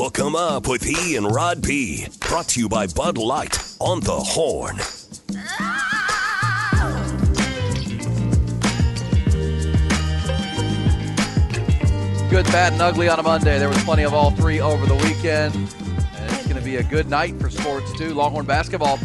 Hook 0.00 0.20
'em 0.20 0.36
up 0.36 0.68
with 0.68 0.86
E 0.86 1.16
and 1.16 1.26
Rod 1.26 1.60
B. 1.60 2.06
Brought 2.20 2.46
to 2.50 2.60
you 2.60 2.68
by 2.68 2.86
Bud 2.86 3.18
Light 3.18 3.58
on 3.80 3.98
the 3.98 4.12
Horn. 4.12 4.76
Good, 12.30 12.46
bad, 12.46 12.74
and 12.74 12.80
ugly 12.80 13.08
on 13.08 13.18
a 13.18 13.24
Monday. 13.24 13.58
There 13.58 13.68
was 13.68 13.82
plenty 13.82 14.04
of 14.04 14.14
all 14.14 14.30
three 14.30 14.60
over 14.60 14.86
the 14.86 14.94
weekend. 14.94 15.56
And 15.56 16.30
it's 16.30 16.44
going 16.44 16.54
to 16.54 16.62
be 16.62 16.76
a 16.76 16.84
good 16.84 17.10
night 17.10 17.34
for 17.40 17.50
sports, 17.50 17.92
too. 17.98 18.14
Longhorn 18.14 18.46
basketball, 18.46 19.00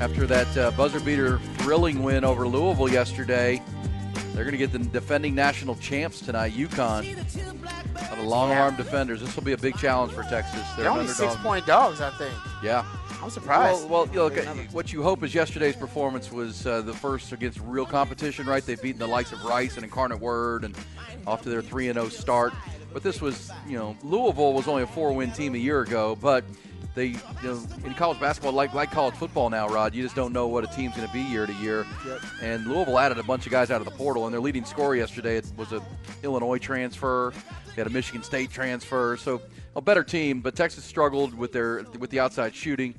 after 0.00 0.26
that 0.26 0.56
uh, 0.56 0.72
buzzer 0.72 0.98
beater 0.98 1.38
thrilling 1.58 2.02
win 2.02 2.24
over 2.24 2.48
Louisville 2.48 2.90
yesterday, 2.90 3.62
they're 4.34 4.42
going 4.42 4.50
to 4.50 4.58
get 4.58 4.72
the 4.72 4.80
defending 4.80 5.36
national 5.36 5.76
champs 5.76 6.20
tonight, 6.20 6.54
UConn. 6.54 7.04
The 8.18 8.24
long 8.24 8.50
arm 8.50 8.76
defenders. 8.76 9.20
This 9.20 9.34
will 9.36 9.44
be 9.44 9.52
a 9.52 9.58
big 9.58 9.76
challenge 9.76 10.12
for 10.12 10.24
Texas. 10.24 10.60
They're, 10.74 10.84
They're 10.84 10.92
only 10.92 11.06
six 11.06 11.36
point 11.36 11.66
dogs, 11.66 12.00
I 12.00 12.10
think. 12.10 12.34
Yeah. 12.62 12.84
I'm 13.22 13.30
surprised. 13.30 13.88
Well, 13.88 14.06
well 14.06 14.28
look, 14.28 14.36
what 14.72 14.92
you 14.92 15.02
hope 15.02 15.22
is 15.22 15.34
yesterday's 15.34 15.76
performance 15.76 16.30
was 16.30 16.66
uh, 16.66 16.82
the 16.82 16.92
first 16.92 17.32
against 17.32 17.60
real 17.60 17.86
competition, 17.86 18.46
right? 18.46 18.64
They've 18.64 18.80
beaten 18.80 18.98
the 18.98 19.08
likes 19.08 19.32
of 19.32 19.42
Rice 19.44 19.76
and 19.76 19.84
Incarnate 19.84 20.20
Word 20.20 20.64
and 20.64 20.76
off 21.26 21.42
to 21.42 21.48
their 21.48 21.62
3 21.62 21.92
0 21.92 22.08
start. 22.08 22.52
But 22.92 23.02
this 23.02 23.20
was, 23.20 23.50
you 23.66 23.76
know, 23.76 23.96
Louisville 24.02 24.52
was 24.52 24.66
only 24.66 24.82
a 24.82 24.86
four 24.86 25.12
win 25.12 25.30
team 25.32 25.54
a 25.54 25.58
year 25.58 25.82
ago, 25.82 26.16
but 26.16 26.44
they, 26.98 27.06
you 27.06 27.18
know, 27.44 27.62
in 27.84 27.94
college 27.94 28.18
basketball, 28.18 28.52
like 28.52 28.74
like 28.74 28.90
college 28.90 29.14
football 29.14 29.48
now, 29.48 29.68
Rod, 29.68 29.94
you 29.94 30.02
just 30.02 30.16
don't 30.16 30.32
know 30.32 30.48
what 30.48 30.64
a 30.64 30.66
team's 30.66 30.96
going 30.96 31.06
to 31.06 31.12
be 31.12 31.22
year 31.22 31.46
to 31.46 31.52
year. 31.54 31.86
Yep. 32.04 32.20
And 32.42 32.66
Louisville 32.66 32.98
added 32.98 33.18
a 33.18 33.22
bunch 33.22 33.46
of 33.46 33.52
guys 33.52 33.70
out 33.70 33.80
of 33.80 33.84
the 33.84 33.92
portal, 33.92 34.24
and 34.24 34.34
their 34.34 34.40
leading 34.40 34.64
scorer 34.64 34.96
yesterday 34.96 35.40
was 35.56 35.72
a 35.72 35.80
Illinois 36.24 36.58
transfer. 36.58 37.32
They 37.66 37.74
had 37.74 37.86
a 37.86 37.90
Michigan 37.90 38.24
State 38.24 38.50
transfer, 38.50 39.16
so 39.16 39.40
a 39.76 39.80
better 39.80 40.02
team. 40.02 40.40
But 40.40 40.56
Texas 40.56 40.84
struggled 40.84 41.34
with 41.34 41.52
their 41.52 41.84
with 41.98 42.10
the 42.10 42.18
outside 42.18 42.54
shooting. 42.54 42.94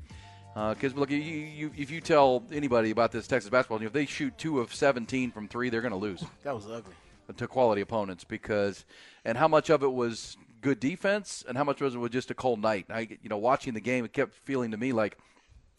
Because 0.53 0.93
uh, 0.93 0.97
look, 0.97 1.11
you, 1.11 1.17
you, 1.17 1.71
if 1.77 1.91
you 1.91 2.01
tell 2.01 2.43
anybody 2.51 2.91
about 2.91 3.11
this 3.11 3.27
Texas 3.27 3.49
basketball 3.49 3.79
team, 3.79 3.87
if 3.87 3.93
they 3.93 4.05
shoot 4.05 4.35
two 4.37 4.59
of 4.59 4.73
17 4.73 5.31
from 5.31 5.47
three, 5.47 5.69
they're 5.69 5.79
going 5.79 5.91
to 5.91 5.97
lose. 5.97 6.23
That 6.43 6.55
was 6.55 6.65
ugly. 6.65 6.93
To 7.37 7.47
quality 7.47 7.81
opponents, 7.81 8.23
because 8.23 8.85
and 9.23 9.37
how 9.37 9.47
much 9.47 9.69
of 9.69 9.83
it 9.83 9.91
was 9.91 10.35
good 10.61 10.79
defense, 10.79 11.43
and 11.47 11.57
how 11.57 11.63
much 11.63 11.81
was 11.81 11.95
it 11.95 11.97
was 11.97 12.11
just 12.11 12.31
a 12.31 12.33
cold 12.33 12.61
night. 12.61 12.85
I, 12.89 13.01
you 13.21 13.29
know, 13.29 13.37
watching 13.37 13.73
the 13.73 13.81
game, 13.81 14.05
it 14.05 14.13
kept 14.13 14.33
feeling 14.33 14.71
to 14.71 14.77
me 14.77 14.93
like 14.93 15.17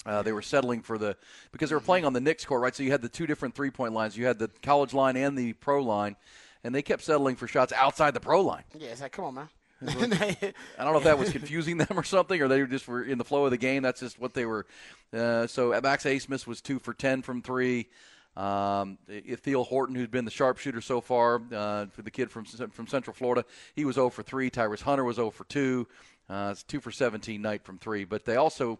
uh, 0.06 0.22
they 0.22 0.32
were 0.32 0.42
settling 0.42 0.82
for 0.82 0.98
the 0.98 1.16
because 1.52 1.70
they 1.70 1.76
were 1.76 1.80
playing 1.80 2.04
on 2.04 2.12
the 2.12 2.20
Knicks 2.20 2.44
court, 2.44 2.62
right? 2.62 2.74
So 2.74 2.82
you 2.82 2.90
had 2.90 3.02
the 3.02 3.08
two 3.08 3.26
different 3.26 3.54
three 3.54 3.70
point 3.70 3.92
lines. 3.92 4.16
You 4.16 4.26
had 4.26 4.38
the 4.38 4.48
college 4.62 4.94
line 4.94 5.16
and 5.16 5.36
the 5.36 5.52
pro 5.54 5.82
line, 5.82 6.16
and 6.64 6.74
they 6.74 6.82
kept 6.82 7.02
settling 7.02 7.36
for 7.36 7.46
shots 7.46 7.72
outside 7.72 8.14
the 8.14 8.20
pro 8.20 8.40
line. 8.40 8.64
Yeah, 8.78 8.88
it's 8.88 9.00
like, 9.00 9.12
come 9.12 9.26
on, 9.26 9.34
man. 9.34 9.48
I 9.86 10.52
don't 10.78 10.92
know 10.92 10.98
if 10.98 11.04
that 11.04 11.18
was 11.18 11.32
confusing 11.32 11.78
them 11.78 11.88
or 11.98 12.04
something, 12.04 12.40
or 12.40 12.48
they 12.48 12.64
just 12.66 12.86
were 12.86 13.02
in 13.02 13.16
the 13.16 13.24
flow 13.24 13.46
of 13.46 13.50
the 13.50 13.56
game. 13.56 13.82
That's 13.82 14.00
just 14.00 14.18
what 14.18 14.34
they 14.34 14.44
were. 14.44 14.66
Uh, 15.12 15.46
so 15.46 15.78
Max 15.82 16.04
Abmas 16.04 16.46
was 16.46 16.60
two 16.60 16.78
for 16.78 16.92
ten 16.92 17.22
from 17.22 17.40
three. 17.40 17.88
Um, 18.36 18.98
Ithiel 19.08 19.64
Horton, 19.64 19.94
who's 19.94 20.08
been 20.08 20.24
the 20.24 20.30
sharpshooter 20.30 20.80
so 20.80 21.00
far 21.00 21.42
uh, 21.52 21.86
for 21.86 22.02
the 22.02 22.10
kid 22.10 22.30
from 22.30 22.44
from 22.44 22.86
Central 22.86 23.14
Florida, 23.14 23.44
he 23.74 23.84
was 23.84 23.96
0 23.96 24.10
for 24.10 24.22
3. 24.22 24.50
Tyrese 24.50 24.82
Hunter 24.82 25.04
was 25.04 25.16
0 25.16 25.30
for 25.30 25.44
2. 25.44 25.86
Uh, 26.28 26.48
it's 26.52 26.62
2 26.62 26.80
for 26.80 26.92
17 26.92 27.42
night 27.42 27.64
from 27.64 27.78
3. 27.78 28.04
But 28.04 28.24
they 28.24 28.36
also 28.36 28.78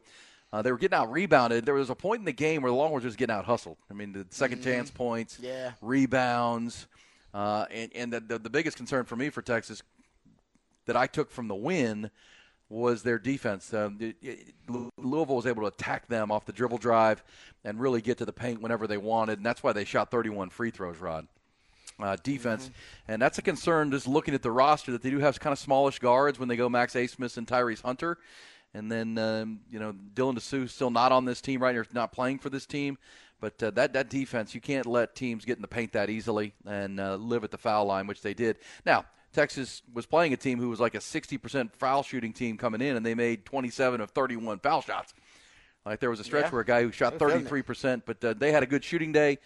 uh, 0.52 0.62
they 0.62 0.72
were 0.72 0.78
getting 0.78 0.96
out 0.96 1.10
rebounded. 1.12 1.64
There 1.64 1.74
was 1.74 1.90
a 1.90 1.94
point 1.94 2.20
in 2.20 2.24
the 2.24 2.32
game 2.32 2.62
where 2.62 2.70
the 2.70 2.76
Longhorns 2.76 3.04
was 3.04 3.16
getting 3.16 3.34
out 3.34 3.44
hustled. 3.44 3.76
I 3.90 3.94
mean, 3.94 4.12
the 4.12 4.24
2nd 4.24 4.48
mm-hmm. 4.48 4.62
chance 4.62 4.90
points, 4.90 5.38
yeah. 5.40 5.72
rebounds, 5.80 6.86
uh, 7.34 7.66
and 7.70 7.90
and 7.94 8.12
the, 8.12 8.20
the, 8.20 8.38
the 8.38 8.50
biggest 8.50 8.76
concern 8.76 9.04
for 9.04 9.16
me 9.16 9.30
for 9.30 9.42
Texas 9.42 9.82
that 10.86 10.96
I 10.96 11.06
took 11.06 11.30
from 11.30 11.48
the 11.48 11.54
win 11.54 12.10
was 12.70 13.02
their 13.02 13.18
defense. 13.18 13.74
Um, 13.74 13.98
it, 14.00 14.16
it, 14.22 14.54
Louisville 14.96 15.36
was 15.36 15.46
able 15.46 15.62
to 15.62 15.68
attack 15.68 16.06
them 16.06 16.30
off 16.30 16.46
the 16.46 16.52
dribble 16.52 16.78
drive 16.78 17.22
and 17.64 17.78
really 17.80 18.00
get 18.00 18.16
to 18.18 18.24
the 18.24 18.32
paint 18.32 18.62
whenever 18.62 18.86
they 18.86 18.96
wanted, 18.96 19.38
and 19.38 19.44
that's 19.44 19.62
why 19.62 19.72
they 19.72 19.84
shot 19.84 20.10
31 20.10 20.48
free 20.50 20.70
throws, 20.70 20.98
Rod. 20.98 21.26
Uh, 21.98 22.16
defense, 22.22 22.64
mm-hmm. 22.64 23.12
and 23.12 23.20
that's 23.20 23.36
a 23.36 23.42
concern. 23.42 23.90
Just 23.90 24.08
looking 24.08 24.32
at 24.32 24.40
the 24.40 24.50
roster, 24.50 24.90
that 24.92 25.02
they 25.02 25.10
do 25.10 25.18
have 25.18 25.38
kind 25.38 25.52
of 25.52 25.58
smallish 25.58 25.98
guards 25.98 26.38
when 26.38 26.48
they 26.48 26.56
go 26.56 26.66
Max 26.66 26.94
Abmas 26.94 27.36
and 27.36 27.46
Tyrese 27.46 27.82
Hunter, 27.82 28.16
and 28.72 28.90
then 28.90 29.18
um, 29.18 29.60
you 29.70 29.78
know 29.78 29.92
Dylan 30.14 30.34
Disu 30.34 30.66
still 30.70 30.90
not 30.90 31.12
on 31.12 31.26
this 31.26 31.42
team 31.42 31.62
right 31.62 31.74
now, 31.74 31.82
not 31.92 32.10
playing 32.10 32.38
for 32.38 32.48
this 32.48 32.64
team. 32.64 32.96
But 33.38 33.62
uh, 33.62 33.70
that 33.72 33.92
that 33.92 34.08
defense, 34.08 34.54
you 34.54 34.62
can't 34.62 34.86
let 34.86 35.14
teams 35.14 35.44
get 35.44 35.56
in 35.56 35.62
the 35.62 35.68
paint 35.68 35.92
that 35.92 36.08
easily 36.08 36.54
and 36.64 36.98
uh, 36.98 37.16
live 37.16 37.44
at 37.44 37.50
the 37.50 37.58
foul 37.58 37.84
line, 37.84 38.06
which 38.06 38.22
they 38.22 38.32
did. 38.32 38.56
Now 38.86 39.04
Texas 39.32 39.82
was 39.92 40.06
playing 40.06 40.32
a 40.32 40.36
team 40.36 40.58
who 40.58 40.68
was 40.68 40.80
like 40.80 40.94
a 40.94 40.98
60% 40.98 41.72
foul 41.74 42.02
shooting 42.02 42.32
team 42.32 42.56
coming 42.56 42.80
in, 42.80 42.96
and 42.96 43.06
they 43.06 43.14
made 43.14 43.44
27 43.44 44.00
of 44.00 44.10
31 44.10 44.58
foul 44.58 44.82
shots. 44.82 45.14
Like 45.86 46.00
there 46.00 46.10
was 46.10 46.20
a 46.20 46.24
stretch 46.24 46.46
yeah. 46.46 46.50
where 46.50 46.60
a 46.60 46.64
guy 46.64 46.82
who 46.82 46.92
shot 46.92 47.18
33%, 47.18 48.02
but 48.04 48.22
uh, 48.24 48.34
they 48.34 48.52
had 48.52 48.62
a 48.62 48.66
good 48.66 48.84
shooting 48.84 49.12
day. 49.12 49.38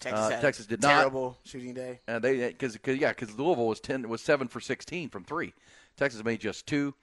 Texas, 0.00 0.20
uh, 0.20 0.40
Texas 0.40 0.66
did 0.66 0.80
terrible 0.80 0.94
not. 0.94 1.00
Terrible 1.00 1.38
shooting 1.44 1.74
day. 1.74 2.00
And 2.06 2.22
they 2.22 2.48
because 2.48 2.78
yeah 2.86 3.08
because 3.08 3.36
Louisville 3.36 3.66
was 3.66 3.80
ten 3.80 4.08
was 4.08 4.20
seven 4.20 4.46
for 4.46 4.60
16 4.60 5.08
from 5.08 5.24
three. 5.24 5.54
Texas 5.96 6.22
made 6.22 6.40
just 6.40 6.66
two. 6.66 6.94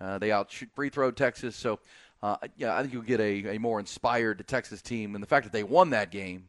Uh, 0.00 0.18
they 0.18 0.30
out 0.30 0.52
free 0.74 0.88
throw 0.88 1.10
Texas. 1.10 1.56
So 1.56 1.80
uh, 2.22 2.36
yeah, 2.56 2.76
I 2.76 2.82
think 2.82 2.92
you'll 2.92 3.02
get 3.02 3.20
a, 3.20 3.56
a 3.56 3.58
more 3.58 3.80
inspired 3.80 4.46
Texas 4.46 4.82
team, 4.82 5.14
and 5.14 5.22
the 5.22 5.26
fact 5.26 5.44
that 5.44 5.52
they 5.52 5.64
won 5.64 5.90
that 5.90 6.10
game 6.10 6.48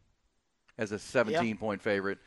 as 0.77 0.91
a 0.91 0.99
17 0.99 1.47
yeah. 1.47 1.55
point 1.55 1.81
favorite 1.81 2.19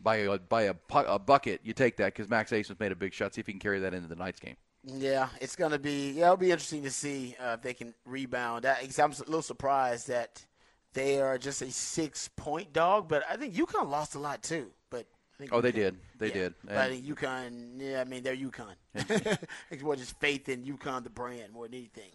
by 0.00 0.16
a 0.16 0.38
by 0.38 0.62
a, 0.62 0.74
a 0.92 1.18
bucket, 1.18 1.60
you 1.64 1.72
take 1.72 1.96
that 1.96 2.14
because 2.14 2.28
Max 2.28 2.50
Abmas 2.50 2.78
made 2.78 2.92
a 2.92 2.96
big 2.96 3.12
shot. 3.12 3.34
See 3.34 3.40
if 3.40 3.46
he 3.46 3.52
can 3.52 3.60
carry 3.60 3.80
that 3.80 3.94
into 3.94 4.08
the 4.08 4.16
night's 4.16 4.40
game. 4.40 4.56
Yeah, 4.84 5.28
it's 5.40 5.56
going 5.56 5.72
to 5.72 5.78
be 5.78 6.12
yeah, 6.12 6.26
it'll 6.26 6.36
be 6.36 6.50
interesting 6.50 6.84
to 6.84 6.90
see 6.90 7.36
uh, 7.42 7.54
if 7.54 7.62
they 7.62 7.74
can 7.74 7.92
rebound. 8.04 8.66
I, 8.66 8.88
I'm 8.98 9.12
a 9.12 9.16
little 9.18 9.42
surprised 9.42 10.08
that 10.08 10.44
they 10.92 11.20
are 11.20 11.38
just 11.38 11.60
a 11.62 11.70
six 11.70 12.28
point 12.36 12.72
dog, 12.72 13.08
but 13.08 13.24
I 13.28 13.36
think 13.36 13.54
UConn 13.54 13.90
lost 13.90 14.14
a 14.14 14.18
lot 14.18 14.42
too. 14.42 14.70
But 14.90 15.06
oh, 15.50 15.60
they 15.60 15.72
did, 15.72 15.96
they 16.18 16.28
yeah, 16.28 16.34
did. 16.34 16.54
But 16.64 16.76
I 16.76 16.88
think 16.88 17.04
UConn, 17.04 17.80
yeah, 17.80 18.00
I 18.00 18.04
mean 18.04 18.22
they're 18.22 18.36
UConn. 18.36 18.74
it's 19.70 19.82
more 19.82 19.96
just 19.96 20.18
faith 20.20 20.48
in 20.48 20.64
UConn, 20.64 21.02
the 21.04 21.10
brand, 21.10 21.52
more 21.52 21.66
than 21.66 21.74
anything. 21.74 22.12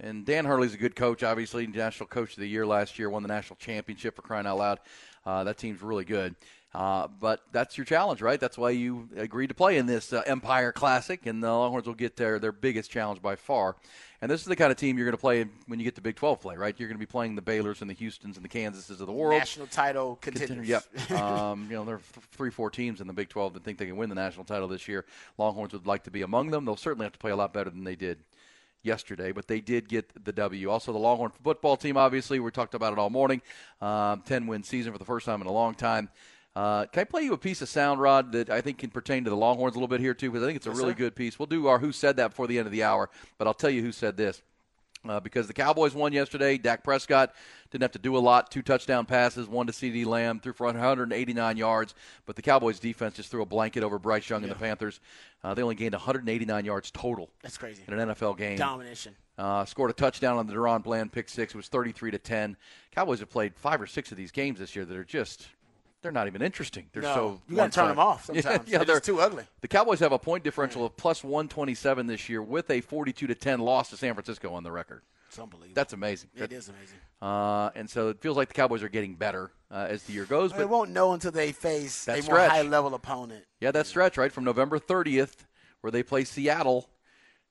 And 0.00 0.24
Dan 0.24 0.44
Hurley's 0.44 0.74
a 0.74 0.78
good 0.78 0.96
coach, 0.96 1.22
obviously, 1.22 1.66
national 1.66 2.08
coach 2.08 2.32
of 2.32 2.40
the 2.40 2.48
year 2.48 2.66
last 2.66 2.98
year, 2.98 3.08
won 3.08 3.22
the 3.22 3.28
national 3.28 3.56
championship 3.56 4.16
for 4.16 4.22
crying 4.22 4.46
out 4.46 4.58
loud. 4.58 4.80
Uh, 5.24 5.44
that 5.44 5.56
team's 5.56 5.82
really 5.82 6.04
good. 6.04 6.34
Uh, 6.74 7.06
but 7.20 7.40
that's 7.52 7.78
your 7.78 7.84
challenge, 7.84 8.20
right? 8.20 8.40
That's 8.40 8.58
why 8.58 8.70
you 8.70 9.08
agreed 9.16 9.46
to 9.46 9.54
play 9.54 9.76
in 9.76 9.86
this 9.86 10.12
uh, 10.12 10.22
Empire 10.26 10.72
Classic, 10.72 11.24
and 11.24 11.42
the 11.42 11.46
Longhorns 11.46 11.86
will 11.86 11.94
get 11.94 12.16
their, 12.16 12.40
their 12.40 12.50
biggest 12.50 12.90
challenge 12.90 13.22
by 13.22 13.36
far. 13.36 13.76
And 14.20 14.30
this 14.30 14.40
is 14.40 14.46
the 14.46 14.56
kind 14.56 14.72
of 14.72 14.78
team 14.78 14.96
you're 14.96 15.06
going 15.06 15.16
to 15.16 15.20
play 15.20 15.44
when 15.66 15.78
you 15.78 15.84
get 15.84 15.94
to 15.96 16.00
Big 16.00 16.16
12 16.16 16.40
play, 16.40 16.56
right? 16.56 16.74
You're 16.76 16.88
going 16.88 16.96
to 16.96 17.06
be 17.06 17.06
playing 17.06 17.36
the 17.36 17.42
Baylors 17.42 17.80
and 17.80 17.88
the 17.90 17.94
Houstons 17.94 18.36
and 18.36 18.44
the 18.44 18.48
Kansases 18.48 19.00
of 19.00 19.06
the 19.06 19.12
world. 19.12 19.38
National 19.38 19.66
title 19.66 20.16
contenders. 20.16 20.66
Yep. 20.66 21.10
um, 21.20 21.66
you 21.70 21.76
know, 21.76 21.84
there 21.84 21.96
are 21.96 22.02
th- 22.14 22.26
three, 22.32 22.50
four 22.50 22.70
teams 22.70 23.00
in 23.00 23.06
the 23.06 23.12
Big 23.12 23.28
12 23.28 23.54
that 23.54 23.62
think 23.62 23.78
they 23.78 23.86
can 23.86 23.96
win 23.96 24.08
the 24.08 24.14
national 24.14 24.44
title 24.44 24.66
this 24.66 24.88
year. 24.88 25.04
Longhorns 25.38 25.74
would 25.74 25.86
like 25.86 26.04
to 26.04 26.10
be 26.10 26.22
among 26.22 26.50
them. 26.50 26.64
They'll 26.64 26.76
certainly 26.76 27.04
have 27.04 27.12
to 27.12 27.18
play 27.18 27.30
a 27.30 27.36
lot 27.36 27.52
better 27.52 27.70
than 27.70 27.84
they 27.84 27.96
did 27.96 28.18
yesterday, 28.82 29.32
but 29.32 29.46
they 29.46 29.60
did 29.60 29.88
get 29.88 30.24
the 30.24 30.32
W. 30.32 30.70
Also, 30.70 30.92
the 30.92 30.98
Longhorn 30.98 31.32
football 31.42 31.76
team, 31.76 31.96
obviously, 31.96 32.40
we 32.40 32.50
talked 32.50 32.74
about 32.74 32.92
it 32.92 32.98
all 32.98 33.10
morning. 33.10 33.42
Um, 33.80 34.22
10 34.26 34.46
win 34.46 34.62
season 34.62 34.92
for 34.92 34.98
the 34.98 35.04
first 35.04 35.26
time 35.26 35.40
in 35.40 35.46
a 35.46 35.52
long 35.52 35.74
time. 35.74 36.10
Uh, 36.56 36.86
can 36.86 37.00
I 37.00 37.04
play 37.04 37.22
you 37.22 37.32
a 37.32 37.38
piece 37.38 37.62
of 37.62 37.68
sound, 37.68 38.00
Rod, 38.00 38.32
that 38.32 38.48
I 38.48 38.60
think 38.60 38.78
can 38.78 38.90
pertain 38.90 39.24
to 39.24 39.30
the 39.30 39.36
Longhorns 39.36 39.74
a 39.74 39.78
little 39.78 39.88
bit 39.88 40.00
here, 40.00 40.14
too? 40.14 40.30
Because 40.30 40.44
I 40.44 40.46
think 40.46 40.56
it's 40.56 40.66
a 40.66 40.70
yes, 40.70 40.78
really 40.78 40.92
sir. 40.92 40.98
good 40.98 41.16
piece. 41.16 41.38
We'll 41.38 41.46
do 41.46 41.66
our 41.66 41.78
Who 41.78 41.90
Said 41.90 42.16
That 42.16 42.28
before 42.28 42.46
the 42.46 42.58
end 42.58 42.66
of 42.66 42.72
the 42.72 42.84
hour, 42.84 43.10
but 43.38 43.48
I'll 43.48 43.54
tell 43.54 43.70
you 43.70 43.82
who 43.82 43.92
said 43.92 44.16
this. 44.16 44.40
Uh, 45.06 45.20
because 45.20 45.46
the 45.46 45.52
Cowboys 45.52 45.92
won 45.92 46.14
yesterday. 46.14 46.56
Dak 46.56 46.82
Prescott 46.82 47.34
didn't 47.70 47.82
have 47.82 47.92
to 47.92 47.98
do 47.98 48.16
a 48.16 48.18
lot. 48.18 48.50
Two 48.50 48.62
touchdown 48.62 49.04
passes, 49.04 49.46
one 49.46 49.66
to 49.66 49.72
CeeDee 49.72 50.06
Lamb, 50.06 50.40
threw 50.40 50.54
for 50.54 50.64
189 50.64 51.56
yards. 51.58 51.94
But 52.24 52.36
the 52.36 52.42
Cowboys 52.42 52.78
defense 52.78 53.16
just 53.16 53.30
threw 53.30 53.42
a 53.42 53.46
blanket 53.46 53.82
over 53.82 53.98
Bryce 53.98 54.30
Young 54.30 54.40
yeah. 54.40 54.46
and 54.46 54.54
the 54.54 54.58
Panthers. 54.58 55.00
Uh, 55.42 55.52
they 55.52 55.62
only 55.62 55.74
gained 55.74 55.92
189 55.92 56.64
yards 56.64 56.90
total. 56.90 57.28
That's 57.42 57.58
crazy. 57.58 57.82
In 57.86 57.98
an 57.98 58.08
NFL 58.08 58.38
game. 58.38 58.56
Domination. 58.56 59.14
Uh, 59.36 59.66
scored 59.66 59.90
a 59.90 59.94
touchdown 59.94 60.38
on 60.38 60.46
the 60.46 60.54
DaRon 60.54 60.82
Bland 60.82 61.12
pick 61.12 61.28
six. 61.28 61.52
It 61.52 61.56
was 61.58 61.68
33 61.68 62.12
to 62.12 62.18
10. 62.18 62.56
Cowboys 62.92 63.18
have 63.18 63.28
played 63.28 63.54
five 63.56 63.82
or 63.82 63.86
six 63.86 64.10
of 64.10 64.16
these 64.16 64.30
games 64.30 64.58
this 64.58 64.74
year 64.74 64.86
that 64.86 64.96
are 64.96 65.04
just 65.04 65.48
they're 66.04 66.12
not 66.12 66.26
even 66.26 66.42
interesting. 66.42 66.84
They're 66.92 67.02
no, 67.02 67.14
so 67.14 67.40
you 67.48 67.56
got 67.56 67.72
to 67.72 67.76
turn 67.80 67.88
them 67.88 67.98
off 67.98 68.24
sometimes. 68.26 68.68
Yeah, 68.68 68.78
yeah 68.78 68.84
they're, 68.84 69.00
too 69.00 69.20
ugly. 69.20 69.44
The 69.62 69.68
Cowboys 69.68 70.00
have 70.00 70.12
a 70.12 70.18
point 70.18 70.44
differential 70.44 70.84
of 70.84 70.96
plus 70.98 71.24
127 71.24 72.06
this 72.06 72.28
year 72.28 72.42
with 72.42 72.70
a 72.70 72.82
42 72.82 73.26
to 73.26 73.34
10 73.34 73.60
loss 73.60 73.88
to 73.88 73.96
San 73.96 74.12
Francisco 74.12 74.52
on 74.52 74.62
the 74.62 74.70
record. 74.70 75.00
It's 75.28 75.38
unbelievable. 75.38 75.74
That's 75.74 75.94
amazing. 75.94 76.28
It 76.36 76.52
is 76.52 76.68
amazing. 76.68 76.98
Uh, 77.22 77.70
and 77.74 77.88
so 77.88 78.10
it 78.10 78.20
feels 78.20 78.36
like 78.36 78.48
the 78.48 78.54
Cowboys 78.54 78.82
are 78.82 78.90
getting 78.90 79.14
better 79.14 79.50
uh, 79.70 79.86
as 79.88 80.02
the 80.02 80.12
year 80.12 80.26
goes. 80.26 80.52
But 80.52 80.58
they 80.58 80.64
won't 80.66 80.90
know 80.90 81.12
until 81.14 81.32
they 81.32 81.52
face 81.52 82.06
a 82.06 82.20
more 82.22 82.38
high 82.38 82.62
level 82.62 82.94
opponent. 82.94 83.44
Yeah, 83.60 83.70
that 83.70 83.86
stretch 83.86 84.18
right 84.18 84.30
from 84.30 84.44
November 84.44 84.78
30th, 84.78 85.46
where 85.80 85.90
they 85.90 86.02
play 86.02 86.24
Seattle 86.24 86.90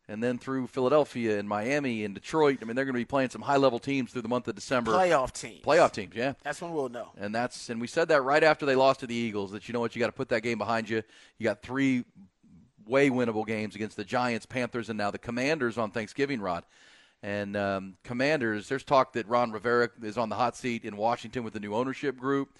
and 0.08 0.22
then 0.22 0.38
through 0.38 0.68
Philadelphia 0.68 1.40
and 1.40 1.48
Miami 1.48 2.04
and 2.04 2.14
Detroit. 2.14 2.60
I 2.62 2.66
mean, 2.66 2.76
they're 2.76 2.86
going 2.86 2.94
to 2.94 3.00
be 3.00 3.06
playing 3.06 3.30
some 3.30 3.42
high-level 3.42 3.80
teams 3.80 4.12
through 4.12 4.24
the 4.24 4.28
month 4.28 4.48
of 4.48 4.56
December. 4.56 4.92
Playoff 4.92 5.32
teams. 5.32 5.64
Playoff 5.64 5.92
teams, 5.92 6.14
yeah. 6.16 6.34
That's 6.44 6.62
when 6.62 6.74
we'll 6.74 6.90
know. 6.90 7.12
And 7.18 7.34
that's 7.34 7.70
and 7.70 7.80
we 7.80 7.88
said 7.88 8.10
that 8.10 8.22
right 8.22 8.44
after 8.44 8.66
they 8.66 8.76
lost 8.76 9.00
to 9.02 9.08
the 9.08 9.16
Eagles 9.16 9.52
that 9.52 9.68
you 9.68 9.74
know 9.74 9.80
what 9.80 9.96
you 9.96 10.00
got 10.00 10.08
to 10.08 10.14
put 10.14 10.30
that 10.30 10.42
game 10.42 10.58
behind 10.58 10.90
you. 10.90 11.04
You 11.38 11.44
got 11.44 11.62
three 11.62 12.04
way 12.86 13.10
winnable 13.10 13.46
games 13.48 13.76
against 13.76 13.96
the 13.96 14.04
Giants, 14.04 14.46
Panthers, 14.46 14.90
and 14.90 14.98
now 14.98 15.12
the 15.12 15.18
Commanders 15.18 15.78
on 15.78 15.92
Thanksgiving, 15.92 16.42
Rod. 16.42 16.64
And 17.22 17.56
um, 17.56 17.96
Commanders, 18.04 18.68
there's 18.68 18.84
talk 18.84 19.14
that 19.14 19.28
Ron 19.30 19.52
Rivera 19.54 19.90
is 20.02 20.18
on 20.18 20.28
the 20.28 20.36
hot 20.36 20.58
seat 20.58 20.84
in 20.84 20.98
Washington 20.98 21.46
with 21.46 21.54
the 21.54 21.62
new 21.62 21.74
ownership 21.74 22.18
group. 22.18 22.58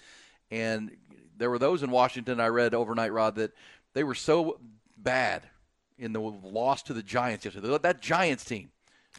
And 0.50 0.96
there 1.36 1.50
were 1.50 1.58
those 1.58 1.82
in 1.82 1.90
Washington 1.90 2.40
I 2.40 2.46
read 2.46 2.74
overnight, 2.74 3.12
Rod, 3.12 3.36
that 3.36 3.52
they 3.92 4.04
were 4.04 4.14
so 4.14 4.58
bad 4.96 5.42
in 5.98 6.12
the 6.12 6.20
loss 6.20 6.82
to 6.84 6.94
the 6.94 7.02
Giants 7.02 7.44
yesterday. 7.44 7.78
That 7.82 8.00
Giants 8.00 8.44
team 8.44 8.70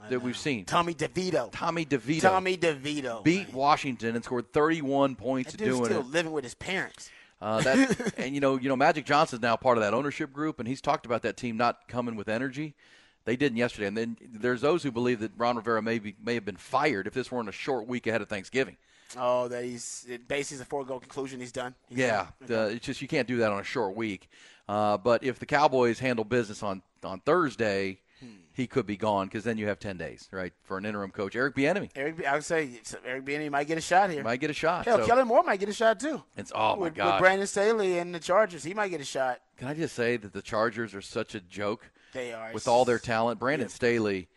that 0.09 0.21
we've 0.21 0.37
seen. 0.37 0.65
Tommy 0.65 0.93
DeVito. 0.93 1.51
Tommy 1.51 1.85
DeVito. 1.85 2.21
Tommy 2.21 2.57
DeVito 2.57 3.23
beat. 3.23 3.53
Washington 3.53 4.15
and 4.15 4.23
scored 4.23 4.51
31 4.51 5.15
points 5.15 5.51
that 5.51 5.57
dude's 5.57 5.77
doing 5.77 5.85
still 5.85 6.01
it. 6.01 6.07
living 6.07 6.31
with 6.31 6.43
his 6.43 6.55
parents. 6.55 7.09
Uh, 7.41 7.61
that, 7.61 8.13
and 8.17 8.33
you 8.33 8.41
know, 8.41 8.57
you 8.57 8.69
know, 8.69 8.75
Magic 8.75 9.05
Johnson's 9.05 9.41
now 9.41 9.55
part 9.55 9.77
of 9.77 9.83
that 9.83 9.93
ownership 9.93 10.31
group, 10.33 10.59
and 10.59 10.67
he's 10.67 10.81
talked 10.81 11.05
about 11.05 11.21
that 11.23 11.37
team 11.37 11.57
not 11.57 11.87
coming 11.87 12.15
with 12.15 12.29
energy. 12.29 12.75
They 13.25 13.35
didn't 13.35 13.57
yesterday, 13.57 13.87
and 13.87 13.97
then 13.97 14.17
there's 14.21 14.61
those 14.61 14.83
who 14.83 14.91
believe 14.91 15.19
that 15.21 15.31
Ron 15.35 15.55
Rivera 15.55 15.81
may 15.81 15.97
be, 15.97 16.15
may 16.23 16.35
have 16.35 16.45
been 16.45 16.57
fired 16.57 17.07
if 17.07 17.13
this 17.13 17.31
weren't 17.31 17.49
a 17.49 17.53
short 17.53 17.87
week 17.87 18.05
ahead 18.05 18.21
of 18.21 18.29
Thanksgiving. 18.29 18.77
Oh, 19.17 19.47
that 19.47 19.63
he's 19.63 20.05
it 20.09 20.27
basically 20.27 20.61
a 20.63 20.65
foregone 20.65 20.99
conclusion. 20.99 21.39
He's 21.39 21.51
done. 21.51 21.75
He's 21.89 21.99
yeah, 21.99 22.27
done. 22.47 22.57
uh, 22.57 22.67
it's 22.73 22.85
just 22.85 23.01
you 23.01 23.07
can't 23.07 23.27
do 23.27 23.37
that 23.37 23.51
on 23.51 23.59
a 23.59 23.63
short 23.63 23.95
week. 23.95 24.29
Uh, 24.67 24.97
but 24.97 25.23
if 25.23 25.37
the 25.39 25.45
Cowboys 25.45 25.99
handle 25.99 26.25
business 26.25 26.63
on 26.63 26.81
on 27.03 27.19
Thursday, 27.19 27.99
Hmm. 28.21 28.27
he 28.53 28.65
could 28.65 28.85
be 28.85 28.95
gone 28.95 29.27
because 29.27 29.43
then 29.43 29.57
you 29.57 29.67
have 29.67 29.77
ten 29.77 29.97
days, 29.97 30.29
right, 30.31 30.53
for 30.63 30.77
an 30.77 30.85
interim 30.85 31.11
coach. 31.11 31.35
Eric 31.35 31.53
Bieniemy 31.53 31.89
Eric, 31.97 32.25
I 32.25 32.33
would 32.35 32.45
say 32.45 32.79
Eric 33.05 33.25
Bieniemy 33.25 33.51
might 33.51 33.67
get 33.67 33.77
a 33.77 33.81
shot 33.81 34.09
here. 34.09 34.23
might 34.23 34.39
get 34.39 34.49
a 34.49 34.53
shot. 34.53 34.85
Hell, 34.85 34.99
so 34.99 35.05
Kellen 35.05 35.27
Moore 35.27 35.43
might 35.43 35.59
get 35.59 35.67
a 35.67 35.73
shot 35.73 35.99
too. 35.99 36.23
it's 36.37 36.49
oh 36.55 36.77
my 36.77 36.83
with, 36.83 36.95
god. 36.95 37.15
with 37.15 37.19
Brandon 37.19 37.45
Staley 37.45 37.99
and 37.99 38.15
the 38.15 38.19
Chargers, 38.21 38.63
he 38.63 38.73
might 38.73 38.87
get 38.87 39.01
a 39.01 39.05
shot. 39.05 39.41
Can 39.57 39.67
I 39.67 39.73
just 39.73 39.95
say 39.95 40.15
that 40.15 40.31
the 40.31 40.41
Chargers 40.41 40.95
are 40.95 41.01
such 41.01 41.35
a 41.35 41.41
joke 41.41 41.91
They 42.13 42.31
are 42.33 42.53
with 42.53 42.69
all 42.69 42.85
their 42.85 42.99
talent. 42.99 43.37
Brandon 43.39 43.67
Staley, 43.67 44.29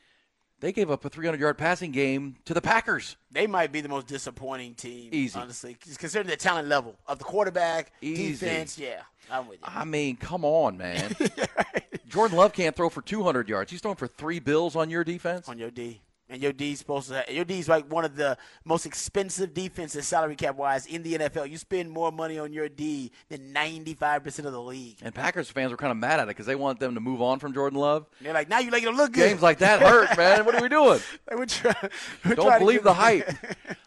they 0.61 0.73
gave 0.73 0.91
up 0.91 1.05
a 1.05 1.09
300 1.09 1.41
yard 1.41 1.57
passing 1.59 1.91
game 1.93 2.37
to 2.45 2.55
the 2.55 2.61
Packers. 2.61 3.17
They 3.31 3.47
might 3.47 3.73
be 3.73 3.81
the 3.81 3.89
most 3.89 4.07
disappointing 4.07 4.75
team. 4.75 5.11
Easy. 5.13 5.39
honestly, 5.39 5.77
considering 5.99 6.29
the 6.29 6.37
talent 6.37 6.69
level 6.69 6.97
of 7.07 7.19
the 7.19 7.25
quarterback, 7.25 7.93
Easy. 8.01 8.33
defense. 8.47 8.79
Yeah, 8.79 9.03
I'm 9.31 9.47
with 9.49 9.59
you. 9.61 9.65
I 9.67 9.85
mean, 9.85 10.17
come 10.17 10.45
on, 10.45 10.77
man. 10.77 11.15
Jordan 12.09 12.37
Love 12.39 12.53
can't 12.53 12.75
throw 12.75 12.89
for 12.89 13.03
200 13.03 13.49
yards. 13.49 13.71
He's 13.71 13.81
throwing 13.81 13.97
for 13.97 14.07
three 14.09 14.39
bills 14.41 14.75
on 14.77 14.89
your 14.91 15.05
defense. 15.05 15.49
on 15.49 15.59
your 15.59 15.71
D. 15.71 16.01
And 16.31 16.43
your 16.43 16.53
D's 16.53 16.79
supposed 16.79 17.09
to 17.09 17.15
have, 17.15 17.31
your 17.31 17.45
D's 17.47 17.69
like 17.69 17.91
one 17.91 18.05
of 18.05 18.15
the 18.15 18.37
most 18.65 18.85
expensive 18.85 19.55
defenses 19.55 20.07
salary 20.07 20.37
cap 20.37 20.57
wise 20.57 20.85
in 20.85 21.03
the 21.03 21.15
NFL. 21.15 21.49
You 21.49 21.57
spend 21.57 21.91
more 21.91 22.13
money 22.13 22.39
on 22.39 22.53
your 22.53 22.69
D 22.69 23.13
than 23.31 23.53
ninety 23.53 23.95
five 23.95 24.23
percent 24.23 24.47
of 24.47 24.53
the 24.53 24.61
league. 24.61 24.99
And 25.01 25.15
Packers 25.15 25.51
fans 25.51 25.71
were 25.71 25.79
kind 25.79 25.91
of 25.91 25.97
mad 25.97 26.21
at 26.21 26.25
it 26.25 26.29
because 26.29 26.45
they 26.45 26.55
want 26.55 26.81
them 26.81 26.95
to 26.95 27.01
move 27.01 27.23
on 27.23 27.39
from 27.39 27.55
Jordan 27.55 27.79
Love. 27.79 28.07
And 28.19 28.27
they're 28.27 28.35
like, 28.35 28.49
now 28.51 28.59
you 28.59 28.71
making 28.71 28.89
him 28.89 28.97
look 28.97 29.13
good. 29.13 29.27
Games 29.29 29.43
like 29.43 29.59
that 29.59 29.81
hurt, 29.81 30.17
man. 30.19 30.45
What 30.45 30.55
are 30.55 30.63
we 30.63 30.69
doing? 30.69 31.01
Like, 31.29 31.39
we're 31.39 31.47
try- 31.47 31.89
we're 32.25 32.35
Don't 32.35 32.59
believe 32.59 32.83
the 32.83 32.95
hype. 32.95 33.29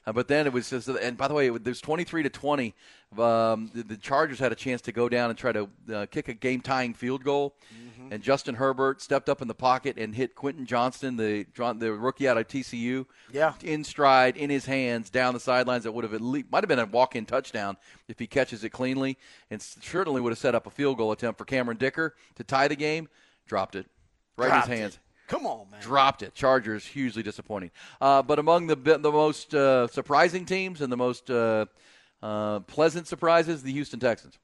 Uh, 0.04 0.12
but 0.12 0.28
then 0.28 0.48
it 0.48 0.52
was 0.52 0.68
just, 0.68 0.88
and 0.88 1.16
by 1.16 1.28
the 1.28 1.34
way, 1.36 1.46
it 1.46 1.64
was 1.64 1.80
23 1.80 2.24
to 2.24 2.30
20. 2.30 2.74
Um, 3.20 3.70
the, 3.72 3.84
the 3.84 3.98
Chargers 3.98 4.40
had 4.40 4.52
a 4.52 4.56
chance 4.56 4.82
to 4.82 4.92
go 4.92 5.08
down 5.08 5.30
and 5.30 5.38
try 5.38 5.52
to 5.52 5.70
uh, 5.94 6.06
kick 6.10 6.28
a 6.28 6.34
game 6.34 6.60
tying 6.60 6.96
field 6.96 7.24
goal. 7.24 7.54
Mm-hmm. 7.72 7.91
And 8.12 8.22
Justin 8.22 8.56
Herbert 8.56 9.02
stepped 9.02 9.30
up 9.30 9.42
in 9.42 9.48
the 9.48 9.56
pocket 9.56 9.98
and 9.98 10.14
hit 10.14 10.36
Quentin 10.36 10.66
Johnston, 10.66 11.16
the 11.16 11.46
the 11.56 11.94
rookie 11.94 12.28
out 12.28 12.38
of 12.38 12.46
TCU, 12.48 13.06
Yeah. 13.32 13.54
in 13.64 13.86
stride, 13.86 14.36
in 14.36 14.50
his 14.50 14.66
hands, 14.66 15.10
down 15.10 15.34
the 15.34 15.40
sidelines. 15.40 15.86
That 15.86 15.94
would 15.94 16.04
have 16.04 16.14
at 16.14 16.20
least 16.20 16.48
might 16.52 16.62
have 16.62 16.68
been 16.68 16.78
a 16.80 16.86
walk-in 16.86 17.26
touchdown 17.26 17.78
if 18.10 18.20
he 18.20 18.28
catches 18.28 18.66
it 18.66 18.70
cleanly, 18.72 19.18
and 19.50 19.62
certainly 19.62 20.20
would 20.20 20.32
have 20.32 20.38
set 20.40 20.54
up 20.56 20.68
a 20.68 20.70
field 20.70 20.98
goal 20.98 21.14
attempt 21.14 21.38
for 21.38 21.46
Cameron 21.46 21.78
Dicker 21.78 22.14
to 22.36 22.44
tie 22.44 22.68
the 22.68 22.76
game. 22.76 23.08
Dropped 23.48 23.76
it 23.76 23.88
right 24.38 24.48
Dropped 24.50 24.68
in 24.68 24.72
his 24.74 24.80
it. 24.80 24.82
hands 24.82 25.00
Come 25.30 25.46
on, 25.48 25.72
man. 25.72 25.82
dropped 25.82 26.22
it. 26.22 26.34
Chargers 26.36 26.86
hugely 26.86 27.24
disappointing. 27.24 27.72
Uh, 28.02 28.22
but 28.22 28.38
among 28.40 28.68
the 28.68 28.76
the 28.76 29.12
most 29.12 29.56
uh, 29.56 29.88
surprising 29.88 30.46
teams 30.46 30.82
and 30.82 30.92
the 30.92 30.98
most 30.98 31.32
uh, 31.32 31.66
uh, 32.22 32.60
pleasant 32.62 33.08
surprises, 33.08 33.64
the 33.64 33.72
Houston 33.72 34.02
Texans. 34.02 34.38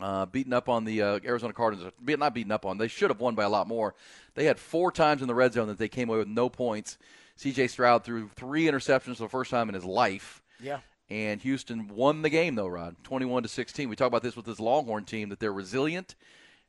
Uh, 0.00 0.26
beaten 0.26 0.52
up 0.52 0.68
on 0.68 0.84
the 0.84 1.02
uh, 1.02 1.20
Arizona 1.24 1.52
Cardinals. 1.52 1.92
Not 2.04 2.34
beaten 2.34 2.50
up 2.50 2.66
on. 2.66 2.78
They 2.78 2.88
should 2.88 3.10
have 3.10 3.20
won 3.20 3.34
by 3.36 3.44
a 3.44 3.48
lot 3.48 3.68
more. 3.68 3.94
They 4.34 4.44
had 4.44 4.58
four 4.58 4.90
times 4.90 5.22
in 5.22 5.28
the 5.28 5.34
red 5.34 5.52
zone 5.52 5.68
that 5.68 5.78
they 5.78 5.88
came 5.88 6.08
away 6.08 6.18
with 6.18 6.28
no 6.28 6.48
points. 6.48 6.98
C.J. 7.36 7.68
Stroud 7.68 8.04
threw 8.04 8.28
three 8.34 8.64
interceptions 8.64 9.16
for 9.16 9.24
the 9.24 9.28
first 9.28 9.50
time 9.50 9.68
in 9.68 9.74
his 9.74 9.84
life. 9.84 10.42
Yeah. 10.60 10.80
And 11.10 11.40
Houston 11.42 11.88
won 11.88 12.22
the 12.22 12.30
game, 12.30 12.54
though, 12.54 12.66
Rod, 12.66 12.96
21 13.04 13.42
to 13.42 13.48
16. 13.48 13.88
We 13.88 13.96
talk 13.96 14.08
about 14.08 14.22
this 14.22 14.36
with 14.36 14.46
this 14.46 14.58
Longhorn 14.58 15.04
team 15.04 15.28
that 15.28 15.38
they're 15.38 15.52
resilient, 15.52 16.14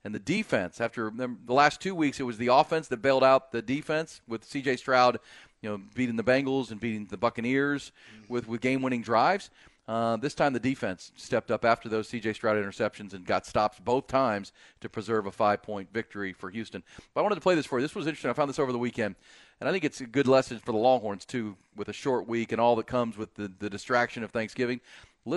and 0.04 0.14
the 0.14 0.20
defense. 0.20 0.80
After 0.82 1.12
the 1.12 1.54
last 1.54 1.82
two 1.82 1.96
weeks, 1.96 2.20
it 2.20 2.24
was 2.24 2.38
the 2.38 2.48
offense 2.48 2.88
that 2.90 3.02
bailed 3.02 3.24
out 3.24 3.52
the 3.52 3.62
defense 3.62 4.22
with 4.28 4.44
C.J. 4.44 4.78
Stroud, 4.78 5.20
you 5.62 5.70
know, 5.70 5.82
beating 5.96 6.16
the 6.16 6.24
Bengals 6.24 6.70
and 6.70 6.80
beating 6.80 7.06
the 7.06 7.18
Buccaneers 7.18 7.92
with 8.28 8.48
with 8.48 8.62
game-winning 8.62 9.02
drives. 9.02 9.50
Uh, 9.88 10.18
this 10.18 10.34
time, 10.34 10.54
the 10.54 10.60
defense 10.60 11.12
stepped 11.16 11.52
up 11.52 11.64
after 11.64 11.88
those 11.88 12.10
C.J. 12.10 12.34
Stroud 12.34 12.58
interceptions 12.58 13.14
and 13.14 13.24
got 13.24 13.46
stops 13.46 13.80
both 13.80 14.08
times 14.08 14.52
to 14.82 14.90
preserve 14.90 15.28
a 15.28 15.32
five-point 15.32 15.94
victory 15.94 16.34
for 16.34 16.50
Houston. 16.50 16.84
But 17.14 17.22
I 17.22 17.24
wanted 17.24 17.36
to 17.36 17.42
play 17.42 17.54
this 17.54 17.68
for 17.68 17.78
you. 17.78 17.84
This 17.84 17.94
was 17.94 18.08
interesting. 18.08 18.32
I 18.32 18.34
found 18.34 18.50
this 18.50 18.58
over 18.58 18.72
the 18.72 18.80
weekend. 18.80 19.16
And 19.60 19.70
I 19.70 19.72
think 19.72 19.84
it's 19.84 20.02
a 20.02 20.08
good 20.08 20.28
lesson 20.28 20.60
for 20.60 20.72
the 20.72 20.78
Longhorns, 20.78 21.24
too, 21.24 21.56
with 21.76 21.88
a 21.88 21.94
short 21.94 22.28
week 22.28 22.52
and 22.52 22.60
all 22.60 22.76
that 22.78 22.88
comes 22.88 23.16
with 23.16 23.36
the, 23.36 23.52
the 23.60 23.70
distraction 23.70 24.24
of 24.24 24.32
Thanksgiving. 24.32 24.82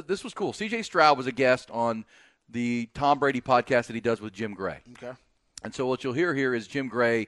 This 0.06 0.24
was 0.24 0.34
cool. 0.34 0.52
CJ 0.52 0.84
Stroud 0.84 1.16
was 1.16 1.26
a 1.26 1.32
guest 1.32 1.70
on 1.70 2.04
the 2.48 2.88
Tom 2.94 3.18
Brady 3.18 3.40
podcast 3.40 3.86
that 3.86 3.94
he 3.94 4.00
does 4.00 4.20
with 4.20 4.32
Jim 4.32 4.54
Gray. 4.54 4.78
Okay. 4.92 5.12
And 5.62 5.74
so 5.74 5.86
what 5.86 6.04
you'll 6.04 6.14
hear 6.14 6.34
here 6.34 6.54
is 6.54 6.66
Jim 6.66 6.88
Gray, 6.88 7.26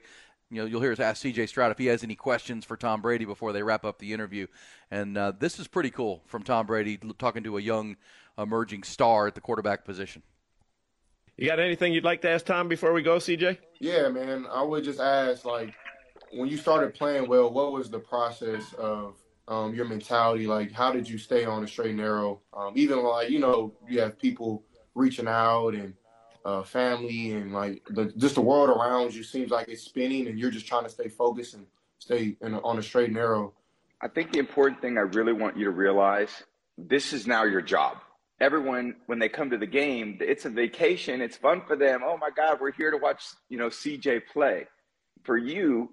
you 0.51 0.61
know, 0.61 0.67
you'll 0.67 0.81
hear 0.81 0.91
us 0.91 0.99
ask 0.99 1.23
CJ 1.23 1.47
Stroud 1.47 1.71
if 1.71 1.77
he 1.77 1.85
has 1.85 2.03
any 2.03 2.15
questions 2.15 2.65
for 2.65 2.75
Tom 2.75 3.01
Brady 3.01 3.23
before 3.23 3.53
they 3.53 3.63
wrap 3.63 3.85
up 3.85 3.99
the 3.99 4.11
interview. 4.11 4.47
And 4.91 5.17
uh, 5.17 5.31
this 5.39 5.59
is 5.59 5.67
pretty 5.67 5.89
cool 5.89 6.21
from 6.27 6.43
Tom 6.43 6.67
Brady 6.67 6.99
talking 7.17 7.43
to 7.43 7.57
a 7.57 7.61
young 7.61 7.95
emerging 8.37 8.83
star 8.83 9.27
at 9.27 9.35
the 9.35 9.41
quarterback 9.41 9.85
position. 9.85 10.21
You 11.37 11.47
got 11.47 11.59
anything 11.59 11.93
you'd 11.93 12.03
like 12.03 12.21
to 12.21 12.29
ask 12.29 12.45
Tom 12.45 12.67
before 12.67 12.91
we 12.91 13.01
go, 13.01 13.15
CJ? 13.15 13.57
Yeah, 13.79 14.09
man. 14.09 14.45
I 14.51 14.61
would 14.61 14.83
just 14.83 14.99
ask, 14.99 15.45
like, 15.45 15.73
when 16.33 16.49
you 16.49 16.57
started 16.57 16.93
playing 16.93 17.29
well, 17.29 17.49
what 17.49 17.71
was 17.71 17.89
the 17.89 17.99
process 17.99 18.73
of 18.73 19.15
um, 19.47 19.73
your 19.73 19.85
mentality? 19.85 20.47
Like, 20.47 20.73
how 20.73 20.91
did 20.91 21.09
you 21.09 21.17
stay 21.17 21.45
on 21.45 21.63
a 21.63 21.67
straight 21.67 21.89
and 21.89 21.97
narrow? 21.97 22.41
Um, 22.53 22.73
even 22.75 23.01
like, 23.01 23.29
you 23.29 23.39
know, 23.39 23.73
you 23.87 24.01
have 24.01 24.19
people 24.19 24.65
reaching 24.95 25.27
out 25.27 25.69
and 25.69 25.93
uh, 26.45 26.63
family 26.63 27.31
and 27.31 27.53
like 27.53 27.83
the, 27.89 28.05
just 28.17 28.35
the 28.35 28.41
world 28.41 28.69
around 28.69 29.13
you 29.13 29.23
seems 29.23 29.51
like 29.51 29.67
it's 29.67 29.83
spinning, 29.83 30.27
and 30.27 30.39
you're 30.39 30.51
just 30.51 30.67
trying 30.67 30.83
to 30.83 30.89
stay 30.89 31.07
focused 31.07 31.53
and 31.53 31.65
stay 31.99 32.35
in, 32.41 32.55
on 32.55 32.75
the 32.75 32.83
straight 32.83 33.07
and 33.07 33.15
narrow. 33.15 33.53
I 34.01 34.07
think 34.07 34.31
the 34.31 34.39
important 34.39 34.81
thing 34.81 34.97
I 34.97 35.01
really 35.01 35.33
want 35.33 35.57
you 35.57 35.65
to 35.65 35.71
realize 35.71 36.29
this 36.77 37.13
is 37.13 37.27
now 37.27 37.43
your 37.43 37.61
job. 37.61 37.97
Everyone, 38.39 38.95
when 39.05 39.19
they 39.19 39.29
come 39.29 39.51
to 39.51 39.57
the 39.57 39.67
game, 39.67 40.17
it's 40.19 40.45
a 40.45 40.49
vacation. 40.49 41.21
It's 41.21 41.37
fun 41.37 41.61
for 41.67 41.75
them. 41.75 42.01
Oh 42.03 42.17
my 42.17 42.31
God, 42.35 42.57
we're 42.59 42.71
here 42.71 42.89
to 42.89 42.97
watch, 42.97 43.23
you 43.49 43.57
know, 43.57 43.67
CJ 43.67 44.23
play. 44.33 44.67
For 45.23 45.37
you, 45.37 45.91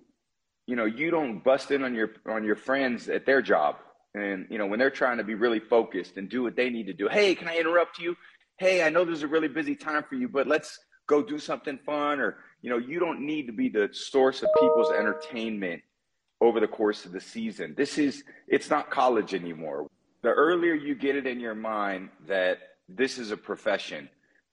you 0.67 0.75
know, 0.75 0.87
you 0.87 1.11
don't 1.11 1.45
bust 1.45 1.71
in 1.71 1.85
on 1.85 1.95
your 1.95 2.13
on 2.27 2.45
your 2.45 2.57
friends 2.57 3.11
at 3.11 3.27
their 3.27 3.43
job. 3.43 3.77
And, 4.15 4.47
you 4.49 4.57
know, 4.57 4.67
when 4.67 4.79
they're 4.79 4.91
trying 4.91 5.19
to 5.19 5.25
be 5.25 5.35
really 5.35 5.61
focused 5.61 6.17
and 6.17 6.31
do 6.31 6.43
what 6.43 6.57
they 6.57 6.71
need 6.71 6.87
to 6.87 6.95
do. 6.95 7.09
Hey, 7.09 7.35
can 7.35 7.49
I 7.49 7.59
interrupt 7.59 7.99
you? 7.99 8.17
Hey, 8.59 8.83
I 8.83 8.91
know 8.91 9.05
there's 9.05 9.23
a 9.23 9.29
really 9.29 9.47
busy 9.47 9.77
time 9.77 10.03
for 10.03 10.17
you, 10.17 10.29
but 10.29 10.49
let's 10.49 10.81
go 11.07 11.23
do 11.23 11.39
something 11.39 11.79
fun. 11.87 12.19
Or, 12.19 12.39
you 12.61 12.71
know, 12.71 12.79
you 12.79 12.99
don't 12.99 13.21
need 13.21 13.47
to 13.47 13.53
be 13.53 13.69
the 13.69 13.89
source 13.93 14.43
of 14.43 14.49
people's 14.59 14.91
entertainment 14.91 15.81
over 16.41 16.59
the 16.59 16.67
course 16.67 17.05
of 17.05 17.13
the 17.13 17.21
season. 17.21 17.75
This 17.77 17.99
is, 17.99 18.25
it's 18.49 18.69
not 18.69 18.91
college 18.91 19.33
anymore. 19.33 19.87
The 20.23 20.31
earlier 20.31 20.75
you 20.75 20.97
get 20.97 21.15
it 21.15 21.25
in 21.25 21.39
your 21.39 21.55
mind 21.55 22.09
that 22.27 22.59
this 22.89 23.17
is 23.17 23.31
a 23.31 23.37
profession 23.37 24.09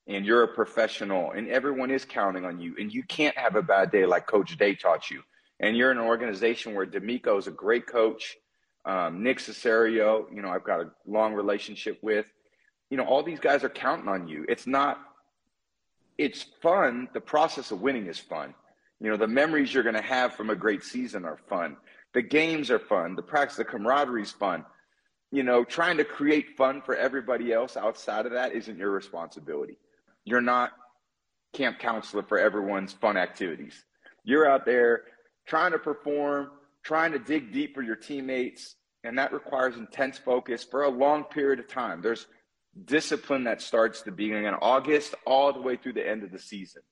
and 0.06 0.24
you're 0.24 0.44
a 0.44 0.54
professional 0.54 1.32
and 1.32 1.48
everyone 1.48 1.90
is 1.90 2.04
counting 2.04 2.44
on 2.44 2.60
you 2.60 2.76
and 2.78 2.94
you 2.94 3.02
can't 3.02 3.36
have 3.36 3.56
a 3.56 3.62
bad 3.62 3.90
day 3.90 4.06
like 4.06 4.28
Coach 4.28 4.56
Day 4.56 4.76
taught 4.76 5.10
you. 5.10 5.20
And 5.58 5.76
you're 5.76 5.90
in 5.90 5.98
an 5.98 6.04
organization 6.04 6.74
where 6.76 6.86
DeMeco 6.86 7.38
is 7.38 7.48
a 7.48 7.50
great 7.50 7.88
coach. 7.88 8.36
Um, 8.84 9.24
Nick 9.24 9.38
Caserio, 9.38 10.32
you 10.32 10.42
know, 10.42 10.50
I've 10.50 10.62
got 10.62 10.80
a 10.80 10.90
long 11.06 11.34
relationship 11.34 11.98
with. 12.02 12.26
You 12.90 12.96
know, 12.96 13.04
all 13.04 13.22
these 13.22 13.40
guys 13.40 13.64
are 13.64 13.68
counting 13.68 14.08
on 14.08 14.28
you. 14.28 14.44
It's 14.48 14.66
not, 14.66 14.98
it's 16.18 16.44
fun. 16.62 17.08
The 17.12 17.20
process 17.20 17.70
of 17.70 17.80
winning 17.80 18.06
is 18.06 18.18
fun. 18.18 18.54
You 19.00 19.10
know, 19.10 19.16
the 19.16 19.28
memories 19.28 19.74
you're 19.74 19.82
going 19.82 19.96
to 19.96 20.02
have 20.02 20.34
from 20.34 20.50
a 20.50 20.56
great 20.56 20.82
season 20.82 21.24
are 21.24 21.38
fun. 21.48 21.76
The 22.14 22.22
games 22.22 22.70
are 22.70 22.78
fun. 22.78 23.14
The 23.14 23.22
practice, 23.22 23.56
the 23.56 23.64
camaraderie 23.64 24.22
is 24.22 24.32
fun. 24.32 24.64
You 25.32 25.42
know, 25.42 25.64
trying 25.64 25.98
to 25.98 26.04
create 26.04 26.56
fun 26.56 26.80
for 26.80 26.94
everybody 26.96 27.52
else 27.52 27.76
outside 27.76 28.26
of 28.26 28.32
that 28.32 28.52
isn't 28.52 28.78
your 28.78 28.90
responsibility. 28.90 29.76
You're 30.24 30.40
not 30.40 30.72
camp 31.52 31.78
counselor 31.78 32.22
for 32.22 32.38
everyone's 32.38 32.92
fun 32.92 33.16
activities. 33.16 33.84
You're 34.24 34.48
out 34.48 34.64
there 34.64 35.02
trying 35.46 35.72
to 35.72 35.78
perform, 35.78 36.50
trying 36.82 37.12
to 37.12 37.18
dig 37.18 37.52
deep 37.52 37.74
for 37.74 37.82
your 37.82 37.96
teammates, 37.96 38.76
and 39.04 39.18
that 39.18 39.32
requires 39.32 39.76
intense 39.76 40.18
focus 40.18 40.64
for 40.64 40.82
a 40.82 40.88
long 40.88 41.24
period 41.24 41.60
of 41.60 41.68
time. 41.68 42.02
There's 42.02 42.26
discipline 42.84 43.44
that 43.44 43.62
starts 43.62 44.02
the 44.02 44.12
beginning 44.12 44.46
of 44.46 44.54
August 44.60 45.14
all 45.24 45.52
the 45.52 45.60
way 45.60 45.76
through 45.76 45.94
the 45.94 46.06
end 46.06 46.22
of 46.22 46.30
the 46.30 46.38
season. 46.38 46.82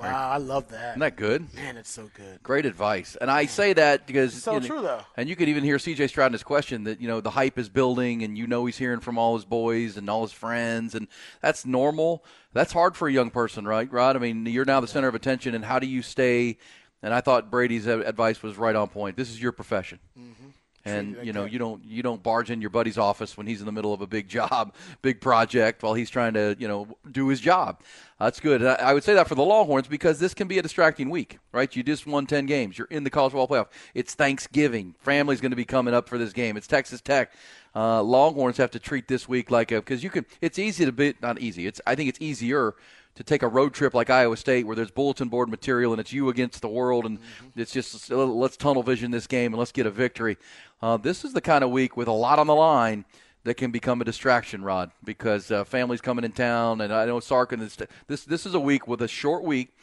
Wow, 0.00 0.30
I 0.30 0.38
love 0.38 0.68
that. 0.68 0.90
Isn't 0.90 1.00
that 1.00 1.16
good? 1.16 1.52
Man, 1.54 1.76
it's 1.76 1.90
so 1.90 2.10
good. 2.14 2.42
Great 2.42 2.64
advice. 2.64 3.18
And 3.20 3.30
I 3.30 3.44
say 3.44 3.74
that 3.74 4.06
because 4.06 4.42
so 4.42 4.54
you 4.54 4.60
know, 4.60 4.66
true, 4.66 4.80
though. 4.80 5.00
And 5.16 5.28
you 5.28 5.36
could 5.36 5.50
even 5.50 5.62
hear 5.62 5.76
CJ 5.76 6.08
Stroud 6.08 6.28
in 6.28 6.32
his 6.32 6.42
question 6.42 6.84
that 6.84 7.02
you 7.02 7.08
know 7.08 7.20
the 7.20 7.30
hype 7.30 7.58
is 7.58 7.68
building, 7.68 8.22
and 8.22 8.38
you 8.38 8.46
know 8.46 8.64
he's 8.64 8.78
hearing 8.78 9.00
from 9.00 9.18
all 9.18 9.34
his 9.34 9.44
boys 9.44 9.98
and 9.98 10.08
all 10.08 10.22
his 10.22 10.32
friends, 10.32 10.94
and 10.94 11.06
that's 11.42 11.66
normal. 11.66 12.24
That's 12.54 12.72
hard 12.72 12.96
for 12.96 13.08
a 13.08 13.12
young 13.12 13.30
person, 13.30 13.66
right, 13.66 13.92
Rod? 13.92 14.16
I 14.16 14.20
mean, 14.20 14.46
you're 14.46 14.64
now 14.64 14.80
the 14.80 14.88
center 14.88 15.08
of 15.08 15.14
attention, 15.14 15.54
and 15.54 15.64
how 15.64 15.78
do 15.78 15.86
you 15.86 16.00
stay? 16.00 16.56
And 17.02 17.12
I 17.12 17.20
thought 17.20 17.50
Brady's 17.50 17.86
advice 17.86 18.42
was 18.42 18.56
right 18.56 18.76
on 18.76 18.88
point. 18.88 19.16
This 19.16 19.28
is 19.28 19.40
your 19.40 19.52
profession. 19.52 19.98
Mm-hmm 20.18 20.50
and 20.84 21.16
you 21.22 21.32
know 21.32 21.44
you 21.44 21.58
don't 21.58 21.84
you 21.84 22.02
don't 22.02 22.22
barge 22.22 22.50
in 22.50 22.60
your 22.60 22.70
buddy's 22.70 22.96
office 22.96 23.36
when 23.36 23.46
he's 23.46 23.60
in 23.60 23.66
the 23.66 23.72
middle 23.72 23.92
of 23.92 24.00
a 24.00 24.06
big 24.06 24.28
job, 24.38 24.74
big 25.02 25.20
project 25.20 25.82
while 25.82 25.94
he's 25.94 26.10
trying 26.10 26.34
to 26.34 26.56
you 26.58 26.68
know 26.68 26.86
do 27.10 27.28
his 27.28 27.40
job. 27.40 27.80
That's 28.18 28.40
good. 28.40 28.62
I 28.62 28.92
would 28.92 29.02
say 29.02 29.14
that 29.14 29.28
for 29.28 29.34
the 29.34 29.42
Longhorns 29.42 29.88
because 29.88 30.18
this 30.18 30.34
can 30.34 30.46
be 30.46 30.58
a 30.58 30.62
distracting 30.62 31.08
week, 31.08 31.38
right? 31.52 31.74
You 31.74 31.82
just 31.82 32.06
won 32.06 32.26
ten 32.26 32.46
games. 32.46 32.78
You're 32.78 32.86
in 32.88 33.04
the 33.04 33.10
college 33.10 33.32
football 33.32 33.48
playoff. 33.48 33.68
It's 33.94 34.14
Thanksgiving. 34.14 34.94
Family's 35.00 35.40
going 35.40 35.52
to 35.52 35.56
be 35.56 35.64
coming 35.64 35.94
up 35.94 36.08
for 36.08 36.18
this 36.18 36.32
game. 36.32 36.56
It's 36.56 36.66
Texas 36.66 37.00
Tech. 37.00 37.32
Uh, 37.74 38.02
Longhorns 38.02 38.56
have 38.56 38.70
to 38.72 38.78
treat 38.78 39.06
this 39.06 39.28
week 39.28 39.50
like 39.50 39.72
a 39.72 39.76
because 39.76 40.02
you 40.02 40.10
can. 40.10 40.26
It's 40.40 40.58
easy 40.58 40.84
to 40.84 40.92
be 40.92 41.14
not 41.22 41.40
easy. 41.40 41.66
It's 41.66 41.80
I 41.86 41.94
think 41.94 42.08
it's 42.08 42.20
easier 42.20 42.74
to 43.20 43.24
take 43.24 43.42
a 43.42 43.48
road 43.48 43.74
trip 43.74 43.92
like 43.92 44.08
Iowa 44.08 44.34
State 44.34 44.66
where 44.66 44.74
there's 44.74 44.90
bulletin 44.90 45.28
board 45.28 45.50
material 45.50 45.92
and 45.92 46.00
it's 46.00 46.10
you 46.10 46.30
against 46.30 46.62
the 46.62 46.68
world 46.68 47.04
and 47.04 47.18
mm-hmm. 47.18 47.60
it's 47.60 47.70
just 47.70 48.10
let's 48.10 48.56
tunnel 48.56 48.82
vision 48.82 49.10
this 49.10 49.26
game 49.26 49.52
and 49.52 49.58
let's 49.58 49.72
get 49.72 49.84
a 49.84 49.90
victory. 49.90 50.38
Uh, 50.80 50.96
this 50.96 51.22
is 51.22 51.34
the 51.34 51.42
kind 51.42 51.62
of 51.62 51.70
week 51.70 51.98
with 51.98 52.08
a 52.08 52.12
lot 52.12 52.38
on 52.38 52.46
the 52.46 52.54
line 52.54 53.04
that 53.44 53.54
can 53.54 53.70
become 53.70 54.00
a 54.00 54.04
distraction, 54.04 54.62
Rod, 54.62 54.90
because 55.04 55.50
uh, 55.50 55.64
families 55.64 56.00
coming 56.00 56.24
in 56.24 56.32
town, 56.32 56.80
and 56.80 56.92
I 56.92 57.04
know 57.04 57.18
Sarkin. 57.18 57.60
Is, 57.60 57.76
this 58.06 58.24
this 58.24 58.46
is 58.46 58.54
a 58.54 58.60
week 58.60 58.88
with 58.88 59.02
a 59.02 59.08
short 59.08 59.44
week. 59.44 59.74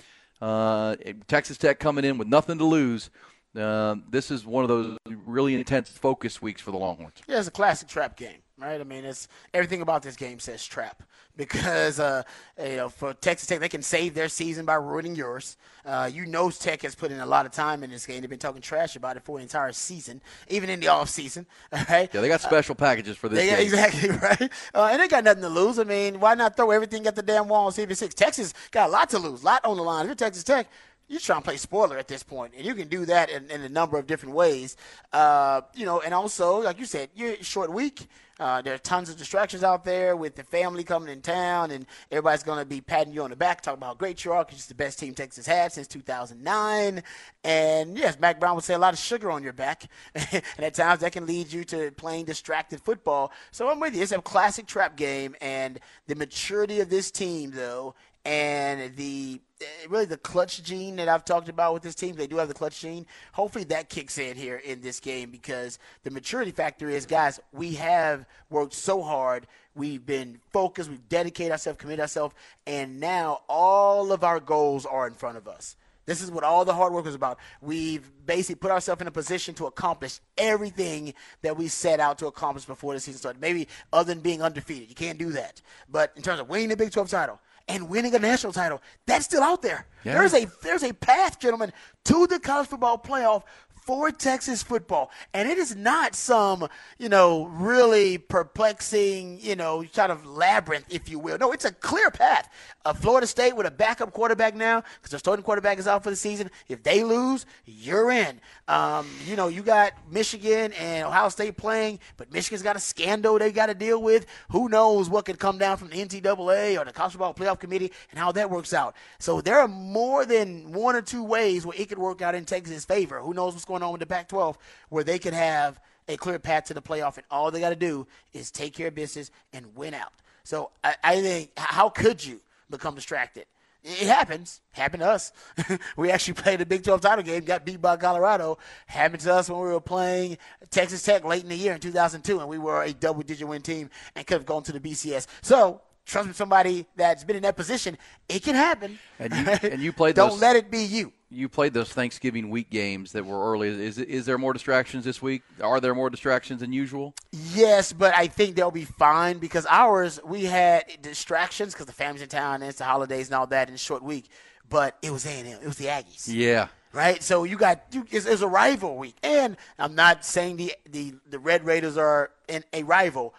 Uh, 0.41 0.96
Texas 1.27 1.58
Tech 1.58 1.79
coming 1.79 2.06
in 2.06 2.17
with 2.17 2.27
nothing 2.27 2.58
to 2.58 2.65
lose. 2.65 3.12
Uh, 3.56 3.96
this 4.10 4.32
is 4.32 4.46
one 4.46 4.63
of 4.63 4.67
those 4.67 4.98
really 5.06 5.56
intense 5.56 5.89
focus 5.89 6.41
weeks 6.41 6.62
for 6.62 6.72
the 6.72 6.77
Longhorns. 6.77 7.22
Yeah, 7.27 7.39
it's 7.39 7.48
a 7.48 7.51
classic 7.51 7.88
trap 7.88 8.15
game, 8.15 8.38
right? 8.57 8.79
I 8.79 8.83
mean, 8.83 9.05
it's 9.05 9.27
everything 9.53 9.81
about 9.81 10.01
this 10.03 10.15
game 10.15 10.39
says 10.39 10.65
trap 10.65 11.03
because 11.37 11.99
uh, 11.99 12.23
you 12.59 12.77
know 12.77 12.89
for 12.89 13.13
Texas 13.13 13.47
Tech 13.47 13.59
they 13.59 13.69
can 13.69 13.81
save 13.81 14.13
their 14.13 14.27
season 14.27 14.65
by 14.65 14.75
ruining 14.75 15.15
yours. 15.15 15.57
Uh, 15.85 16.09
you 16.11 16.25
know 16.25 16.49
Tech 16.49 16.81
has 16.81 16.95
put 16.95 17.11
in 17.11 17.19
a 17.19 17.25
lot 17.25 17.45
of 17.45 17.51
time 17.51 17.83
in 17.83 17.89
this 17.91 18.05
game. 18.05 18.21
They've 18.21 18.29
been 18.29 18.39
talking 18.39 18.61
trash 18.61 18.95
about 18.95 19.15
it 19.17 19.23
for 19.23 19.37
the 19.37 19.43
entire 19.43 19.71
season, 19.71 20.21
even 20.49 20.69
in 20.69 20.79
the 20.79 20.87
off 20.87 21.09
season. 21.09 21.45
Right? 21.89 22.09
Yeah, 22.13 22.21
they 22.21 22.27
got 22.27 22.41
special 22.41 22.73
uh, 22.73 22.75
packages 22.75 23.17
for 23.17 23.29
this. 23.29 23.45
Yeah, 23.45 23.57
game. 23.57 23.65
exactly 23.65 24.09
right. 24.21 24.51
Uh, 24.73 24.89
and 24.91 25.01
they 25.01 25.07
got 25.07 25.23
nothing 25.23 25.43
to 25.43 25.49
lose. 25.49 25.79
I 25.79 25.83
mean, 25.83 26.19
why 26.19 26.33
not 26.33 26.57
throw 26.57 26.71
everything 26.71 27.05
at 27.07 27.15
the 27.15 27.21
damn 27.21 27.47
wall 27.47 27.67
and 27.67 27.75
see 27.75 27.83
if 27.83 27.91
it 27.91 27.97
six? 27.97 28.13
Texas 28.13 28.53
got 28.71 28.89
a 28.89 28.91
lot 28.91 29.09
to 29.11 29.19
lose, 29.19 29.43
a 29.43 29.45
lot 29.45 29.63
on 29.63 29.77
the 29.77 29.83
line. 29.83 30.01
If 30.01 30.07
you're 30.07 30.15
Texas 30.15 30.43
Tech, 30.43 30.67
you're 31.07 31.19
trying 31.19 31.41
to 31.41 31.45
play 31.45 31.57
spoiler 31.57 31.97
at 31.97 32.07
this 32.07 32.23
point, 32.23 32.53
and 32.55 32.65
you 32.65 32.75
can 32.75 32.87
do 32.87 33.05
that 33.05 33.29
in, 33.29 33.49
in 33.49 33.61
a 33.61 33.69
number 33.69 33.97
of 33.97 34.07
different 34.07 34.35
ways. 34.35 34.75
Uh, 35.13 35.61
you 35.73 35.85
know, 35.85 36.01
and 36.01 36.13
also, 36.13 36.61
like 36.61 36.79
you 36.79 36.85
said, 36.85 37.09
you're 37.15 37.35
short 37.41 37.71
week. 37.71 38.07
Uh, 38.39 38.61
there 38.61 38.73
are 38.73 38.79
tons 38.79 39.09
of 39.09 39.17
distractions 39.17 39.63
out 39.63 39.83
there 39.83 40.15
with 40.15 40.35
the 40.35 40.43
family 40.43 40.83
coming 40.83 41.09
in 41.09 41.21
town, 41.21 41.71
and 41.71 41.85
everybody's 42.11 42.43
going 42.43 42.59
to 42.59 42.65
be 42.65 42.81
patting 42.81 43.11
you 43.11 43.23
on 43.23 43.31
the 43.31 43.35
back, 43.35 43.61
talking 43.61 43.79
about 43.79 43.87
how 43.87 43.93
great 43.95 44.23
you 44.23 44.31
are 44.31 44.43
because 44.43 44.59
it's 44.59 44.67
the 44.67 44.75
best 44.75 44.99
team 44.99 45.13
Texas 45.15 45.47
had 45.47 45.71
since 45.71 45.87
2009. 45.87 47.01
And 47.43 47.97
yes, 47.97 48.19
Mack 48.19 48.39
Brown 48.39 48.55
would 48.55 48.63
say 48.63 48.75
a 48.75 48.79
lot 48.79 48.93
of 48.93 48.99
sugar 48.99 49.31
on 49.31 49.41
your 49.41 49.53
back, 49.53 49.83
and 50.13 50.43
at 50.59 50.75
times 50.75 50.99
that 51.01 51.13
can 51.13 51.25
lead 51.25 51.51
you 51.51 51.63
to 51.65 51.91
playing 51.91 52.25
distracted 52.25 52.79
football. 52.81 53.31
So 53.51 53.69
I'm 53.69 53.79
with 53.79 53.95
you. 53.95 54.03
It's 54.03 54.11
a 54.11 54.21
classic 54.21 54.67
trap 54.67 54.95
game, 54.95 55.35
and 55.41 55.79
the 56.05 56.15
maturity 56.15 56.79
of 56.79 56.89
this 56.89 57.09
team, 57.09 57.51
though, 57.51 57.95
and 58.27 58.93
the 58.98 59.39
eh, 59.62 59.65
really 59.89 60.05
the 60.05 60.17
clutch 60.17 60.62
gene 60.62 60.98
that 60.98 61.07
I've 61.07 61.24
talked 61.24 61.48
about 61.48 61.74
with 61.74 61.81
this 61.81 61.96
team. 61.96 62.15
They 62.15 62.27
do 62.27 62.36
have 62.38 62.50
the 62.50 62.53
clutch 62.53 62.81
gene. 62.81 63.05
Hopefully 63.31 63.63
that 63.65 63.88
kicks 63.88 64.17
in 64.17 64.36
here 64.36 64.57
in 64.57 64.81
this 64.81 65.00
game 65.00 65.31
because 65.31 65.79
the 66.03 66.12
maturity 66.12 66.51
factor 66.51 66.89
is, 66.89 67.05
guys, 67.05 67.39
we 67.53 67.75
have 67.75 68.25
worked 68.50 68.74
so 68.74 69.01
hard. 69.01 69.48
We've 69.75 70.05
been 70.05 70.41
focused. 70.51 70.89
We've 70.89 71.07
dedicated 71.07 71.53
ourselves, 71.53 71.79
committed 71.79 72.01
ourselves, 72.01 72.36
and 72.65 73.00
now 73.00 73.43
all 73.48 74.12
of 74.12 74.25
our 74.25 74.41
goals 74.41 74.86
are 74.86 75.07
in 75.07 75.13
front 75.13 75.38
of 75.38 75.48
us. 75.48 75.77
This 76.05 76.22
is 76.22 76.31
what 76.31 76.43
all 76.43 76.65
the 76.65 76.74
hard 76.74 76.93
work 76.93 77.05
is 77.05 77.15
about. 77.15 77.38
We've 77.62 78.10
basically 78.25 78.55
put 78.55 78.72
ourselves 78.72 79.01
in 79.01 79.07
a 79.07 79.12
position 79.12 79.53
to 79.55 79.67
accomplish 79.67 80.19
everything 80.38 81.13
that 81.43 81.55
we 81.57 81.67
set 81.67 82.00
out 82.00 82.17
to 82.19 82.27
accomplish 82.27 82.65
before 82.65 82.93
the 82.93 83.00
season 83.00 83.19
started. 83.19 83.41
Maybe 83.41 83.67
other 83.91 84.13
than 84.13 84.22
being 84.22 84.41
undefeated. 84.41 84.89
You 84.89 84.96
can't 84.96 85.19
do 85.19 85.31
that. 85.31 85.62
But 85.89 86.13
in 86.15 86.24
terms 86.24 86.39
of 86.39 86.50
winning 86.50 86.69
the 86.69 86.77
Big 86.77 86.91
12 86.91 87.10
title, 87.10 87.41
and 87.67 87.89
winning 87.89 88.15
a 88.15 88.19
national 88.19 88.53
title. 88.53 88.81
That's 89.05 89.25
still 89.25 89.43
out 89.43 89.62
there. 89.62 89.86
Yeah. 90.03 90.13
There's 90.13 90.33
a 90.33 90.47
there's 90.62 90.83
a 90.83 90.93
path, 90.93 91.39
gentlemen, 91.39 91.74
to 92.05 92.27
the 92.27 92.39
college 92.39 92.67
football 92.67 92.97
playoff 92.97 93.43
for 93.88 94.12
Texas 94.12 94.62
football. 94.62 95.10
And 95.34 95.50
it 95.50 95.58
is 95.58 95.74
not 95.75 96.13
some, 96.13 96.67
you 97.00 97.08
know, 97.08 97.46
really 97.46 98.17
perplexing, 98.17 99.39
you 99.39 99.56
know, 99.56 99.86
kind 99.96 100.12
of 100.12 100.25
labyrinth, 100.25 100.86
if 100.89 101.10
you 101.10 101.20
will. 101.20 101.38
No, 101.38 101.53
it's 101.53 101.63
a 101.63 101.72
clear 101.72 102.12
path. 102.12 102.50
A 102.86 102.94
Florida 102.94 103.25
State 103.25 103.56
with 103.56 103.65
a 103.65 103.72
backup 103.72 104.12
quarterback 104.12 104.56
now, 104.56 104.84
because 104.98 105.12
their 105.12 105.20
starting 105.20 105.44
quarterback 105.44 105.79
is 105.79 105.88
out 105.88 106.03
for 106.03 106.10
the 106.10 106.15
season. 106.17 106.51
If 106.67 106.84
they 106.84 107.03
lose, 107.03 107.46
you're 107.65 108.12
in. 108.12 108.41
Um, 108.67 109.08
you 109.25 109.38
know, 109.38 109.48
you 109.48 109.62
got 109.62 109.94
Michigan 110.12 110.74
and 110.74 111.06
Ohio 111.06 111.29
State 111.29 111.56
playing, 111.56 112.00
but 112.17 112.32
Michigan's 112.32 112.62
got 112.62 112.75
a 112.75 112.79
scandal 112.79 113.39
they 113.39 113.51
got 113.53 113.67
to 113.67 113.74
deal 113.74 114.01
with. 114.01 114.25
Who 114.51 114.67
knows 114.67 115.10
what 115.10 115.25
could 115.25 115.39
come 115.39 115.58
down 115.58 115.77
from 115.77 115.88
the 115.89 115.96
NCAA 115.96 116.79
or 116.79 116.84
the 116.84 116.91
College 116.91 117.13
Football 117.13 117.34
Playoff 117.34 117.60
Committee 117.60 117.94
and 118.12 118.20
how 118.20 118.34
that 118.34 118.50
works 118.50 118.74
out. 118.74 118.96
So 119.20 119.39
there 119.39 119.60
are 119.60 119.67
more 119.67 120.25
than 120.25 120.74
one 120.74 120.96
or 120.96 121.01
two 121.01 121.24
ways 121.24 121.65
where 121.65 121.79
it 121.79 121.88
could 121.88 121.98
work 121.98 122.22
out 122.22 122.36
in 122.36 122.44
Texas' 122.44 122.84
favor. 122.84 123.20
Who 123.20 123.34
knows 123.34 123.53
what's 123.53 123.65
going 123.65 123.76
on 123.84 123.91
with 123.91 124.00
the 124.00 124.05
Pac 124.05 124.29
12 124.29 124.57
where 124.89 125.03
they 125.03 125.19
could 125.19 125.34
have 125.34 125.79
a 126.07 126.17
clear 126.17 126.39
path 126.39 126.65
to 126.65 126.74
the 126.74 126.81
playoff, 126.81 127.17
and 127.17 127.25
all 127.29 127.51
they 127.51 127.60
got 127.60 127.69
to 127.69 127.75
do 127.75 128.07
is 128.34 128.51
take 128.51 128.74
care 128.74 128.88
of 128.88 128.96
business 128.96 129.31
and 129.53 129.75
win 129.75 129.93
out. 129.93 130.13
So 130.43 130.72
I, 130.84 130.96
I 131.03 131.22
think, 131.22 131.51
how 131.57 131.89
could 131.89 132.24
you 132.24 132.39
become 132.69 132.96
distracted? 132.96 133.46
It 133.84 134.07
happens. 134.07 134.62
Happened 134.72 135.01
to 135.01 135.10
us. 135.10 135.31
we 135.98 136.12
actually 136.12 136.34
played 136.34 136.60
a 136.62 136.65
Big 136.65 136.84
12 136.84 137.00
title 137.00 137.24
game, 137.24 137.43
got 137.43 137.65
beat 137.65 137.81
by 137.81 137.96
Colorado. 137.96 138.57
Happened 138.86 139.22
to 139.22 139.34
us 139.34 139.50
when 139.50 139.60
we 139.60 139.67
were 139.67 139.79
playing 139.79 140.38
Texas 140.69 141.03
Tech 141.03 141.24
late 141.24 141.43
in 141.43 141.50
the 141.50 141.55
year 141.55 141.74
in 141.74 141.79
2002, 141.79 142.39
and 142.39 142.50
we 142.50 142.57
were 142.57 142.84
a 142.84 142.93
double 142.93 143.22
digit 143.22 143.48
win 143.48 143.62
team 143.62 143.89
and 144.15 144.25
could 144.25 144.36
have 144.36 144.46
gone 144.46 144.63
to 144.63 144.72
the 144.74 144.79
BCS. 144.79 145.27
So, 145.41 145.81
trust 146.05 146.27
me, 146.27 146.34
somebody 146.34 146.86
that's 146.96 147.24
been 147.24 147.38
in 147.38 147.43
that 147.43 147.55
position, 147.55 147.98
it 148.27 148.43
can 148.43 148.55
happen. 148.55 149.00
And 149.19 149.34
you, 149.34 149.69
and 149.69 149.81
you 149.81 149.93
played 149.93 150.15
Don't 150.17 150.31
those, 150.31 150.41
let 150.41 150.55
it 150.55 150.69
be 150.69 150.84
you. 150.84 151.13
You 151.29 151.50
played 151.50 151.74
those 151.74 151.89
Thanksgiving 151.89 152.50
week 152.50 152.69
games 152.69 153.12
that 153.12 153.25
were 153.25 153.51
early. 153.51 153.67
Is, 153.67 153.98
is 153.98 154.25
there 154.25 154.38
more 154.38 154.53
distractions 154.53 155.03
this 155.03 155.22
week? 155.22 155.43
Are 155.62 155.81
there 155.81 155.93
more 155.93 156.10
distractions 156.10 156.62
than 156.62 156.72
usual? 156.72 157.13
Yes, 157.53 157.91
but 157.91 158.15
I 158.15 158.27
think 158.27 158.55
they'll 158.55 158.72
be 158.72 158.86
fine 158.86 159.38
because 159.38 159.65
ours, 159.69 160.22
we 160.25 160.46
had 160.46 160.86
distractions 161.01 161.74
because 161.74 161.86
the 161.86 161.91
family's 161.91 162.22
in 162.22 162.29
town 162.29 162.55
and 162.55 162.65
it's 162.65 162.77
the 162.77 162.86
holidays 162.86 163.27
and 163.27 163.36
all 163.36 163.48
that 163.48 163.67
in 163.67 163.75
a 163.75 163.77
short 163.77 164.03
week 164.03 164.29
but 164.69 164.98
it 165.01 165.12
was 165.12 165.25
A&M. 165.25 165.46
It 165.46 165.65
was 165.65 165.77
the 165.77 165.86
Aggies. 165.86 166.27
Yeah. 166.27 166.67
Right, 166.93 167.22
so 167.22 167.43
you 167.43 167.57
got 167.57 167.84
you, 167.91 168.07
it's, 168.10 168.25
it's, 168.25 168.41
a 168.41 168.48
rival 168.48 168.98
week, 168.98 169.15
and 169.22 169.57
I'm 169.77 169.93
not 169.93 170.25
saying 170.25 170.55
the 170.57 170.74
the, 170.89 171.13
the 171.29 171.38
Red 171.38 171.63
Raiders 171.65 171.96
are 171.96 172.31
in 172.48 172.63
a 172.74 172.81
rival, 172.84 173.36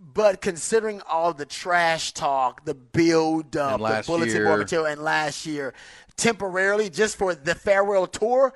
but 0.00 0.40
considering 0.40 1.02
all 1.08 1.32
the 1.32 1.44
trash 1.44 2.12
talk, 2.12 2.64
the 2.64 2.74
build 2.74 3.56
up, 3.56 3.80
the 3.80 4.02
bulletin 4.04 4.42
board 4.42 4.60
material, 4.60 4.86
and 4.86 5.02
last 5.02 5.46
year, 5.46 5.72
temporarily 6.16 6.90
just 6.90 7.16
for 7.16 7.34
the 7.34 7.54
farewell 7.54 8.06
tour, 8.06 8.54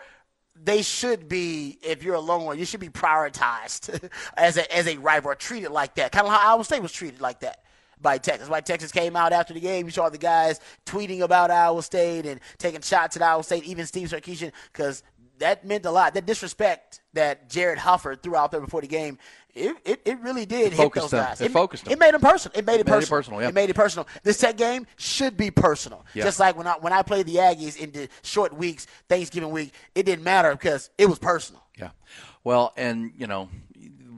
they 0.62 0.82
should 0.82 1.28
be, 1.28 1.78
if 1.82 2.02
you're 2.02 2.14
a 2.14 2.20
lone 2.20 2.44
one, 2.44 2.58
you 2.58 2.64
should 2.64 2.80
be 2.80 2.88
prioritized 2.88 4.10
as 4.36 4.56
a 4.56 4.76
as 4.76 4.86
a 4.86 4.98
rival 4.98 5.34
treated 5.34 5.70
like 5.70 5.94
that. 5.94 6.12
Kind 6.12 6.26
of 6.26 6.32
how 6.32 6.54
Iowa 6.54 6.64
State 6.64 6.82
was 6.82 6.92
treated 6.92 7.20
like 7.20 7.40
that 7.40 7.64
by 8.00 8.18
Texas. 8.18 8.48
Why 8.48 8.60
Texas 8.60 8.92
came 8.92 9.16
out 9.16 9.32
after 9.32 9.54
the 9.54 9.60
game. 9.60 9.86
You 9.86 9.92
saw 9.92 10.08
the 10.08 10.18
guys 10.18 10.60
tweeting 10.86 11.20
about 11.20 11.50
Iowa 11.50 11.82
State 11.82 12.26
and 12.26 12.40
taking 12.58 12.80
shots 12.82 13.16
at 13.16 13.22
Iowa 13.22 13.42
State, 13.42 13.64
even 13.64 13.86
Steve 13.86 14.08
Sarkisian, 14.08 14.52
because 14.72 15.02
that 15.38 15.66
meant 15.66 15.86
a 15.86 15.90
lot. 15.90 16.14
That 16.14 16.26
disrespect 16.26 17.00
that 17.14 17.48
Jared 17.48 17.78
Hufford 17.78 18.22
threw 18.22 18.36
out 18.36 18.50
there 18.50 18.60
before 18.60 18.82
the 18.82 18.86
game, 18.86 19.18
it, 19.54 19.76
it, 19.85 20.00
it 20.04 20.21
really 20.21 20.47
did 20.47 20.73
it 20.73 20.76
hit 20.76 20.92
those 20.95 21.11
them. 21.11 21.25
guys. 21.25 21.40
It, 21.40 21.47
it 21.47 21.52
focused 21.52 21.85
them. 21.85 21.92
It 21.92 21.99
made 21.99 22.14
them 22.14 22.21
personal. 22.21 22.59
It 22.59 22.66
made 22.66 22.75
it, 22.75 22.80
it 22.80 22.87
made 22.87 22.92
personal. 22.92 23.02
It 23.02 23.19
personal. 23.19 23.42
Yeah. 23.42 23.49
It 23.49 23.54
made 23.54 23.71
it 23.71 23.76
personal. 23.76 24.09
This 24.23 24.38
Tech 24.38 24.57
game 24.57 24.87
should 24.97 25.37
be 25.37 25.50
personal. 25.50 26.04
Yeah. 26.14 26.25
Just 26.25 26.40
like 26.40 26.57
when 26.57 26.66
I 26.66 26.75
when 26.75 26.92
I 26.92 27.02
played 27.02 27.26
the 27.26 27.37
Aggies 27.37 27.78
in 27.78 27.90
the 27.92 28.09
short 28.23 28.52
weeks, 28.52 28.87
Thanksgiving 29.09 29.50
week, 29.50 29.73
it 29.95 30.04
didn't 30.04 30.25
matter 30.25 30.52
because 30.52 30.90
it 30.99 31.07
was 31.07 31.19
personal. 31.19 31.62
Yeah. 31.78 31.90
Well, 32.45 32.73
and 32.76 33.12
you 33.16 33.26
know, 33.26 33.49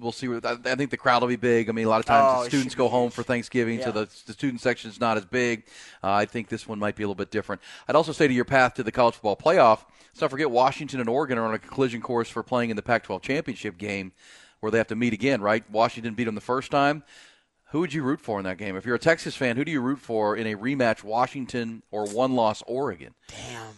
we'll 0.03 0.13
see. 0.13 0.29
I, 0.29 0.57
I 0.65 0.75
think 0.75 0.91
the 0.91 0.97
crowd 0.97 1.23
will 1.23 1.29
be 1.29 1.37
big. 1.37 1.69
I 1.69 1.73
mean, 1.73 1.87
a 1.87 1.89
lot 1.89 2.01
of 2.01 2.07
times 2.07 2.27
oh, 2.29 2.45
the 2.45 2.51
students 2.51 2.75
go 2.75 2.89
home 2.89 3.11
for 3.11 3.23
Thanksgiving, 3.23 3.79
yeah. 3.79 3.87
so 3.87 3.93
the, 3.93 4.09
the 4.27 4.33
student 4.33 4.61
section 4.61 4.91
is 4.91 5.01
not 5.01 5.17
as 5.17 5.25
big. 5.25 5.65
Uh, 6.03 6.13
I 6.13 6.27
think 6.27 6.49
this 6.49 6.67
one 6.67 6.79
might 6.79 6.97
be 6.97 7.03
a 7.03 7.07
little 7.07 7.15
bit 7.15 7.31
different. 7.31 7.63
I'd 7.89 7.97
also 7.97 8.13
say 8.13 8.29
to 8.29 8.35
your 8.35 8.45
path 8.45 8.75
to 8.75 8.83
the 8.83 8.93
college 8.93 9.15
football 9.15 9.37
playoff, 9.37 9.85
let's 10.09 10.21
not 10.21 10.31
forget 10.31 10.51
Washington 10.51 11.01
and 11.01 11.09
Oregon 11.09 11.39
are 11.39 11.47
on 11.47 11.55
a 11.55 11.59
collision 11.59 12.01
course 12.01 12.29
for 12.29 12.43
playing 12.43 12.71
in 12.71 12.77
the 12.77 12.83
Pac-12 12.83 13.23
championship 13.23 13.79
game, 13.79 14.13
where 14.63 14.71
they 14.71 14.79
have 14.79 14.87
to 14.87 14.97
meet 14.97 15.13
again. 15.13 15.43
Right? 15.43 15.69
Washington 15.71 16.15
beat 16.15 16.25
them 16.25 16.35
the 16.37 16.41
first 16.41 16.71
time. 16.71 17.03
Who 17.73 17.81
would 17.81 17.93
you 17.93 18.03
root 18.03 18.21
for 18.21 18.39
in 18.39 18.45
that 18.45 18.59
game? 18.59 18.77
If 18.77 18.85
you're 18.87 18.95
a 18.95 19.01
Texas 19.01 19.35
fan, 19.35 19.57
who 19.57 19.65
do 19.65 19.73
you 19.73 19.81
root 19.81 19.99
for 19.99 20.37
in 20.37 20.47
a 20.47 20.55
rematch, 20.55 21.03
Washington 21.03 21.83
or 21.91 22.07
one 22.07 22.35
loss 22.35 22.63
Oregon? 22.67 23.15
Damn. 23.29 23.73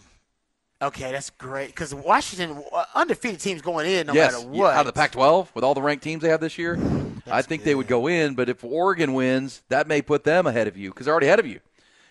Okay, 0.81 1.11
that's 1.11 1.29
great 1.29 1.67
because 1.67 1.95
Washington 1.95 2.61
uh, 2.73 2.83
undefeated 2.93 3.39
teams 3.39 3.61
going 3.61 3.89
in 3.89 4.07
no 4.07 4.13
yes, 4.13 4.33
matter 4.33 4.47
what. 4.47 4.73
out 4.73 4.81
of 4.81 4.87
the 4.87 4.93
Pac-12 4.93 5.47
with 5.55 5.63
all 5.63 5.73
the 5.73 5.81
ranked 5.81 6.03
teams 6.03 6.21
they 6.21 6.29
have 6.29 6.41
this 6.41 6.57
year, 6.57 6.77
I 7.25 7.41
think 7.41 7.63
they 7.63 7.73
would 7.73 7.87
go 7.87 8.07
in. 8.07 8.35
But 8.35 8.49
if 8.49 8.63
Oregon 8.63 9.13
wins, 9.13 9.63
that 9.69 9.87
may 9.87 10.01
put 10.01 10.25
them 10.25 10.45
ahead 10.45 10.67
of 10.67 10.75
you 10.75 10.89
because 10.89 11.05
they're 11.05 11.13
already 11.13 11.27
ahead 11.27 11.39
of 11.39 11.47
you, 11.47 11.61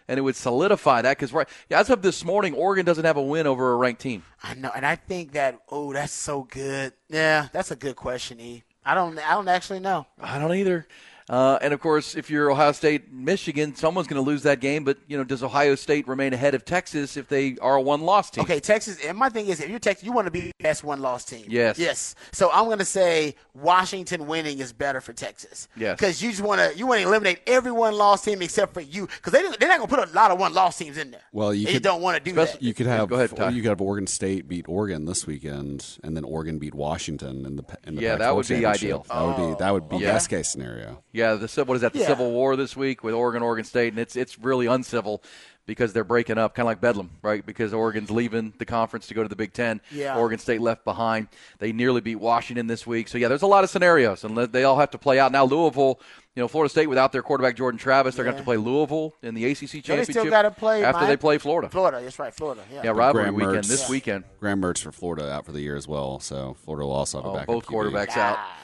and 0.08 0.18
it 0.18 0.22
would 0.22 0.36
solidify 0.36 1.02
that. 1.02 1.16
Because 1.16 1.32
right, 1.32 1.48
yeah, 1.68 1.80
as 1.80 1.90
of 1.90 2.02
this 2.02 2.24
morning, 2.24 2.54
Oregon 2.54 2.84
doesn't 2.84 3.04
have 3.04 3.16
a 3.16 3.22
win 3.22 3.46
over 3.46 3.72
a 3.72 3.76
ranked 3.76 4.00
team. 4.00 4.22
I 4.42 4.54
know, 4.54 4.70
and 4.74 4.84
I 4.84 4.96
think 4.96 5.32
that 5.32 5.60
oh, 5.70 5.92
that's 5.92 6.12
so 6.12 6.42
good. 6.44 6.92
Yeah, 7.08 7.48
that's 7.52 7.70
a 7.70 7.76
good 7.76 7.96
question, 7.96 8.40
E. 8.40 8.64
I 8.84 8.94
don't, 8.94 9.18
I 9.18 9.32
don't 9.32 9.48
actually 9.48 9.80
know. 9.80 10.06
I 10.20 10.38
don't 10.38 10.54
either. 10.54 10.86
Uh, 11.28 11.58
and 11.62 11.72
of 11.72 11.80
course, 11.80 12.14
if 12.14 12.28
you're 12.28 12.50
Ohio 12.50 12.72
State, 12.72 13.10
Michigan, 13.12 13.74
someone's 13.74 14.06
going 14.06 14.22
to 14.22 14.28
lose 14.30 14.42
that 14.42 14.60
game. 14.60 14.84
But 14.84 14.98
you 15.06 15.16
know, 15.16 15.24
does 15.24 15.42
Ohio 15.42 15.74
State 15.74 16.06
remain 16.06 16.32
ahead 16.34 16.54
of 16.54 16.64
Texas 16.64 17.16
if 17.16 17.28
they 17.28 17.56
are 17.62 17.76
a 17.76 17.80
one-loss 17.80 18.30
team? 18.30 18.44
Okay, 18.44 18.60
Texas. 18.60 18.98
And 19.04 19.16
my 19.16 19.30
thing 19.30 19.46
is, 19.46 19.60
if 19.60 19.70
you're 19.70 19.78
Texas, 19.78 20.04
you 20.04 20.12
want 20.12 20.26
to 20.26 20.30
be 20.30 20.40
the 20.40 20.52
best 20.60 20.84
one-loss 20.84 21.24
team. 21.24 21.46
Yes. 21.48 21.78
Yes. 21.78 22.14
So 22.32 22.50
I'm 22.52 22.66
going 22.66 22.78
to 22.78 22.84
say 22.84 23.36
Washington 23.54 24.26
winning 24.26 24.58
is 24.58 24.72
better 24.74 25.00
for 25.00 25.12
Texas. 25.14 25.68
Yes. 25.76 25.98
Because 25.98 26.22
you 26.22 26.30
just 26.30 26.42
want 26.42 26.60
to 26.60 26.76
you 26.76 26.86
want 26.86 27.00
to 27.00 27.06
eliminate 27.08 27.40
every 27.46 27.72
one-loss 27.72 28.22
team 28.22 28.42
except 28.42 28.74
for 28.74 28.82
you, 28.82 29.06
because 29.06 29.32
they 29.32 29.40
they're 29.58 29.68
not 29.68 29.78
going 29.78 29.88
to 29.88 29.96
put 29.96 30.08
a 30.08 30.12
lot 30.12 30.30
of 30.30 30.38
one-loss 30.38 30.76
teams 30.78 30.98
in 30.98 31.10
there. 31.10 31.22
Well, 31.32 31.54
you 31.54 31.64
they 31.66 31.74
could- 31.74 31.82
don't 31.82 32.02
want 32.02 32.22
to 32.22 32.30
do 32.30 32.36
that. 32.36 32.62
You 32.62 32.74
could 32.74 32.86
have 32.86 33.08
go 33.08 33.14
ahead, 33.16 33.34
Ty. 33.34 33.48
you 33.50 33.62
could 33.62 33.68
have 33.70 33.80
Oregon 33.80 34.06
State 34.06 34.46
beat 34.46 34.66
Oregon 34.68 35.06
this 35.06 35.26
weekend, 35.26 35.98
and 36.04 36.14
then 36.16 36.24
Oregon 36.24 36.58
beat 36.58 36.74
Washington 36.74 37.46
in 37.46 37.56
the 37.56 37.64
in 37.86 37.94
the 37.96 38.02
Yeah, 38.02 38.16
that 38.16 38.18
Pac-12 38.18 38.34
would 38.36 38.42
be 38.48 38.54
championship. 38.60 38.84
ideal. 38.84 39.06
That 39.08 39.22
would 39.24 39.36
be 39.36 39.58
that 39.64 39.70
would 39.72 39.88
be 39.88 39.96
Yeah. 39.96 40.12
best 40.12 40.28
case 40.28 40.48
scenario. 40.50 41.02
Yeah, 41.14 41.34
the 41.34 41.48
civ- 41.48 41.66
what 41.68 41.74
is 41.76 41.80
that? 41.82 41.92
The 41.94 42.00
Yeah. 42.00 42.08
Civil 42.08 42.30
War 42.32 42.56
this 42.56 42.76
week 42.76 43.02
with 43.04 43.14
Oregon, 43.14 43.42
Oregon 43.42 43.64
State, 43.64 43.92
and 43.92 43.98
it's 44.00 44.16
it's 44.16 44.38
really 44.38 44.66
uncivil 44.66 45.22
because 45.66 45.94
they're 45.94 46.04
breaking 46.04 46.36
up, 46.36 46.54
kind 46.54 46.64
of 46.64 46.70
like 46.70 46.80
Bedlam, 46.82 47.08
right? 47.22 47.46
Because 47.46 47.72
Oregon's 47.72 48.10
leaving 48.10 48.52
the 48.58 48.66
conference 48.66 49.06
to 49.06 49.14
go 49.14 49.22
to 49.22 49.28
the 49.30 49.36
Big 49.36 49.54
Ten. 49.54 49.80
Yeah. 49.90 50.18
Oregon 50.18 50.38
State 50.38 50.60
left 50.60 50.84
behind. 50.84 51.28
They 51.58 51.72
nearly 51.72 52.02
beat 52.02 52.16
Washington 52.16 52.66
this 52.66 52.86
week. 52.86 53.08
So 53.08 53.16
yeah, 53.16 53.28
there's 53.28 53.40
a 53.42 53.46
lot 53.46 53.64
of 53.64 53.70
scenarios, 53.70 54.24
and 54.24 54.36
they 54.36 54.64
all 54.64 54.76
have 54.78 54.90
to 54.90 54.98
play 54.98 55.18
out. 55.18 55.32
Now 55.32 55.44
Louisville, 55.46 56.00
you 56.34 56.42
know, 56.42 56.48
Florida 56.48 56.68
State 56.68 56.88
without 56.88 57.12
their 57.12 57.22
quarterback 57.22 57.56
Jordan 57.56 57.78
Travis, 57.78 58.14
they're 58.16 58.24
going 58.24 58.34
to 58.34 58.38
have 58.38 58.44
to 58.44 58.46
play 58.46 58.56
Louisville 58.58 59.14
in 59.22 59.34
the 59.34 59.44
ACC 59.46 59.58
championship. 59.84 60.06
they 60.08 60.12
still 60.12 60.24
got 60.26 60.42
to 60.42 60.50
play 60.50 60.84
after 60.84 60.98
Miami- 60.98 61.12
they 61.12 61.16
play 61.16 61.38
Florida. 61.38 61.68
Florida, 61.70 62.00
that's 62.02 62.18
right, 62.18 62.34
Florida. 62.34 62.60
Yeah. 62.72 62.82
Yeah, 62.84 62.90
rivalry 62.90 63.22
Graham 63.30 63.34
weekend 63.36 63.56
Mertz- 63.64 63.68
this 63.68 63.88
weekend. 63.88 64.24
Graham 64.40 64.60
Mertz 64.60 64.82
for 64.82 64.90
Florida 64.90 65.30
out 65.30 65.46
for 65.46 65.52
the 65.52 65.60
year 65.60 65.76
as 65.76 65.86
well, 65.86 66.18
so 66.18 66.56
Florida 66.64 66.84
will 66.84 66.92
also 66.92 67.18
have 67.18 67.24
a 67.26 67.28
Oh, 67.28 67.34
backup 67.34 67.46
both 67.46 67.66
QB. 67.66 67.72
quarterbacks 67.90 68.16
out. 68.18 68.36
Ah. 68.38 68.58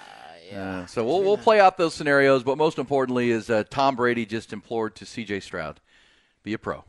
Yeah. 0.51 0.87
So 0.87 1.05
we'll 1.05 1.23
we'll 1.23 1.39
play 1.39 1.61
out 1.61 1.79
those 1.79 1.95
scenarios, 1.95 2.43
but 2.43 2.59
most 2.59 2.79
importantly 2.79 3.31
is 3.31 3.49
uh, 3.51 3.65
Tom 3.71 3.97
Brady 3.97 4.27
just 4.27 4.53
implored 4.53 4.95
to 4.97 5.07
C.J. 5.07 5.41
Stroud, 5.41 5.81
be 6.43 6.53
a 6.53 6.59
pro, 6.59 6.85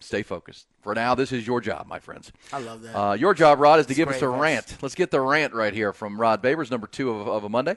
stay 0.00 0.22
focused. 0.22 0.66
For 0.82 0.94
now, 0.94 1.14
this 1.14 1.32
is 1.32 1.46
your 1.46 1.60
job, 1.60 1.86
my 1.86 1.98
friends. 1.98 2.32
I 2.52 2.58
love 2.58 2.82
that. 2.82 2.94
Uh, 2.94 3.12
your 3.14 3.32
job, 3.32 3.58
Rod, 3.60 3.80
is 3.80 3.86
to 3.86 3.94
give 3.94 4.08
us 4.08 4.20
a 4.20 4.26
advice. 4.26 4.40
rant. 4.40 4.76
Let's 4.82 4.94
get 4.94 5.10
the 5.10 5.20
rant 5.20 5.54
right 5.54 5.72
here 5.72 5.92
from 5.92 6.20
Rod 6.20 6.42
Babers, 6.42 6.70
number 6.70 6.86
two 6.86 7.10
of, 7.10 7.26
of 7.28 7.44
a 7.44 7.48
Monday. 7.48 7.76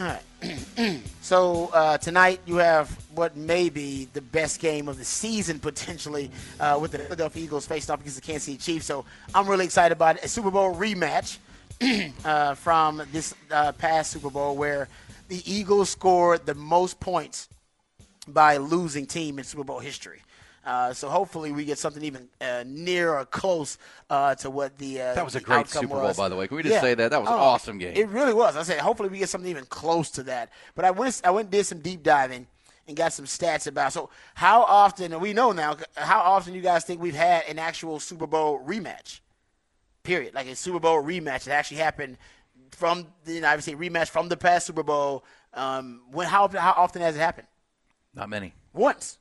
All 0.00 0.06
right. 0.06 1.02
so 1.20 1.68
uh, 1.74 1.98
tonight 1.98 2.40
you 2.46 2.56
have 2.56 2.88
what 3.14 3.36
may 3.36 3.68
be 3.68 4.08
the 4.14 4.22
best 4.22 4.58
game 4.58 4.88
of 4.88 4.96
the 4.96 5.04
season 5.04 5.58
potentially 5.58 6.30
uh, 6.58 6.78
with 6.80 6.92
the 6.92 7.00
Philadelphia 7.00 7.44
Eagles 7.44 7.66
facing 7.66 7.92
off 7.92 8.00
against 8.00 8.16
the 8.16 8.22
Kansas 8.22 8.44
City 8.44 8.56
Chiefs. 8.56 8.86
So 8.86 9.04
I'm 9.34 9.46
really 9.46 9.66
excited 9.66 9.92
about 9.92 10.16
it. 10.16 10.24
A 10.24 10.28
Super 10.28 10.50
Bowl 10.50 10.74
rematch 10.74 11.36
uh, 12.24 12.54
from 12.54 13.02
this 13.12 13.34
uh, 13.50 13.72
past 13.72 14.12
Super 14.12 14.30
Bowl 14.30 14.56
where 14.56 14.88
the 15.28 15.42
Eagles 15.44 15.90
scored 15.90 16.46
the 16.46 16.54
most 16.54 16.98
points 16.98 17.50
by 18.26 18.56
losing 18.56 19.04
team 19.04 19.38
in 19.38 19.44
Super 19.44 19.64
Bowl 19.64 19.80
history. 19.80 20.22
Uh, 20.70 20.94
so 20.94 21.08
hopefully 21.08 21.50
we 21.50 21.64
get 21.64 21.78
something 21.78 22.04
even 22.04 22.28
uh, 22.40 22.62
near 22.64 23.18
or 23.18 23.24
close 23.24 23.76
uh, 24.08 24.36
to 24.36 24.48
what 24.48 24.78
the 24.78 25.00
uh, 25.00 25.14
That 25.14 25.24
was 25.24 25.34
a 25.34 25.40
great 25.40 25.66
Super 25.66 25.88
Bowl, 25.88 26.02
was. 26.02 26.16
by 26.16 26.28
the 26.28 26.36
way. 26.36 26.46
Can 26.46 26.58
we 26.58 26.62
just 26.62 26.80
say 26.80 26.94
that? 26.94 27.10
That 27.10 27.20
was 27.20 27.28
an 27.28 27.34
awesome 27.34 27.76
game. 27.78 27.96
It 27.96 28.08
really 28.08 28.32
was. 28.32 28.56
I 28.56 28.62
said 28.62 28.78
hopefully 28.78 29.08
we 29.08 29.18
get 29.18 29.28
something 29.28 29.50
even 29.50 29.64
close 29.64 30.12
to 30.12 30.22
that. 30.24 30.52
But 30.76 30.84
I 30.84 30.92
went 30.92 31.20
I 31.24 31.32
went 31.32 31.46
and 31.46 31.50
did 31.50 31.66
some 31.66 31.80
deep 31.80 32.04
diving 32.04 32.46
and 32.86 32.96
got 32.96 33.12
some 33.12 33.24
stats 33.24 33.66
about. 33.66 33.92
So 33.92 34.10
how 34.34 34.62
often 34.62 35.12
and 35.12 35.20
we 35.20 35.32
know 35.32 35.50
now 35.50 35.76
how 35.96 36.20
often 36.20 36.54
you 36.54 36.60
guys 36.60 36.84
think 36.84 37.02
we've 37.02 37.16
had 37.16 37.42
an 37.48 37.58
actual 37.58 37.98
Super 37.98 38.28
Bowl 38.28 38.64
rematch? 38.64 39.18
Period. 40.04 40.34
Like 40.34 40.46
a 40.46 40.54
Super 40.54 40.78
Bowl 40.78 41.02
rematch 41.02 41.46
that 41.46 41.54
actually 41.54 41.78
happened 41.78 42.16
from 42.70 43.08
the 43.24 43.32
you 43.32 43.40
know, 43.40 43.48
obviously 43.48 43.74
rematch 43.74 44.08
from 44.08 44.28
the 44.28 44.36
past 44.36 44.66
Super 44.66 44.84
Bowl. 44.84 45.24
Um, 45.52 46.02
when 46.12 46.28
how 46.28 46.46
how 46.46 46.74
often 46.76 47.02
has 47.02 47.16
it 47.16 47.18
happened? 47.18 47.48
Not 48.14 48.28
many. 48.28 48.54
Once. 48.72 49.18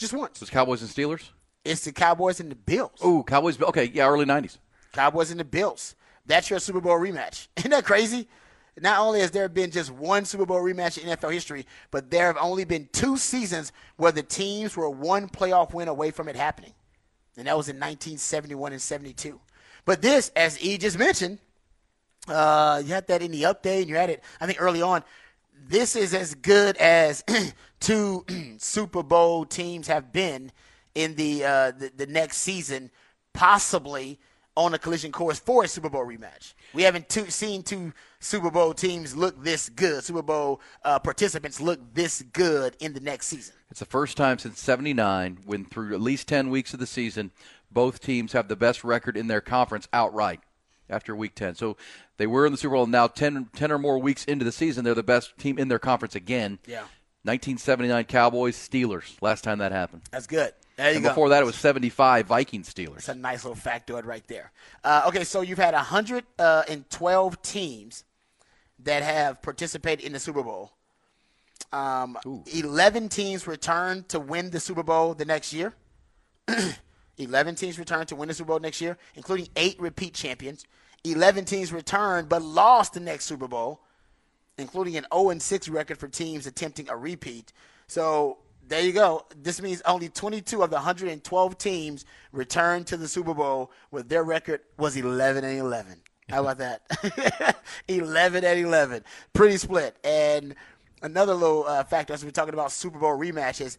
Just 0.00 0.14
once. 0.14 0.38
It 0.38 0.40
was 0.40 0.50
Cowboys 0.50 0.80
and 0.80 0.90
Steelers. 0.90 1.28
It's 1.62 1.84
the 1.84 1.92
Cowboys 1.92 2.40
and 2.40 2.50
the 2.50 2.56
Bills. 2.56 3.04
Ooh, 3.04 3.22
Cowboys. 3.22 3.60
Okay, 3.60 3.90
yeah, 3.92 4.08
early 4.08 4.24
'90s. 4.24 4.56
Cowboys 4.92 5.30
and 5.30 5.38
the 5.38 5.44
Bills. 5.44 5.94
That's 6.24 6.48
your 6.48 6.58
Super 6.58 6.80
Bowl 6.80 6.98
rematch. 6.98 7.48
Isn't 7.58 7.70
that 7.70 7.84
crazy? 7.84 8.26
Not 8.80 9.00
only 9.00 9.20
has 9.20 9.30
there 9.30 9.46
been 9.50 9.70
just 9.70 9.90
one 9.90 10.24
Super 10.24 10.46
Bowl 10.46 10.62
rematch 10.62 10.96
in 10.96 11.06
NFL 11.06 11.34
history, 11.34 11.66
but 11.90 12.10
there 12.10 12.28
have 12.28 12.38
only 12.40 12.64
been 12.64 12.88
two 12.92 13.18
seasons 13.18 13.72
where 13.98 14.10
the 14.10 14.22
teams 14.22 14.74
were 14.74 14.88
one 14.88 15.28
playoff 15.28 15.74
win 15.74 15.88
away 15.88 16.12
from 16.12 16.28
it 16.28 16.36
happening. 16.36 16.72
And 17.36 17.46
that 17.46 17.58
was 17.58 17.68
in 17.68 17.76
1971 17.76 18.72
and 18.72 18.80
72. 18.80 19.38
But 19.84 20.00
this, 20.00 20.30
as 20.34 20.62
E 20.64 20.78
just 20.78 20.98
mentioned, 20.98 21.40
uh, 22.26 22.80
you 22.82 22.94
had 22.94 23.06
that 23.08 23.20
in 23.20 23.32
the 23.32 23.42
update, 23.42 23.80
and 23.80 23.88
you 23.88 23.96
had 23.96 24.08
it, 24.08 24.24
I 24.40 24.46
think, 24.46 24.62
early 24.62 24.80
on. 24.80 25.04
This 25.68 25.94
is 25.94 26.14
as 26.14 26.34
good 26.34 26.78
as 26.78 27.22
two 27.80 28.24
Super 28.58 29.02
Bowl 29.02 29.44
teams 29.44 29.88
have 29.88 30.12
been 30.12 30.52
in 30.94 31.14
the, 31.14 31.44
uh, 31.44 31.70
the 31.72 31.90
the 31.96 32.06
next 32.06 32.38
season, 32.38 32.90
possibly 33.32 34.18
on 34.56 34.74
a 34.74 34.78
collision 34.78 35.12
course 35.12 35.38
for 35.38 35.64
a 35.64 35.68
Super 35.68 35.88
Bowl 35.88 36.04
rematch. 36.04 36.54
We 36.74 36.82
haven't 36.82 37.08
two, 37.08 37.30
seen 37.30 37.62
two 37.62 37.92
Super 38.18 38.50
Bowl 38.50 38.74
teams 38.74 39.16
look 39.16 39.42
this 39.42 39.68
good. 39.68 40.04
Super 40.04 40.22
Bowl 40.22 40.60
uh, 40.84 40.98
participants 40.98 41.60
look 41.60 41.80
this 41.94 42.22
good 42.32 42.76
in 42.80 42.92
the 42.92 43.00
next 43.00 43.28
season. 43.28 43.54
It's 43.70 43.80
the 43.80 43.86
first 43.86 44.16
time 44.16 44.38
since 44.38 44.60
79 44.60 45.38
when 45.46 45.64
through 45.64 45.94
at 45.94 46.00
least 46.00 46.28
10 46.28 46.50
weeks 46.50 46.74
of 46.74 46.80
the 46.80 46.86
season, 46.86 47.30
both 47.70 48.00
teams 48.00 48.32
have 48.32 48.48
the 48.48 48.56
best 48.56 48.82
record 48.82 49.16
in 49.16 49.28
their 49.28 49.40
conference 49.40 49.88
outright 49.92 50.40
after 50.88 51.14
week 51.14 51.36
10. 51.36 51.54
So 51.54 51.76
they 52.16 52.26
were 52.26 52.44
in 52.44 52.52
the 52.52 52.58
Super 52.58 52.74
Bowl. 52.74 52.82
And 52.82 52.92
now 52.92 53.06
10, 53.06 53.50
10 53.54 53.72
or 53.72 53.78
more 53.78 53.98
weeks 53.98 54.24
into 54.24 54.44
the 54.44 54.52
season, 54.52 54.84
they're 54.84 54.94
the 54.94 55.02
best 55.02 55.38
team 55.38 55.58
in 55.58 55.68
their 55.68 55.78
conference 55.78 56.16
again. 56.16 56.58
Yeah. 56.66 56.84
1979 57.22 58.04
Cowboys, 58.04 58.56
Steelers. 58.56 59.20
Last 59.20 59.44
time 59.44 59.58
that 59.58 59.72
happened. 59.72 60.02
That's 60.10 60.26
good. 60.26 60.52
There 60.76 60.88
you 60.88 60.96
and 60.96 61.04
go. 61.04 61.10
before 61.10 61.28
that, 61.30 61.42
it 61.42 61.46
was 61.46 61.56
75 61.56 62.26
Vikings, 62.26 62.72
Steelers. 62.72 62.94
That's 62.94 63.08
a 63.10 63.14
nice 63.14 63.44
little 63.44 63.60
factoid 63.60 64.06
right 64.06 64.26
there. 64.26 64.52
Uh, 64.82 65.04
okay, 65.08 65.24
so 65.24 65.42
you've 65.42 65.58
had 65.58 65.74
112 65.74 67.42
teams 67.42 68.04
that 68.84 69.02
have 69.02 69.42
participated 69.42 70.04
in 70.04 70.14
the 70.14 70.18
Super 70.18 70.42
Bowl. 70.42 70.72
Um, 71.72 72.18
11 72.54 73.10
teams 73.10 73.46
returned 73.46 74.08
to 74.08 74.18
win 74.18 74.50
the 74.50 74.60
Super 74.60 74.82
Bowl 74.82 75.12
the 75.12 75.26
next 75.26 75.52
year. 75.52 75.74
11 77.18 77.54
teams 77.56 77.78
returned 77.78 78.08
to 78.08 78.16
win 78.16 78.28
the 78.28 78.34
Super 78.34 78.48
Bowl 78.48 78.58
next 78.60 78.80
year, 78.80 78.96
including 79.14 79.48
eight 79.56 79.78
repeat 79.78 80.14
champions. 80.14 80.64
11 81.04 81.44
teams 81.44 81.72
returned 81.72 82.28
but 82.28 82.42
lost 82.42 82.94
the 82.94 83.00
next 83.00 83.26
Super 83.26 83.48
Bowl, 83.48 83.82
including 84.60 84.96
an 84.96 85.06
0 85.12 85.38
6 85.38 85.68
record 85.68 85.98
for 85.98 86.08
teams 86.08 86.46
attempting 86.46 86.88
a 86.88 86.96
repeat. 86.96 87.52
So 87.86 88.38
there 88.68 88.82
you 88.82 88.92
go. 88.92 89.26
This 89.36 89.60
means 89.60 89.82
only 89.84 90.08
22 90.08 90.62
of 90.62 90.70
the 90.70 90.76
112 90.76 91.58
teams 91.58 92.04
returned 92.32 92.86
to 92.88 92.96
the 92.96 93.08
Super 93.08 93.34
Bowl 93.34 93.72
where 93.90 94.04
their 94.04 94.22
record 94.22 94.60
was 94.78 94.96
11 94.96 95.44
and 95.44 95.58
11. 95.58 96.00
How 96.28 96.46
about 96.46 96.58
that? 96.58 97.56
11 97.88 98.44
and 98.44 98.60
11. 98.60 99.04
Pretty 99.32 99.56
split. 99.56 99.96
And 100.04 100.54
another 101.02 101.34
little 101.34 101.66
uh, 101.66 101.82
factor 101.82 102.12
as 102.12 102.24
we're 102.24 102.30
talking 102.30 102.54
about 102.54 102.70
Super 102.70 102.98
Bowl 103.00 103.18
rematches 103.18 103.76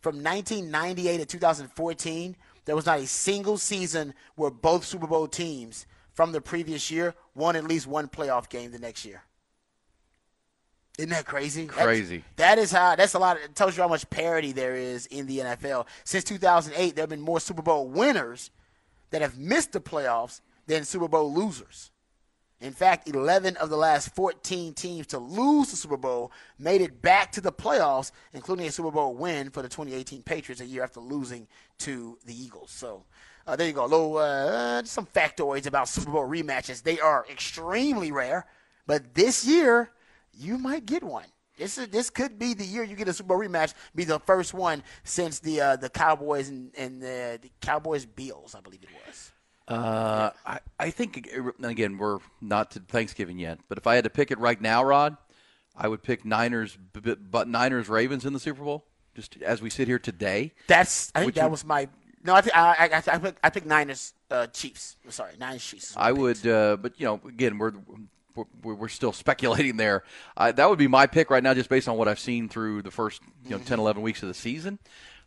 from 0.00 0.16
1998 0.16 1.18
to 1.18 1.26
2014, 1.26 2.36
there 2.64 2.74
was 2.74 2.86
not 2.86 2.98
a 2.98 3.06
single 3.06 3.56
season 3.56 4.14
where 4.34 4.50
both 4.50 4.84
Super 4.84 5.06
Bowl 5.06 5.28
teams 5.28 5.86
from 6.12 6.32
the 6.32 6.40
previous 6.40 6.90
year 6.90 7.14
won 7.36 7.54
at 7.54 7.64
least 7.64 7.86
one 7.86 8.08
playoff 8.08 8.48
game 8.48 8.72
the 8.72 8.78
next 8.80 9.04
year. 9.04 9.22
Isn't 10.98 11.10
that 11.10 11.24
crazy? 11.24 11.66
That's- 11.66 11.84
Crazy. 11.84 12.24
that 12.36 12.58
is 12.58 12.70
how. 12.70 12.96
That's 12.96 13.14
a 13.14 13.18
lot. 13.18 13.38
It 13.38 13.54
tells 13.54 13.76
you 13.76 13.82
how 13.82 13.88
much 13.88 14.08
parity 14.10 14.52
there 14.52 14.74
is 14.74 15.06
in 15.06 15.26
the 15.26 15.38
NFL. 15.38 15.86
Since 16.04 16.24
2008, 16.24 16.94
there 16.94 17.02
have 17.02 17.10
been 17.10 17.20
more 17.20 17.40
Super 17.40 17.62
Bowl 17.62 17.88
winners 17.88 18.50
that 19.10 19.22
have 19.22 19.38
missed 19.38 19.72
the 19.72 19.80
playoffs 19.80 20.40
than 20.66 20.84
Super 20.84 21.08
Bowl 21.08 21.32
losers. 21.32 21.90
In 22.60 22.72
fact, 22.72 23.08
11 23.08 23.56
of 23.56 23.70
the 23.70 23.76
last 23.76 24.14
14 24.14 24.74
teams 24.74 25.08
to 25.08 25.18
lose 25.18 25.70
the 25.70 25.76
Super 25.76 25.96
Bowl 25.96 26.30
made 26.60 26.80
it 26.80 27.02
back 27.02 27.32
to 27.32 27.40
the 27.40 27.50
playoffs, 27.50 28.12
including 28.32 28.66
a 28.66 28.70
Super 28.70 28.92
Bowl 28.92 29.14
win 29.14 29.50
for 29.50 29.62
the 29.62 29.68
2018 29.68 30.22
Patriots 30.22 30.60
a 30.60 30.66
year 30.66 30.84
after 30.84 31.00
losing 31.00 31.48
to 31.78 32.18
the 32.24 32.32
Eagles. 32.32 32.70
So 32.70 33.02
uh, 33.48 33.56
there 33.56 33.66
you 33.66 33.72
go. 33.72 33.84
A 33.84 33.86
little, 33.86 34.16
uh, 34.16 34.84
some 34.84 35.06
factoids 35.06 35.66
about 35.66 35.88
Super 35.88 36.12
Bowl 36.12 36.28
rematches. 36.28 36.84
They 36.84 37.00
are 37.00 37.26
extremely 37.28 38.12
rare, 38.12 38.46
but 38.86 39.14
this 39.14 39.44
year 39.44 39.90
you 40.32 40.58
might 40.58 40.86
get 40.86 41.02
one. 41.02 41.26
This 41.58 41.76
is, 41.78 41.88
this 41.88 42.08
could 42.10 42.38
be 42.38 42.54
the 42.54 42.64
year 42.64 42.82
you 42.82 42.96
get 42.96 43.08
a 43.08 43.12
Super 43.12 43.28
Bowl 43.28 43.38
rematch. 43.38 43.74
Be 43.94 44.04
the 44.04 44.18
first 44.20 44.54
one 44.54 44.82
since 45.04 45.38
the 45.38 45.60
uh, 45.60 45.76
the 45.76 45.90
Cowboys 45.90 46.48
and, 46.48 46.72
and 46.76 47.00
the, 47.00 47.38
the 47.42 47.50
Cowboys 47.60 48.06
Bills, 48.06 48.54
I 48.54 48.60
believe 48.60 48.82
it 48.82 48.88
was. 49.06 49.32
Uh, 49.68 50.30
I, 50.44 50.58
I 50.80 50.90
think 50.90 51.30
again 51.62 51.96
we're 51.98 52.18
not 52.40 52.72
to 52.72 52.80
Thanksgiving 52.80 53.38
yet, 53.38 53.60
but 53.68 53.78
if 53.78 53.86
I 53.86 53.94
had 53.94 54.04
to 54.04 54.10
pick 54.10 54.30
it 54.30 54.38
right 54.38 54.60
now, 54.60 54.82
Rod, 54.82 55.16
I 55.76 55.88
would 55.88 56.02
pick 56.02 56.24
Niners, 56.24 56.76
but 57.30 57.48
Niners 57.48 57.88
Ravens 57.88 58.24
in 58.24 58.32
the 58.32 58.40
Super 58.40 58.64
Bowl. 58.64 58.86
Just 59.14 59.40
as 59.42 59.60
we 59.60 59.68
sit 59.68 59.86
here 59.88 59.98
today, 59.98 60.52
That's 60.68 61.12
I 61.14 61.20
think 61.20 61.34
that 61.34 61.44
would- 61.44 61.50
was 61.52 61.64
my 61.66 61.86
no. 62.24 62.34
I 62.34 62.40
think 62.40 62.56
I 62.56 62.88
I, 62.90 62.96
I, 63.14 63.18
picked, 63.18 63.38
I 63.44 63.50
picked 63.50 63.66
Niners 63.66 64.14
uh, 64.30 64.46
Chiefs. 64.46 64.96
Sorry, 65.10 65.34
Niners 65.38 65.62
Chiefs. 65.64 65.92
I 65.98 66.12
would. 66.12 66.44
Uh, 66.46 66.76
but 66.78 66.98
you 66.98 67.04
know, 67.06 67.20
again, 67.28 67.58
we're 67.58 67.72
we're, 68.62 68.74
we're 68.74 68.88
still 68.88 69.12
speculating 69.12 69.76
there. 69.76 70.04
I, 70.36 70.52
that 70.52 70.68
would 70.68 70.78
be 70.78 70.88
my 70.88 71.06
pick 71.06 71.30
right 71.30 71.42
now, 71.42 71.54
just 71.54 71.68
based 71.68 71.88
on 71.88 71.96
what 71.96 72.08
I've 72.08 72.20
seen 72.20 72.48
through 72.48 72.82
the 72.82 72.90
first 72.90 73.20
you 73.44 73.50
know 73.50 73.58
10, 73.58 73.78
11 73.78 74.02
weeks 74.02 74.22
of 74.22 74.28
the 74.28 74.34
season. 74.34 74.78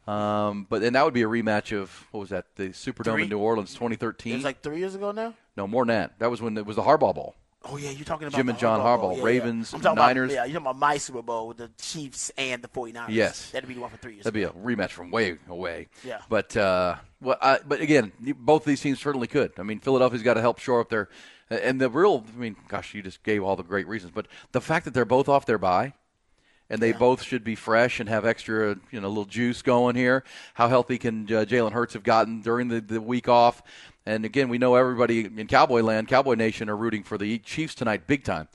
Um, 0.07 0.67
but 0.69 0.81
then 0.81 0.93
that 0.93 1.03
would 1.03 1.15
be 1.15 1.23
a 1.23 1.27
rematch 1.27 1.75
of 1.75 2.05
what 2.11 2.19
was 2.19 2.29
that? 2.29 2.45
The 2.55 2.69
Superdome 2.69 3.13
Three- 3.13 3.23
in 3.23 3.29
New 3.29 3.39
Orleans, 3.39 3.71
It 3.71 3.75
2013. 3.75 4.35
was 4.35 4.43
like 4.43 4.61
three 4.61 4.77
years 4.79 4.93
ago 4.93 5.11
now. 5.11 5.33
no 5.57 5.65
more 5.67 5.83
than 5.83 5.95
that. 5.95 6.19
That 6.19 6.29
was 6.29 6.41
when 6.41 6.55
it 6.57 6.65
was 6.65 6.75
the 6.75 6.83
Harbaugh 6.83 7.15
Bowl. 7.15 7.35
Oh 7.67 7.77
yeah, 7.77 7.89
you're 7.89 8.05
talking 8.05 8.27
about 8.27 8.37
Jim 8.37 8.47
and 8.47 8.59
John 8.59 8.79
Harbaugh 8.79 9.15
Harbaugh, 9.15 9.17
Yeah, 9.17 9.23
Ravens, 9.23 9.73
yeah. 9.73 9.89
I'm 9.89 9.95
Niners. 9.95 10.31
About, 10.31 10.35
yeah, 10.35 10.45
you're 10.45 10.59
talking 10.61 10.67
about 10.67 10.77
my 10.77 10.97
Super 10.97 11.23
Bowl 11.23 11.47
with 11.47 11.57
the 11.57 11.71
Chiefs 11.79 12.31
and 12.37 12.61
the 12.61 12.67
49ers. 12.67 13.05
Yes. 13.09 13.49
that'd 13.49 13.67
be 13.67 13.73
the 13.73 13.81
one 13.81 13.89
for 13.89 13.97
three 13.97 14.13
years. 14.13 14.25
That'd 14.25 14.35
be 14.35 14.43
a 14.43 14.51
rematch 14.51 14.91
from 14.91 15.09
way 15.09 15.39
away. 15.49 15.87
Yeah. 16.03 16.19
But 16.29 16.55
uh, 16.55 16.97
well, 17.19 17.37
I, 17.41 17.57
but 17.67 17.81
again, 17.81 18.11
both 18.37 18.61
of 18.61 18.65
these 18.67 18.81
teams 18.81 18.99
certainly 18.99 19.25
could. 19.25 19.53
I 19.57 19.63
mean, 19.63 19.79
Philadelphia's 19.79 20.21
got 20.21 20.35
to 20.35 20.41
help 20.41 20.59
shore 20.59 20.79
up 20.81 20.89
their. 20.89 21.09
And 21.49 21.79
the 21.79 21.89
real, 21.89 22.25
I 22.33 22.39
mean, 22.39 22.55
gosh, 22.67 22.93
you 22.93 23.03
just 23.03 23.21
gave 23.23 23.43
all 23.43 23.55
the 23.55 23.63
great 23.63 23.87
reasons. 23.87 24.11
But 24.15 24.27
the 24.51 24.61
fact 24.61 24.85
that 24.85 24.93
they're 24.93 25.05
both 25.05 25.29
off 25.29 25.45
their 25.45 25.59
bye, 25.59 25.93
and 26.69 26.81
they 26.81 26.91
both 26.91 27.21
should 27.21 27.43
be 27.43 27.53
fresh 27.53 27.99
and 27.99 28.09
have 28.09 28.25
extra, 28.25 28.75
you 28.89 28.99
know, 28.99 29.07
little 29.07 29.25
juice 29.25 29.61
going 29.61 29.95
here. 29.95 30.23
How 30.55 30.67
healthy 30.67 30.97
can 30.97 31.25
uh, 31.25 31.45
Jalen 31.45 31.73
Hurts 31.73 31.93
have 31.93 32.01
gotten 32.01 32.41
during 32.41 32.69
the, 32.69 32.81
the 32.81 32.99
week 32.99 33.29
off? 33.29 33.61
And 34.07 34.25
again, 34.25 34.49
we 34.49 34.57
know 34.57 34.73
everybody 34.73 35.25
in 35.25 35.47
Cowboy 35.47 35.81
Land, 35.81 36.07
Cowboy 36.07 36.33
Nation, 36.33 36.69
are 36.69 36.77
rooting 36.77 37.03
for 37.03 37.19
the 37.19 37.37
Chiefs 37.39 37.75
tonight, 37.75 38.07
big 38.07 38.23
time. 38.23 38.47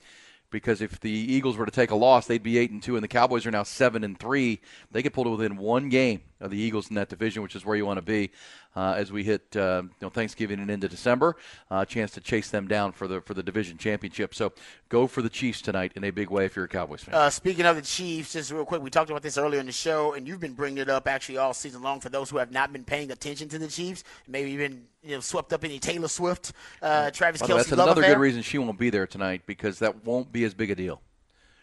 Because 0.49 0.81
if 0.81 0.99
the 0.99 1.09
Eagles 1.09 1.55
were 1.55 1.65
to 1.65 1.71
take 1.71 1.91
a 1.91 1.95
loss, 1.95 2.27
they'd 2.27 2.43
be 2.43 2.57
eight 2.57 2.71
and 2.71 2.83
two, 2.83 2.97
and 2.97 3.03
the 3.03 3.07
Cowboys 3.07 3.45
are 3.45 3.51
now 3.51 3.63
seven 3.63 4.03
and 4.03 4.19
three. 4.19 4.59
They 4.91 5.01
could 5.01 5.13
pull 5.13 5.23
to 5.23 5.29
within 5.29 5.55
one 5.55 5.87
game 5.87 6.21
the 6.47 6.57
Eagles 6.57 6.89
in 6.89 6.95
that 6.95 7.09
division, 7.09 7.43
which 7.43 7.55
is 7.55 7.65
where 7.65 7.75
you 7.75 7.85
want 7.85 7.97
to 7.97 8.01
be 8.01 8.31
uh, 8.75 8.93
as 8.97 9.11
we 9.11 9.23
hit 9.23 9.55
uh, 9.55 9.83
you 9.83 9.89
know, 10.01 10.09
Thanksgiving 10.09 10.59
and 10.59 10.69
into 10.69 10.87
December. 10.87 11.35
A 11.69 11.85
chance 11.85 12.11
to 12.11 12.21
chase 12.21 12.49
them 12.49 12.67
down 12.67 12.91
for 12.91 13.07
the 13.07 13.21
for 13.21 13.33
the 13.33 13.43
division 13.43 13.77
championship. 13.77 14.33
So 14.33 14.53
go 14.89 15.07
for 15.07 15.21
the 15.21 15.29
Chiefs 15.29 15.61
tonight 15.61 15.93
in 15.95 16.03
a 16.03 16.11
big 16.11 16.29
way 16.29 16.45
if 16.45 16.55
you're 16.55 16.65
a 16.65 16.69
Cowboys 16.69 17.03
fan. 17.03 17.15
Uh, 17.15 17.29
speaking 17.29 17.65
of 17.65 17.75
the 17.75 17.81
Chiefs, 17.81 18.33
just 18.33 18.51
real 18.51 18.65
quick, 18.65 18.81
we 18.81 18.89
talked 18.89 19.09
about 19.09 19.21
this 19.21 19.37
earlier 19.37 19.59
in 19.59 19.65
the 19.65 19.71
show, 19.71 20.13
and 20.13 20.27
you've 20.27 20.39
been 20.39 20.53
bringing 20.53 20.79
it 20.79 20.89
up 20.89 21.07
actually 21.07 21.37
all 21.37 21.53
season 21.53 21.81
long 21.81 21.99
for 21.99 22.09
those 22.09 22.29
who 22.29 22.37
have 22.37 22.51
not 22.51 22.71
been 22.73 22.83
paying 22.83 23.11
attention 23.11 23.49
to 23.49 23.59
the 23.59 23.67
Chiefs. 23.67 24.03
Maybe 24.27 24.51
even 24.51 24.83
you 25.03 25.15
know 25.15 25.19
swept 25.19 25.53
up 25.53 25.63
any 25.63 25.79
Taylor 25.79 26.07
Swift, 26.07 26.53
uh, 26.81 27.11
Travis 27.11 27.41
By 27.41 27.47
Kelsey 27.47 27.69
that's 27.69 27.71
another 27.71 28.01
good 28.01 28.17
reason 28.17 28.41
she 28.41 28.57
won't 28.57 28.79
be 28.79 28.89
there 28.89 29.07
tonight 29.07 29.43
because 29.45 29.79
that 29.79 30.05
won't 30.05 30.31
be 30.31 30.43
as 30.43 30.53
big 30.53 30.71
a 30.71 30.75
deal. 30.75 31.01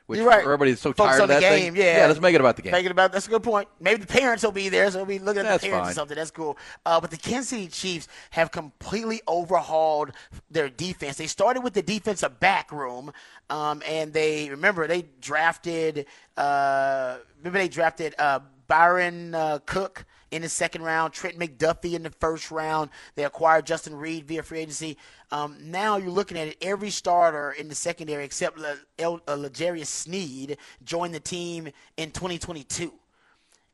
Which 0.09 0.17
You're 0.21 0.27
right. 0.27 0.43
everybody's 0.43 0.81
so 0.81 0.95
Focus 0.95 1.19
tired 1.19 1.23
of 1.25 1.29
that 1.29 1.41
the 1.43 1.49
thing. 1.49 1.75
game. 1.75 1.77
Yeah, 1.77 2.07
let's 2.07 2.19
make 2.19 2.35
it 2.35 2.41
about 2.41 2.57
the 2.57 2.63
game. 2.63 2.73
Make 2.73 2.87
it 2.87 2.91
about. 2.91 3.13
That's 3.13 3.27
a 3.27 3.31
good 3.31 3.43
point. 3.43 3.69
Maybe 3.79 4.01
the 4.01 4.07
parents 4.07 4.43
will 4.43 4.53
be 4.53 4.71
there, 4.71 4.91
so 4.91 5.01
we'll 5.01 5.05
be 5.07 5.19
looking 5.19 5.41
at 5.41 5.51
That's 5.51 5.63
the 5.63 5.69
parents 5.69 5.89
fine. 5.89 5.93
or 5.93 5.95
something. 5.97 6.17
That's 6.17 6.31
cool. 6.31 6.57
Uh, 6.87 6.99
but 6.99 7.11
the 7.11 7.19
Kansas 7.19 7.51
City 7.51 7.67
Chiefs 7.67 8.09
have 8.31 8.51
completely 8.51 9.21
overhauled 9.29 10.13
their 10.51 10.71
defense. 10.71 11.19
They 11.19 11.27
started 11.27 11.61
with 11.63 11.75
the 11.75 11.83
defensive 11.83 12.41
back 12.41 12.73
room, 12.73 13.13
um, 13.51 13.83
and 13.87 14.11
they 14.15 14.49
remember 14.49 14.87
they 14.87 15.05
drafted. 15.21 16.07
Uh, 16.39 17.19
remember 17.41 17.59
they 17.59 17.69
drafted 17.69 18.15
uh, 18.19 18.41
Byron 18.67 19.35
uh, 19.35 19.59
Cook 19.67 20.07
in 20.31 20.43
the 20.43 20.49
second 20.49 20.83
round, 20.83 21.13
Trent 21.13 21.39
McDuffie 21.39 21.95
in 21.95 22.03
the 22.03 22.11
first 22.11 22.51
round. 22.51 22.91
They 23.15 23.25
acquired 23.25 23.67
Justin 23.67 23.95
Reed 23.95 24.27
via 24.27 24.43
free 24.43 24.61
agency. 24.61 24.97
Um, 25.31 25.57
now 25.61 25.97
you're 25.97 26.11
looking 26.11 26.39
at 26.39 26.49
it. 26.49 26.57
Every 26.61 26.91
starter 26.91 27.53
in 27.53 27.69
the 27.69 27.75
secondary 27.75 28.25
except 28.25 28.59
Le- 28.59 28.79
uh, 29.03 29.35
L'Jarius 29.35 29.87
Sneed 29.87 30.59
joined 30.85 31.15
the 31.15 31.21
team 31.21 31.69
in 31.97 32.11
2022. 32.11 32.93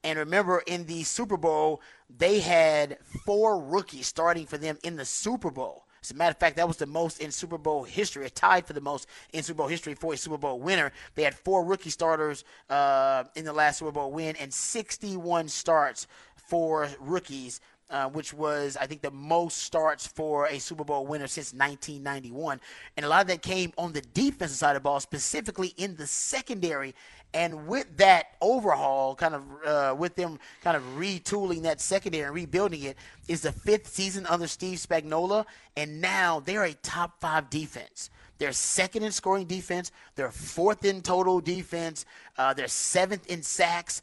And 0.05 0.19
remember, 0.19 0.63
in 0.67 0.85
the 0.85 1.03
Super 1.03 1.39
Bowl, 1.39 1.81
they 2.15 2.41
had 2.41 2.99
four 3.25 3.59
rookies 3.59 4.07
starting 4.07 4.47
for 4.47 4.59
them 4.59 4.79
in 4.85 4.97
the 4.97 5.05
Super 5.05 5.51
Bowl. 5.51 5.85
As 6.03 6.11
a 6.11 6.15
matter 6.15 6.33
of 6.33 6.37
fact, 6.37 6.57
that 6.57 6.69
was 6.69 6.77
the 6.77 6.85
most 6.85 7.19
in 7.19 7.31
Super 7.31 7.57
Bowl 7.57 7.85
history, 7.85 8.27
It 8.27 8.35
tied 8.35 8.67
for 8.67 8.75
the 8.75 8.81
most 8.83 9.09
in 9.33 9.43
Super 9.43 9.57
Bowl 9.57 9.69
history 9.69 9.95
for 9.95 10.13
a 10.13 10.17
Super 10.19 10.37
Bowl 10.37 10.61
winner. 10.61 10.93
They 11.15 11.23
had 11.23 11.35
four 11.35 11.65
rookie 11.65 11.89
starters 11.89 12.45
uh, 12.69 13.25
in 13.35 13.47
the 13.47 13.55
last 13.55 13.79
Super 13.79 13.91
Bowl 13.91 14.13
win 14.13 14.37
and 14.37 14.53
61 14.53 15.49
starts 15.49 16.07
for 16.47 16.89
rookies, 17.01 17.61
uh, 17.91 18.09
which 18.09 18.33
was, 18.33 18.77
I 18.81 18.87
think, 18.87 19.03
the 19.03 19.11
most 19.11 19.59
starts 19.59 20.07
for 20.07 20.47
a 20.47 20.59
Super 20.59 20.85
Bowl 20.85 21.07
winner 21.07 21.27
since 21.27 21.53
1991. 21.53 22.61
And 22.97 23.07
a 23.07 23.09
lot 23.09 23.23
of 23.23 23.29
that 23.29 23.43
came 23.43 23.73
on 23.77 23.93
the 23.93 24.01
defensive 24.01 24.57
side 24.57 24.71
of 24.71 24.83
the 24.83 24.85
ball, 24.85 25.01
specifically 25.01 25.75
in 25.77 25.95
the 25.97 26.07
secondary. 26.07 26.95
And 27.35 27.67
with 27.67 27.97
that 27.99 28.29
overhaul, 28.41 29.15
kind 29.15 29.35
of 29.35 29.43
uh, 29.67 29.95
with 29.97 30.15
them 30.15 30.39
kind 30.63 30.77
of 30.77 30.83
retooling 30.97 31.63
that 31.63 31.81
secondary 31.81 32.25
and 32.25 32.35
rebuilding 32.35 32.83
it, 32.85 32.97
is 33.29 33.43
the 33.43 33.53
fifth 33.53 33.89
season 33.89 34.25
under 34.27 34.47
Steve 34.47 34.79
Spagnuolo, 34.79 35.45
and 35.77 36.01
now 36.01 36.41
they're 36.41 36.65
a 36.65 36.75
top 36.75 37.21
five 37.21 37.51
defense. 37.51 38.11
They're 38.39 38.53
second 38.53 39.05
in 39.05 39.13
scoring 39.13 39.47
defense. 39.47 39.93
They're 40.17 40.31
fourth 40.31 40.85
in 40.85 41.03
total 41.03 41.41
defense. 41.41 42.05
Uh, 42.37 42.53
they're 42.55 42.69
seventh 42.69 43.27
in 43.27 43.43
sacks. 43.43 44.03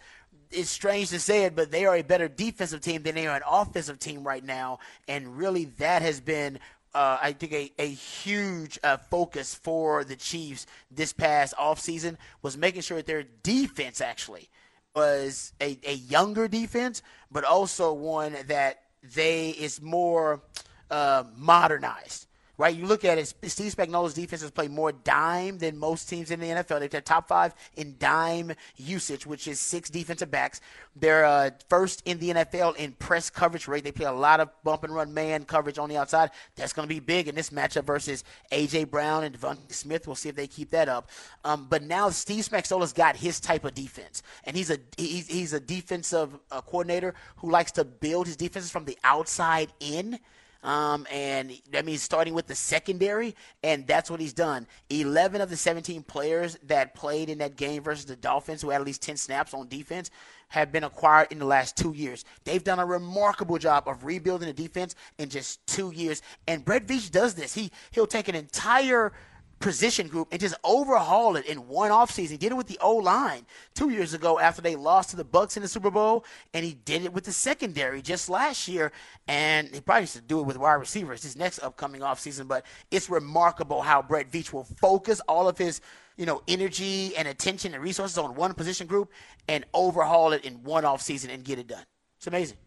It's 0.51 0.69
strange 0.69 1.09
to 1.09 1.19
say 1.19 1.45
it, 1.45 1.55
but 1.55 1.71
they 1.71 1.85
are 1.85 1.95
a 1.95 2.01
better 2.01 2.27
defensive 2.27 2.81
team 2.81 3.03
than 3.03 3.15
they 3.15 3.27
are 3.27 3.37
an 3.37 3.43
offensive 3.49 3.99
team 3.99 4.23
right 4.23 4.43
now. 4.43 4.79
And 5.07 5.37
really, 5.37 5.65
that 5.77 6.01
has 6.01 6.19
been 6.19 6.59
uh, 6.93 7.17
I 7.21 7.33
think 7.33 7.53
a, 7.53 7.71
a 7.79 7.87
huge 7.87 8.77
uh, 8.83 8.97
focus 8.97 9.55
for 9.55 10.03
the 10.03 10.15
Chiefs 10.15 10.65
this 10.89 11.13
past 11.13 11.53
offseason 11.57 12.17
was 12.41 12.57
making 12.57 12.81
sure 12.81 12.97
that 12.97 13.05
their 13.05 13.23
defense 13.43 14.01
actually 14.01 14.49
was 14.95 15.53
a, 15.61 15.77
a 15.87 15.93
younger 15.93 16.47
defense, 16.47 17.01
but 17.31 17.45
also 17.45 17.93
one 17.93 18.35
that 18.47 18.83
they 19.15 19.49
is 19.51 19.81
more 19.81 20.41
uh, 20.89 21.23
modernized. 21.37 22.27
Right, 22.61 22.75
you 22.75 22.85
look 22.85 23.03
at 23.03 23.17
it. 23.17 23.25
Steve 23.25 23.73
Spagnuolo's 23.73 24.13
defense 24.13 24.43
has 24.43 24.51
played 24.51 24.69
more 24.69 24.91
dime 24.91 25.57
than 25.57 25.75
most 25.79 26.07
teams 26.07 26.29
in 26.29 26.39
the 26.39 26.45
NFL. 26.45 26.91
They're 26.91 27.01
top 27.01 27.27
five 27.27 27.55
in 27.75 27.95
dime 27.97 28.51
usage, 28.77 29.25
which 29.25 29.47
is 29.47 29.59
six 29.59 29.89
defensive 29.89 30.29
backs. 30.29 30.61
They're 30.95 31.25
uh, 31.25 31.49
first 31.69 32.03
in 32.05 32.19
the 32.19 32.29
NFL 32.29 32.75
in 32.75 32.91
press 32.91 33.31
coverage 33.31 33.67
rate. 33.67 33.83
They 33.83 33.91
play 33.91 34.05
a 34.05 34.11
lot 34.11 34.41
of 34.41 34.49
bump 34.63 34.83
and 34.83 34.93
run 34.93 35.11
man 35.11 35.43
coverage 35.43 35.79
on 35.79 35.89
the 35.89 35.97
outside. 35.97 36.29
That's 36.55 36.71
going 36.71 36.87
to 36.87 36.93
be 36.93 36.99
big 36.99 37.27
in 37.27 37.33
this 37.33 37.49
matchup 37.49 37.85
versus 37.85 38.23
AJ 38.51 38.91
Brown 38.91 39.23
and 39.23 39.35
DeVonta 39.35 39.73
Smith. 39.73 40.05
We'll 40.05 40.15
see 40.15 40.29
if 40.29 40.35
they 40.35 40.45
keep 40.45 40.69
that 40.69 40.87
up. 40.87 41.09
Um, 41.43 41.65
but 41.67 41.81
now 41.81 42.11
Steve 42.11 42.47
Spagnuolo's 42.47 42.93
got 42.93 43.15
his 43.15 43.39
type 43.39 43.65
of 43.65 43.73
defense, 43.73 44.21
and 44.43 44.55
he's 44.55 44.69
a 44.69 44.77
he's, 44.97 45.27
he's 45.27 45.53
a 45.53 45.59
defensive 45.59 46.37
uh, 46.51 46.61
coordinator 46.61 47.15
who 47.37 47.49
likes 47.49 47.71
to 47.71 47.83
build 47.83 48.27
his 48.27 48.35
defenses 48.35 48.69
from 48.69 48.85
the 48.85 48.99
outside 49.03 49.73
in. 49.79 50.19
Um, 50.63 51.07
and 51.11 51.51
that 51.71 51.85
means 51.85 52.01
starting 52.01 52.33
with 52.33 52.47
the 52.47 52.55
secondary, 52.55 53.35
and 53.63 53.87
that's 53.87 54.11
what 54.11 54.19
he's 54.19 54.33
done. 54.33 54.67
11 54.89 55.41
of 55.41 55.49
the 55.49 55.57
17 55.57 56.03
players 56.03 56.57
that 56.63 56.93
played 56.93 57.29
in 57.29 57.39
that 57.39 57.55
game 57.55 57.81
versus 57.81 58.05
the 58.05 58.15
Dolphins, 58.15 58.61
who 58.61 58.69
had 58.69 58.81
at 58.81 58.85
least 58.87 59.01
10 59.01 59.17
snaps 59.17 59.53
on 59.53 59.67
defense, 59.67 60.11
have 60.49 60.71
been 60.71 60.83
acquired 60.83 61.31
in 61.31 61.39
the 61.39 61.45
last 61.45 61.77
two 61.77 61.93
years. 61.93 62.25
They've 62.43 62.63
done 62.63 62.79
a 62.79 62.85
remarkable 62.85 63.57
job 63.57 63.87
of 63.87 64.03
rebuilding 64.03 64.47
the 64.47 64.53
defense 64.53 64.95
in 65.17 65.29
just 65.29 65.65
two 65.65 65.91
years. 65.91 66.21
And 66.47 66.63
Brett 66.63 66.85
Veach 66.85 67.09
does 67.09 67.33
this. 67.33 67.53
He 67.53 67.71
he'll 67.91 68.05
take 68.05 68.27
an 68.27 68.35
entire 68.35 69.13
position 69.61 70.07
group 70.07 70.27
and 70.31 70.41
just 70.41 70.55
overhaul 70.63 71.35
it 71.37 71.45
in 71.45 71.67
one 71.67 71.91
offseason. 71.91 72.37
Did 72.39 72.51
it 72.51 72.55
with 72.55 72.67
the 72.67 72.77
O 72.81 72.95
line 72.95 73.45
two 73.73 73.89
years 73.89 74.13
ago 74.13 74.39
after 74.39 74.61
they 74.61 74.75
lost 74.75 75.11
to 75.11 75.15
the 75.15 75.23
Bucks 75.23 75.55
in 75.55 75.63
the 75.63 75.69
Super 75.69 75.89
Bowl, 75.89 76.25
and 76.53 76.65
he 76.65 76.73
did 76.73 77.05
it 77.05 77.13
with 77.13 77.23
the 77.23 77.31
secondary 77.31 78.01
just 78.01 78.29
last 78.29 78.67
year. 78.67 78.91
And 79.27 79.69
he 79.73 79.79
probably 79.79 80.07
should 80.07 80.27
do 80.27 80.39
it 80.41 80.45
with 80.45 80.57
wide 80.57 80.73
receivers 80.73 81.21
this 81.21 81.35
next 81.35 81.59
upcoming 81.59 82.01
offseason. 82.01 82.47
But 82.47 82.65
it's 82.89 83.09
remarkable 83.09 83.81
how 83.81 84.01
Brett 84.01 84.29
Veach 84.29 84.51
will 84.51 84.65
focus 84.65 85.21
all 85.27 85.47
of 85.47 85.57
his 85.57 85.79
you 86.17 86.25
know, 86.25 86.41
energy 86.47 87.15
and 87.15 87.27
attention 87.27 87.73
and 87.73 87.81
resources 87.81 88.17
on 88.17 88.35
one 88.35 88.53
position 88.53 88.85
group 88.85 89.11
and 89.47 89.65
overhaul 89.73 90.33
it 90.33 90.45
in 90.45 90.61
one 90.63 90.83
offseason 90.83 91.33
and 91.33 91.43
get 91.43 91.57
it 91.57 91.67
done. 91.67 91.83
It's 92.17 92.27
amazing. 92.27 92.57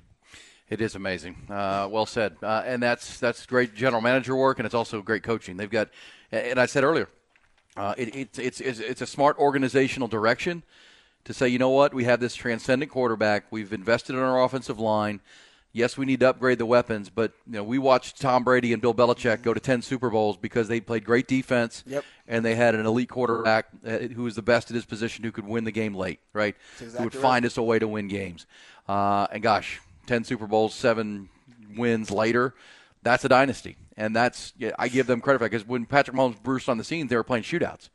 It 0.68 0.80
is 0.80 0.94
amazing. 0.94 1.36
Uh, 1.50 1.88
well 1.90 2.06
said. 2.06 2.36
Uh, 2.42 2.62
and 2.64 2.82
that's 2.82 3.20
that's 3.20 3.44
great 3.46 3.74
general 3.74 4.00
manager 4.00 4.34
work, 4.34 4.58
and 4.58 4.66
it's 4.66 4.74
also 4.74 5.02
great 5.02 5.22
coaching. 5.22 5.56
They've 5.56 5.70
got, 5.70 5.90
and 6.34 6.60
I 6.60 6.66
said 6.66 6.84
earlier, 6.84 7.08
uh, 7.76 7.94
it, 7.96 8.14
it, 8.14 8.38
it's, 8.38 8.60
it's 8.60 8.80
it's 8.80 9.00
a 9.00 9.06
smart 9.06 9.38
organizational 9.38 10.08
direction 10.08 10.62
to 11.24 11.32
say, 11.32 11.48
you 11.48 11.58
know 11.58 11.70
what, 11.70 11.94
we 11.94 12.04
have 12.04 12.20
this 12.20 12.34
transcendent 12.34 12.90
quarterback. 12.90 13.44
We've 13.50 13.72
invested 13.72 14.14
in 14.14 14.20
our 14.20 14.42
offensive 14.42 14.78
line. 14.78 15.20
Yes, 15.72 15.98
we 15.98 16.06
need 16.06 16.20
to 16.20 16.28
upgrade 16.28 16.58
the 16.58 16.66
weapons, 16.66 17.10
but 17.10 17.32
you 17.46 17.54
know 17.54 17.64
we 17.64 17.78
watched 17.78 18.20
Tom 18.20 18.44
Brady 18.44 18.72
and 18.72 18.80
Bill 18.80 18.94
Belichick 18.94 19.42
go 19.42 19.52
to 19.52 19.58
ten 19.58 19.82
Super 19.82 20.08
Bowls 20.08 20.36
because 20.36 20.68
they 20.68 20.80
played 20.80 21.04
great 21.04 21.26
defense, 21.26 21.82
yep. 21.84 22.04
and 22.28 22.44
they 22.44 22.54
had 22.54 22.76
an 22.76 22.86
elite 22.86 23.08
quarterback 23.08 23.66
uh, 23.84 23.98
who 23.98 24.22
was 24.22 24.36
the 24.36 24.42
best 24.42 24.70
at 24.70 24.76
his 24.76 24.84
position, 24.84 25.24
who 25.24 25.32
could 25.32 25.46
win 25.46 25.64
the 25.64 25.72
game 25.72 25.94
late, 25.94 26.20
right? 26.32 26.54
Exactly 26.74 26.98
who 26.98 27.04
would 27.04 27.14
right. 27.16 27.22
find 27.22 27.44
us 27.44 27.56
a 27.56 27.62
way 27.62 27.80
to 27.80 27.88
win 27.88 28.06
games. 28.06 28.46
Uh, 28.88 29.26
and 29.32 29.42
gosh, 29.42 29.80
ten 30.06 30.22
Super 30.22 30.46
Bowls, 30.46 30.74
seven 30.74 31.28
wins 31.76 32.08
later, 32.12 32.54
that's 33.04 33.24
a 33.24 33.28
dynasty, 33.28 33.76
and 33.96 34.14
that's 34.16 34.52
yeah, 34.58 34.72
I 34.78 34.88
give 34.88 35.06
them 35.06 35.20
credit 35.20 35.38
for 35.38 35.44
that 35.44 35.50
because 35.52 35.66
when 35.66 35.86
Patrick 35.86 36.16
Mahomes 36.16 36.42
burst 36.42 36.68
on 36.68 36.78
the 36.78 36.84
scene, 36.84 37.06
they 37.06 37.16
were 37.16 37.22
playing 37.24 37.44
shootouts. 37.44 37.90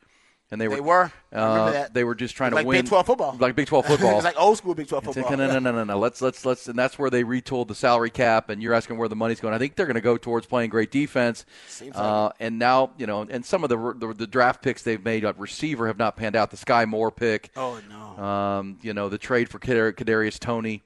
And 0.52 0.60
they 0.60 0.68
were, 0.68 0.74
They 0.78 0.82
were. 0.82 1.12
Uh. 1.32 1.86
They 1.94 2.04
were 2.04 2.16
just 2.16 2.36
trying 2.36 2.54
Like 2.54 2.64
to 2.64 2.70
win. 2.70 2.82
Big 2.82 2.88
12 2.90 3.06
football. 3.06 3.38
like 3.40 3.56
Big 3.56 3.68
Twelve 3.68 3.86
football. 3.86 4.16
it's 4.16 4.24
like 4.26 4.40
old 4.42 4.58
school 4.58 4.74
Big 4.74 4.88
12 4.88 5.04
It's 5.04 5.14
football. 5.14 5.30
like, 5.30 5.38
no, 5.38 5.46
no, 5.48 5.60
no, 5.60 5.72
no, 5.72 5.84
no. 5.84 6.00
Let's 6.00 6.24
let's 6.24 6.44
let's, 6.44 6.68
and 6.68 6.76
that's 6.76 6.98
where 6.98 7.12
they 7.12 7.24
retooled 7.24 7.68
the 7.68 7.76
salary 7.76 8.10
cap. 8.10 8.50
And 8.50 8.60
you're 8.60 8.74
asking 8.74 8.98
where 8.98 9.08
the 9.08 9.16
money's 9.16 9.40
going. 9.40 9.54
I 9.54 9.60
think 9.60 9.76
they're 9.76 9.86
going 9.86 9.94
to 9.94 10.02
go 10.02 10.18
towards 10.18 10.48
playing 10.48 10.72
great 10.72 10.90
defense. 10.90 11.46
Seems 11.68 11.94
like 11.96 12.04
uh, 12.04 12.32
and 12.40 12.58
now 12.58 12.90
you 12.98 13.06
know, 13.06 13.28
and 13.30 13.46
some 13.46 13.64
of 13.64 13.70
the, 13.70 13.78
the 14.00 14.12
the 14.12 14.26
draft 14.26 14.64
picks 14.64 14.82
they've 14.82 15.06
made 15.06 15.24
at 15.24 15.38
receiver 15.38 15.86
have 15.86 16.00
not 16.00 16.16
panned 16.18 16.36
out. 16.36 16.50
The 16.50 16.58
Skyy 16.58 16.88
Moore 16.88 17.12
pick. 17.12 17.52
Oh 17.56 17.80
no. 17.88 18.24
Um, 18.24 18.80
you 18.82 18.96
know, 18.96 19.08
the 19.08 19.20
trade 19.20 19.50
for 19.50 19.60
Kadar- 19.60 19.94
Kadarius 19.94 20.40
Toney. 20.40 20.82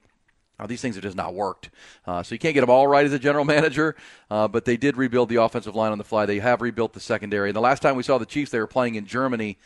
These 0.66 0.80
things 0.80 0.94
have 0.94 1.02
just 1.02 1.16
not 1.16 1.34
worked. 1.34 1.70
Uh, 2.06 2.22
so 2.22 2.34
you 2.34 2.38
can't 2.38 2.54
get 2.54 2.60
them 2.62 2.70
all 2.70 2.86
right 2.86 3.04
as 3.04 3.12
a 3.12 3.18
general 3.18 3.44
manager, 3.56 3.96
uh, 4.30 4.48
but 4.48 4.64
they 4.64 4.76
did 4.76 4.96
rebuild 4.96 5.28
the 5.28 5.36
offensive 5.36 5.74
line 5.74 5.92
on 5.92 5.98
the 5.98 6.04
fly. 6.04 6.26
They 6.26 6.38
have 6.38 6.62
rebuilt 6.62 6.92
the 6.92 7.00
secondary. 7.00 7.50
And 7.50 7.56
the 7.56 7.60
last 7.60 7.82
time 7.82 7.96
we 7.96 8.02
saw 8.02 8.18
the 8.18 8.26
Chiefs, 8.26 8.50
they 8.50 8.60
were 8.60 8.66
playing 8.66 8.94
in 8.94 9.04
Germany, 9.06 9.58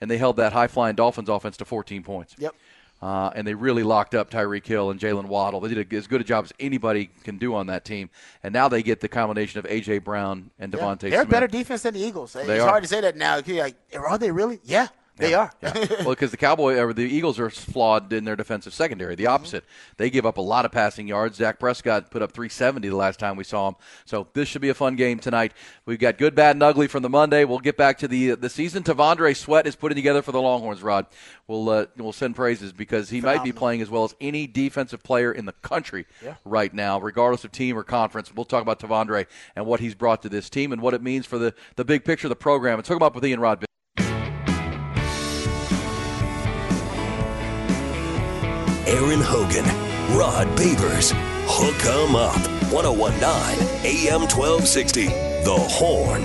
and 0.00 0.10
they 0.10 0.18
held 0.18 0.36
that 0.36 0.52
high 0.52 0.68
flying 0.68 0.94
Dolphins 0.96 1.28
offense 1.28 1.56
to 1.58 1.64
14 1.64 2.02
points. 2.02 2.34
Yep. 2.38 2.54
Uh, 3.02 3.30
and 3.34 3.46
they 3.46 3.52
really 3.52 3.82
locked 3.82 4.14
up 4.14 4.30
Tyreek 4.30 4.64
Hill 4.66 4.90
and 4.90 4.98
Jaylen 4.98 5.26
Waddle. 5.26 5.60
They 5.60 5.74
did 5.74 5.92
a, 5.92 5.96
as 5.96 6.06
good 6.06 6.22
a 6.22 6.24
job 6.24 6.46
as 6.46 6.52
anybody 6.58 7.10
can 7.24 7.36
do 7.36 7.54
on 7.54 7.66
that 7.66 7.84
team. 7.84 8.08
And 8.42 8.54
now 8.54 8.68
they 8.68 8.82
get 8.82 9.00
the 9.00 9.08
combination 9.08 9.58
of 9.58 9.66
A.J. 9.66 9.98
Brown 9.98 10.50
and 10.58 10.72
Yeah. 10.72 10.80
DeVonta 10.80 11.00
They're 11.00 11.10
a 11.10 11.22
Smith. 11.24 11.28
better 11.28 11.46
defense 11.46 11.82
than 11.82 11.92
the 11.92 12.00
Eagles. 12.00 12.32
They 12.32 12.40
it's 12.42 12.62
are. 12.64 12.68
hard 12.68 12.84
to 12.84 12.88
say 12.88 13.02
that 13.02 13.14
now. 13.16 13.42
Like, 13.46 13.74
are 13.94 14.16
they 14.16 14.30
really? 14.30 14.60
Yeah, 14.64 14.86
they 15.16 15.34
are. 15.34 15.50
Yeah. 15.62 15.72
well, 16.00 16.10
because 16.10 16.30
the 16.30 16.36
Cowboy 16.36 16.78
or 16.78 16.92
the 16.92 17.02
Eagles 17.02 17.38
are 17.38 17.50
flawed 17.50 18.12
in 18.12 18.24
their 18.24 18.36
defensive 18.36 18.74
secondary. 18.74 19.14
The 19.14 19.26
opposite. 19.26 19.64
They 19.96 20.10
give 20.10 20.26
up 20.26 20.36
a 20.36 20.42
lot 20.42 20.64
of 20.64 20.72
passing 20.72 21.08
yards. 21.08 21.38
Dak 21.38 21.58
Prescott 21.58 22.10
put 22.10 22.22
up 22.22 22.32
370 22.32 22.88
the 22.88 22.96
last 22.96 23.18
time 23.18 23.36
we 23.36 23.44
saw 23.44 23.68
him. 23.68 23.74
So 24.04 24.28
this 24.34 24.48
should 24.48 24.62
be 24.62 24.68
a 24.68 24.74
fun 24.74 24.96
game 24.96 25.18
tonight. 25.18 25.52
We've 25.86 25.98
got 25.98 26.18
good, 26.18 26.34
bad, 26.34 26.56
and 26.56 26.62
ugly 26.62 26.86
from 26.86 27.02
the 27.02 27.08
Monday. 27.08 27.44
We'll 27.44 27.58
get 27.58 27.76
back 27.76 27.98
to 27.98 28.08
the 28.08 28.32
the 28.36 28.50
season. 28.50 28.82
T'Vondre 28.82 29.34
Sweat 29.36 29.66
is 29.66 29.76
putting 29.76 29.96
together 29.96 30.22
for 30.22 30.32
the 30.32 30.40
Longhorns. 30.40 30.82
Rod, 30.82 31.06
we'll 31.46 31.68
uh, 31.68 31.86
we'll 31.96 32.12
send 32.12 32.36
praises 32.36 32.72
because 32.72 33.10
he 33.10 33.20
might 33.20 33.42
be 33.42 33.52
playing 33.52 33.80
as 33.82 33.90
well 33.90 34.04
as 34.04 34.14
any 34.20 34.46
defensive 34.46 35.02
player 35.02 35.32
in 35.32 35.46
the 35.46 35.52
country 35.52 36.06
Yeah. 36.22 36.34
right 36.44 36.72
now, 36.72 37.00
regardless 37.00 37.44
of 37.44 37.52
team 37.52 37.78
or 37.78 37.82
conference. 37.84 38.34
We'll 38.34 38.44
talk 38.44 38.62
about 38.62 38.80
T'Vondre 38.80 39.26
and 39.54 39.66
what 39.66 39.80
he's 39.80 39.94
brought 39.94 40.22
to 40.22 40.28
this 40.28 40.50
team 40.50 40.72
and 40.72 40.82
what 40.82 40.94
it 40.94 41.02
means 41.02 41.26
for 41.26 41.38
the 41.38 41.54
the 41.76 41.84
big 41.84 42.04
picture 42.04 42.26
of 42.26 42.30
the 42.30 42.36
program. 42.36 42.76
Let's 42.76 42.88
talk 42.88 42.96
about 42.96 43.14
with 43.14 43.24
Ian 43.24 43.40
Rod. 43.40 43.64
Aaron 48.86 49.20
Hogan, 49.20 49.64
Rod 50.16 50.46
Babers, 50.56 51.12
Hook 51.48 51.84
'em 51.86 52.14
Up, 52.14 52.36
1019 52.72 53.58
AM 53.84 54.26
1260. 54.28 55.06
The 55.06 55.56
Horn. 55.56 56.22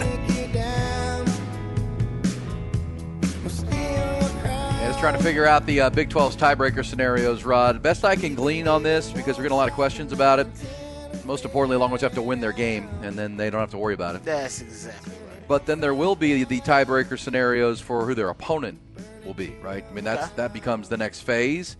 And 4.53 4.89
it's 4.89 4.99
trying 4.99 5.17
to 5.17 5.23
figure 5.23 5.45
out 5.45 5.65
the 5.65 5.81
uh, 5.81 5.89
Big 5.89 6.09
12's 6.09 6.35
tiebreaker 6.35 6.83
scenarios, 6.85 7.43
Rod. 7.43 7.81
Best 7.81 8.03
I 8.05 8.15
can 8.15 8.35
glean 8.35 8.67
on 8.67 8.83
this, 8.83 9.11
because 9.11 9.37
we're 9.37 9.43
getting 9.43 9.53
a 9.55 9.57
lot 9.57 9.67
of 9.69 9.75
questions 9.75 10.11
about 10.11 10.39
it. 10.39 10.47
Most 11.25 11.45
importantly, 11.45 11.77
Longhorns 11.77 12.01
have 12.01 12.13
to 12.15 12.21
win 12.21 12.39
their 12.39 12.51
game, 12.51 12.89
and 13.03 13.17
then 13.17 13.37
they 13.37 13.49
don't 13.49 13.59
have 13.59 13.71
to 13.71 13.77
worry 13.77 13.93
about 13.93 14.15
it. 14.15 14.23
That's 14.23 14.61
exactly 14.61 15.13
right. 15.29 15.47
But 15.47 15.65
then 15.65 15.79
there 15.79 15.93
will 15.93 16.15
be 16.15 16.43
the 16.43 16.61
tiebreaker 16.61 17.17
scenarios 17.19 17.79
for 17.81 18.05
who 18.05 18.15
their 18.15 18.29
opponent 18.29 18.79
will 19.25 19.33
be, 19.35 19.55
right? 19.61 19.85
I 19.87 19.93
mean, 19.93 20.03
that's 20.03 20.23
Okay. 20.25 20.33
that 20.37 20.53
becomes 20.53 20.89
the 20.89 20.97
next 20.97 21.21
phase. 21.21 21.77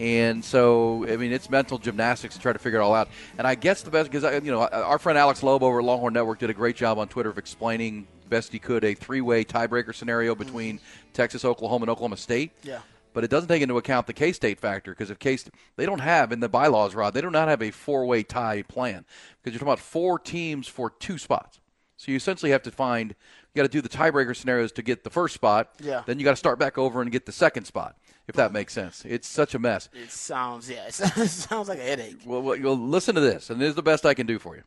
And 0.00 0.44
so, 0.44 1.06
I 1.08 1.16
mean, 1.16 1.32
it's 1.32 1.48
mental 1.48 1.78
gymnastics 1.78 2.34
to 2.34 2.40
try 2.40 2.52
to 2.52 2.58
figure 2.58 2.80
it 2.80 2.82
all 2.82 2.94
out. 2.94 3.08
And 3.38 3.46
I 3.46 3.54
guess 3.54 3.82
the 3.82 3.90
best, 3.90 4.10
because, 4.10 4.44
you 4.44 4.50
know, 4.50 4.66
our 4.66 4.98
friend 4.98 5.16
Alex 5.16 5.42
Loeb 5.42 5.62
over 5.62 5.78
at 5.78 5.84
Longhorn 5.84 6.12
Network 6.12 6.40
did 6.40 6.50
a 6.50 6.54
great 6.54 6.76
job 6.76 6.98
on 6.98 7.06
Twitter 7.08 7.30
of 7.30 7.38
explaining 7.38 8.08
best 8.28 8.52
he 8.52 8.58
could 8.58 8.84
a 8.84 8.94
three 8.94 9.20
way 9.20 9.44
tiebreaker 9.44 9.94
scenario 9.94 10.34
mm-hmm. 10.34 10.42
between 10.42 10.80
Texas, 11.12 11.44
Oklahoma, 11.44 11.84
and 11.84 11.90
Oklahoma 11.90 12.16
State. 12.16 12.52
Yeah. 12.62 12.80
But 13.12 13.22
it 13.22 13.30
doesn't 13.30 13.48
take 13.48 13.62
into 13.62 13.78
account 13.78 14.08
the 14.08 14.12
K 14.12 14.32
State 14.32 14.58
factor 14.58 14.90
because 14.90 15.10
if 15.10 15.20
K 15.20 15.36
State, 15.36 15.54
they 15.76 15.86
don't 15.86 16.00
have 16.00 16.32
in 16.32 16.40
the 16.40 16.48
bylaws, 16.48 16.96
Rod, 16.96 17.14
they 17.14 17.20
do 17.20 17.30
not 17.30 17.46
have 17.46 17.62
a 17.62 17.70
four 17.70 18.06
way 18.06 18.24
tie 18.24 18.62
plan 18.62 19.04
because 19.40 19.54
you're 19.54 19.60
talking 19.60 19.68
about 19.68 19.78
four 19.78 20.18
teams 20.18 20.66
for 20.66 20.90
two 20.90 21.18
spots. 21.18 21.60
So 21.96 22.10
you 22.10 22.16
essentially 22.16 22.50
have 22.50 22.64
to 22.64 22.72
find 22.72 23.14
you 23.54 23.62
got 23.62 23.70
to 23.70 23.72
do 23.72 23.80
the 23.80 23.88
tiebreaker 23.88 24.34
scenarios 24.34 24.72
to 24.72 24.82
get 24.82 25.04
the 25.04 25.10
first 25.10 25.34
spot. 25.34 25.70
Yeah. 25.80 26.02
Then 26.06 26.18
you 26.18 26.24
got 26.24 26.32
to 26.32 26.36
start 26.36 26.58
back 26.58 26.76
over 26.76 27.00
and 27.02 27.12
get 27.12 27.24
the 27.24 27.32
second 27.32 27.66
spot. 27.66 27.96
If 28.26 28.34
that 28.36 28.52
makes 28.52 28.72
sense, 28.72 29.04
it's 29.06 29.28
such 29.28 29.54
a 29.54 29.58
mess. 29.58 29.88
It 29.92 30.10
sounds 30.10 30.68
yeah. 30.68 30.86
It 30.88 30.92
sounds 30.92 31.68
like 31.68 31.78
a 31.78 31.82
headache. 31.82 32.20
Well, 32.24 32.42
well, 32.42 32.58
well, 32.60 32.76
listen 32.76 33.14
to 33.14 33.20
this, 33.20 33.50
and 33.50 33.60
this 33.60 33.68
is 33.68 33.74
the 33.74 33.82
best 33.82 34.06
I 34.06 34.14
can 34.14 34.26
do 34.26 34.38
for 34.38 34.56
you. 34.56 34.62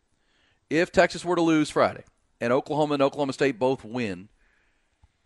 If 0.69 0.91
Texas 0.91 1.25
were 1.25 1.35
to 1.35 1.41
lose 1.41 1.69
Friday 1.69 2.03
and 2.39 2.53
Oklahoma 2.53 2.93
and 2.93 3.03
Oklahoma 3.03 3.33
State 3.33 3.57
both 3.57 3.83
win, 3.83 4.29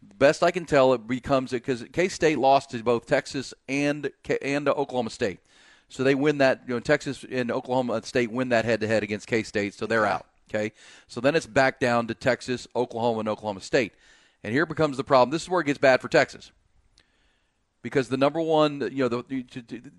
the 0.07 0.15
best 0.15 0.43
I 0.43 0.51
can 0.51 0.65
tell, 0.65 0.93
it 0.93 1.07
becomes 1.07 1.51
because 1.51 1.83
K 1.91 2.07
State 2.07 2.39
lost 2.39 2.71
to 2.71 2.81
both 2.81 3.05
Texas 3.05 3.53
and 3.67 4.09
and 4.41 4.67
Oklahoma 4.69 5.09
State, 5.09 5.41
so 5.89 6.03
they 6.03 6.15
win 6.15 6.37
that. 6.37 6.63
You 6.67 6.75
know, 6.75 6.79
Texas 6.79 7.25
and 7.29 7.51
Oklahoma 7.51 8.01
State 8.03 8.31
win 8.31 8.49
that 8.49 8.63
head 8.63 8.79
to 8.79 8.87
head 8.87 9.03
against 9.03 9.27
K 9.27 9.43
State, 9.43 9.73
so 9.73 9.85
they're 9.85 10.05
out. 10.05 10.25
Okay, 10.53 10.73
so 11.07 11.21
then 11.21 11.35
it's 11.35 11.47
back 11.47 11.79
down 11.79 12.07
to 12.07 12.13
Texas, 12.13 12.67
Oklahoma, 12.75 13.21
and 13.21 13.29
Oklahoma 13.29 13.61
State, 13.61 13.93
and 14.43 14.53
here 14.53 14.65
becomes 14.65 14.97
the 14.97 15.03
problem. 15.03 15.29
This 15.31 15.43
is 15.43 15.49
where 15.49 15.61
it 15.61 15.65
gets 15.65 15.79
bad 15.79 16.01
for 16.01 16.09
Texas 16.09 16.51
because 17.81 18.09
the 18.09 18.17
number 18.17 18.41
one, 18.41 18.81
you 18.91 19.07
know, 19.07 19.07
the, 19.07 19.45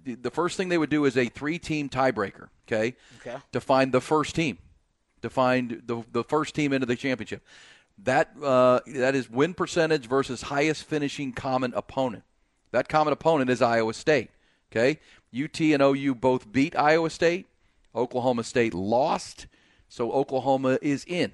the, 0.05 0.15
the 0.15 0.31
first 0.31 0.57
thing 0.57 0.69
they 0.69 0.79
would 0.79 0.91
do 0.91 1.05
is 1.05 1.17
a 1.17 1.27
three-team 1.27 1.89
tiebreaker, 1.89 2.49
okay? 2.67 2.95
Okay. 3.21 3.37
To 3.53 3.61
find 3.61 3.93
the 3.93 4.01
first 4.01 4.35
team, 4.35 4.59
to 5.23 5.31
find 5.31 5.83
the 5.87 6.05
the 6.13 6.25
first 6.25 6.55
team 6.55 6.73
into 6.73 6.87
the 6.87 6.97
championship. 6.97 7.43
That 7.99 8.31
uh, 8.43 8.81
that 8.87 9.15
is 9.15 9.31
win 9.31 9.55
percentage 9.55 10.07
versus 10.07 10.43
highest 10.43 10.85
finishing 10.85 11.33
common 11.33 11.73
opponent. 11.75 12.25
That 12.71 12.89
common 12.89 13.13
opponent 13.13 13.51
is 13.51 13.63
Iowa 13.63 13.95
State. 13.95 14.31
Okay, 14.71 14.99
UT 15.35 15.61
and 15.61 15.83
OU 15.83 16.15
both 16.17 16.51
beat 16.51 16.77
Iowa 16.77 17.11
State. 17.11 17.47
Oklahoma 17.95 18.43
State 18.43 18.73
lost, 18.73 19.47
so 19.93 20.11
Oklahoma 20.11 20.79
is 20.81 21.05
in 21.07 21.33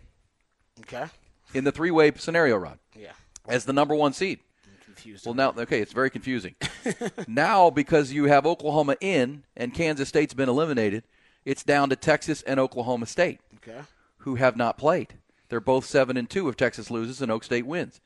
Okay. 0.80 1.06
in 1.54 1.62
the 1.62 1.70
three-way 1.70 2.10
scenario, 2.16 2.56
Rod 2.56 2.80
Yeah. 2.96 3.12
as 3.46 3.64
the 3.66 3.72
number 3.72 3.94
one 3.94 4.12
seed. 4.12 4.40
confused. 4.84 5.26
Well, 5.26 5.34
now, 5.34 5.54
okay, 5.56 5.80
it's 5.80 5.92
very 5.92 6.10
confusing. 6.10 6.56
now, 7.28 7.70
because 7.70 8.12
you 8.12 8.24
have 8.24 8.44
Oklahoma 8.46 8.96
in 9.00 9.44
and 9.56 9.72
Kansas 9.72 10.08
State's 10.08 10.34
been 10.34 10.48
eliminated, 10.48 11.04
it's 11.44 11.62
down 11.62 11.88
to 11.90 11.94
Texas 11.96 12.42
and 12.42 12.58
Oklahoma 12.58 13.06
State, 13.06 13.38
Okay. 13.58 13.82
who 14.18 14.34
have 14.34 14.56
not 14.56 14.76
played. 14.76 15.14
They're 15.50 15.60
both 15.60 15.84
seven 15.84 16.16
and 16.16 16.28
two 16.28 16.48
if 16.48 16.56
Texas 16.56 16.90
loses 16.90 17.22
and 17.22 17.30
Oak 17.30 17.44
State 17.44 17.64
wins. 17.64 18.00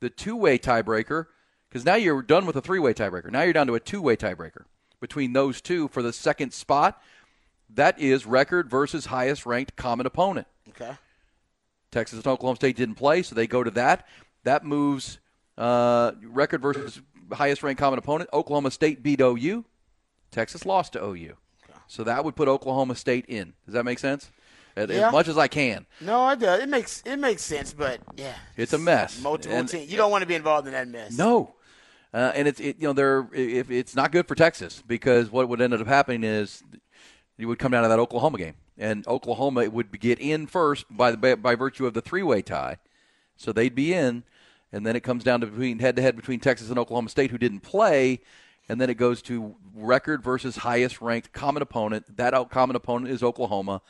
The 0.00 0.08
two-way 0.08 0.58
tiebreaker, 0.58 1.26
because 1.68 1.84
now 1.84 1.96
you're 1.96 2.22
done 2.22 2.46
with 2.46 2.56
a 2.56 2.62
three-way 2.62 2.94
tiebreaker. 2.94 3.30
Now 3.30 3.42
you're 3.42 3.52
down 3.52 3.66
to 3.66 3.74
a 3.74 3.80
two-way 3.80 4.16
tiebreaker 4.16 4.64
between 5.00 5.34
those 5.34 5.60
two 5.60 5.88
for 5.88 6.00
the 6.00 6.12
second 6.14 6.54
spot. 6.54 7.02
That 7.70 7.98
is 7.98 8.26
record 8.26 8.70
versus 8.70 9.06
highest 9.06 9.46
ranked 9.46 9.76
common 9.76 10.06
opponent. 10.06 10.46
Okay. 10.70 10.92
Texas 11.90 12.18
and 12.18 12.26
Oklahoma 12.26 12.56
State 12.56 12.76
didn't 12.76 12.96
play, 12.96 13.22
so 13.22 13.34
they 13.34 13.46
go 13.46 13.62
to 13.64 13.70
that. 13.72 14.06
That 14.44 14.64
moves 14.64 15.18
uh, 15.56 16.12
record 16.22 16.60
versus 16.62 17.00
highest 17.32 17.62
ranked 17.62 17.80
common 17.80 17.98
opponent. 17.98 18.30
Oklahoma 18.32 18.70
State 18.70 19.02
beat 19.02 19.20
OU. 19.20 19.64
Texas 20.30 20.66
lost 20.66 20.94
to 20.94 21.04
OU. 21.04 21.34
So 21.86 22.02
that 22.04 22.24
would 22.24 22.34
put 22.34 22.48
Oklahoma 22.48 22.94
State 22.96 23.26
in. 23.28 23.52
Does 23.66 23.74
that 23.74 23.84
make 23.84 23.98
sense? 23.98 24.30
as, 24.76 24.90
Yeah. 24.90 25.06
as 25.08 25.12
much 25.12 25.28
as 25.28 25.38
I 25.38 25.46
can. 25.46 25.86
No, 26.00 26.28
it 26.30 26.40
does. 26.40 26.60
It 26.62 26.68
makes 26.68 27.02
it 27.06 27.16
makes 27.18 27.42
sense, 27.42 27.72
but 27.72 28.00
yeah, 28.16 28.34
It's 28.56 28.72
a 28.72 28.78
mess. 28.78 29.20
multiple 29.22 29.56
And- 29.56 29.68
teams. 29.68 29.90
You 29.90 29.96
don't 29.96 30.10
want 30.10 30.22
to 30.22 30.26
be 30.26 30.34
involved 30.34 30.66
in 30.66 30.72
that 30.72 30.88
mess. 30.88 31.16
No. 31.16 31.54
Uh, 32.12 32.32
and 32.34 32.46
it's 32.48 32.58
it, 32.60 32.76
you 32.80 32.86
know 32.88 32.92
they're 32.92 33.28
if 33.32 33.70
it's 33.70 33.94
not 33.94 34.10
good 34.12 34.26
for 34.26 34.34
Texas 34.34 34.82
because 34.86 35.30
what 35.30 35.48
would 35.48 35.60
end 35.60 35.74
up 35.74 35.86
happening 35.86 36.24
is 36.24 36.62
you 37.36 37.48
would 37.48 37.58
come 37.58 37.72
down 37.72 37.82
to 37.82 37.88
that 37.88 37.98
Oklahoma 37.98 38.38
game 38.38 38.54
and 38.76 39.06
Oklahoma 39.06 39.68
would 39.70 39.98
get 40.00 40.18
in 40.18 40.46
first 40.46 40.84
by 40.90 41.10
the 41.12 41.36
by, 41.36 41.54
virtue 41.54 41.86
of 41.86 41.94
the 41.94 42.00
three 42.00 42.22
way 42.22 42.42
tie, 42.42 42.78
so 43.36 43.52
they'd 43.52 43.74
be 43.74 43.92
in, 43.94 44.24
and 44.72 44.84
then 44.86 44.96
it 44.96 45.00
comes 45.02 45.22
down 45.24 45.40
to 45.40 45.46
between 45.46 45.78
head 45.78 45.96
to 45.96 46.02
head 46.02 46.16
between 46.16 46.40
Texas 46.40 46.70
and 46.70 46.78
Oklahoma 46.78 47.08
State 47.08 47.30
who 47.30 47.38
didn't 47.38 47.60
play, 47.60 48.20
and 48.68 48.80
then 48.80 48.90
it 48.90 48.94
goes 48.94 49.22
to 49.22 49.54
record 49.74 50.22
versus 50.24 50.56
highest 50.58 51.00
ranked 51.00 51.32
common 51.32 51.62
opponent. 51.62 52.16
That 52.16 52.34
out- 52.34 52.50
common 52.50 52.74
opponent 52.76 53.10
is 53.12 53.22
Oklahoma. 53.22 53.80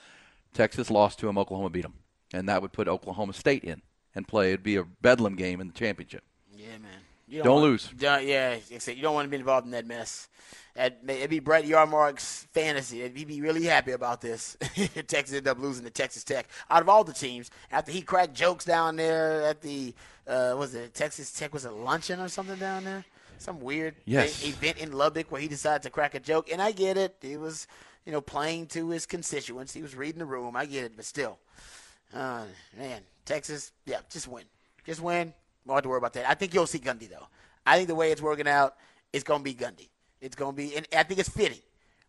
Texas 0.53 0.91
lost 0.91 1.19
to 1.21 1.29
him. 1.29 1.39
Oklahoma 1.39 1.71
beat 1.71 1.83
them, 1.83 1.95
and 2.33 2.49
that 2.49 2.61
would 2.63 2.73
put 2.73 2.87
Oklahoma 2.89 3.33
State 3.33 3.65
in 3.65 3.83
and 4.15 4.29
play. 4.29 4.49
It'd 4.49 4.63
be 4.63 4.77
a 4.77 4.85
bedlam 4.85 5.35
game 5.37 5.61
in 5.61 5.67
the 5.69 5.73
championship. 5.73 6.23
Yeah, 6.55 6.79
man. 6.79 6.91
You 7.27 7.43
Don't 7.43 7.55
want- 7.55 7.65
lose. 7.65 7.89
Don't- 7.97 8.27
yeah, 8.27 8.57
you 8.69 9.03
don't 9.03 9.15
want 9.15 9.25
to 9.27 9.31
be 9.31 9.37
involved 9.37 9.65
in 9.65 9.71
that 9.73 9.87
mess. 9.87 10.29
That 10.75 10.99
It'd 11.07 11.31
be 11.31 11.39
Brett 11.39 11.65
Yormark's 11.65 12.49
fantasy. 12.53 13.03
He'd 13.03 13.29
be 13.29 13.41
really 13.41 13.65
happy 13.65 13.93
about 13.93 14.21
this. 14.21 14.57
Texas 15.07 15.37
ended 15.37 15.49
up 15.49 15.59
losing 15.61 15.85
to 15.85 15.91
Texas 15.91 16.25
Tech. 16.25 16.49
Out 16.69 16.83
of 16.83 16.89
all 16.89 17.05
the 17.05 17.13
teams, 17.13 17.51
after 17.71 17.93
he 17.93 18.03
cracked 18.03 18.35
jokes 18.35 18.65
down 18.65 18.97
there 18.97 19.43
at 19.43 19.61
the, 19.63 19.95
uh, 20.27 20.55
was 20.59 20.75
it 20.75 20.93
Texas 20.93 21.31
Tech, 21.33 21.53
was 21.53 21.65
it 21.65 21.73
luncheon 21.73 22.19
or 22.21 22.29
something 22.29 22.59
down 22.59 22.83
there? 22.85 23.05
Some 23.39 23.61
weird 23.61 23.95
Yes. 24.05 24.35
thing- 24.37 24.51
event 24.51 24.79
in 24.79 24.93
Lubbock 24.93 25.31
where 25.31 25.41
he 25.41 25.47
decided 25.49 25.83
to 25.85 25.91
crack 25.91 26.15
a 26.15 26.21
joke. 26.21 26.51
And 26.51 26.61
I 26.61 26.73
get 26.73 26.97
it. 26.97 27.17
He 27.21 27.37
was, 27.37 27.69
you 28.05 28.11
know, 28.11 28.21
playing 28.21 28.67
to 28.69 28.89
his 28.89 29.07
constituents. 29.07 29.73
He 29.73 29.83
was 29.83 29.95
reading 29.95 30.19
the 30.19 30.27
room. 30.27 30.57
I 30.57 30.67
get 30.67 30.85
it. 30.85 30.93
But 30.97 31.05
still, 31.05 31.39
uh, 32.13 32.45
man, 32.77 33.03
Texas, 33.25 33.71
yeah, 33.87 33.99
just 34.11 34.27
win. 34.27 34.45
Just 34.85 35.01
win. 35.01 35.33
Don't 35.67 35.77
have 35.77 35.83
to 35.85 35.89
worry 35.89 35.99
about 35.99 36.13
that. 36.15 36.29
I 36.29 36.35
think 36.35 36.53
you'll 36.53 36.67
see 36.67 36.79
Gundy, 36.81 37.09
though. 37.09 37.29
I 37.65 37.77
think 37.77 37.89
the 37.89 37.95
way 37.95 38.11
it's 38.13 38.21
working 38.21 38.49
out, 38.49 38.77
it's 39.13 39.25
going 39.25 39.41
to 39.41 39.45
be 39.45 39.55
Gundy. 39.55 39.89
It's 40.25 40.37
going 40.37 40.53
to 40.53 40.57
be, 40.57 40.77
and 40.77 40.87
I 40.97 41.03
think 41.03 41.21
it's 41.21 41.29
fitting. 41.29 41.59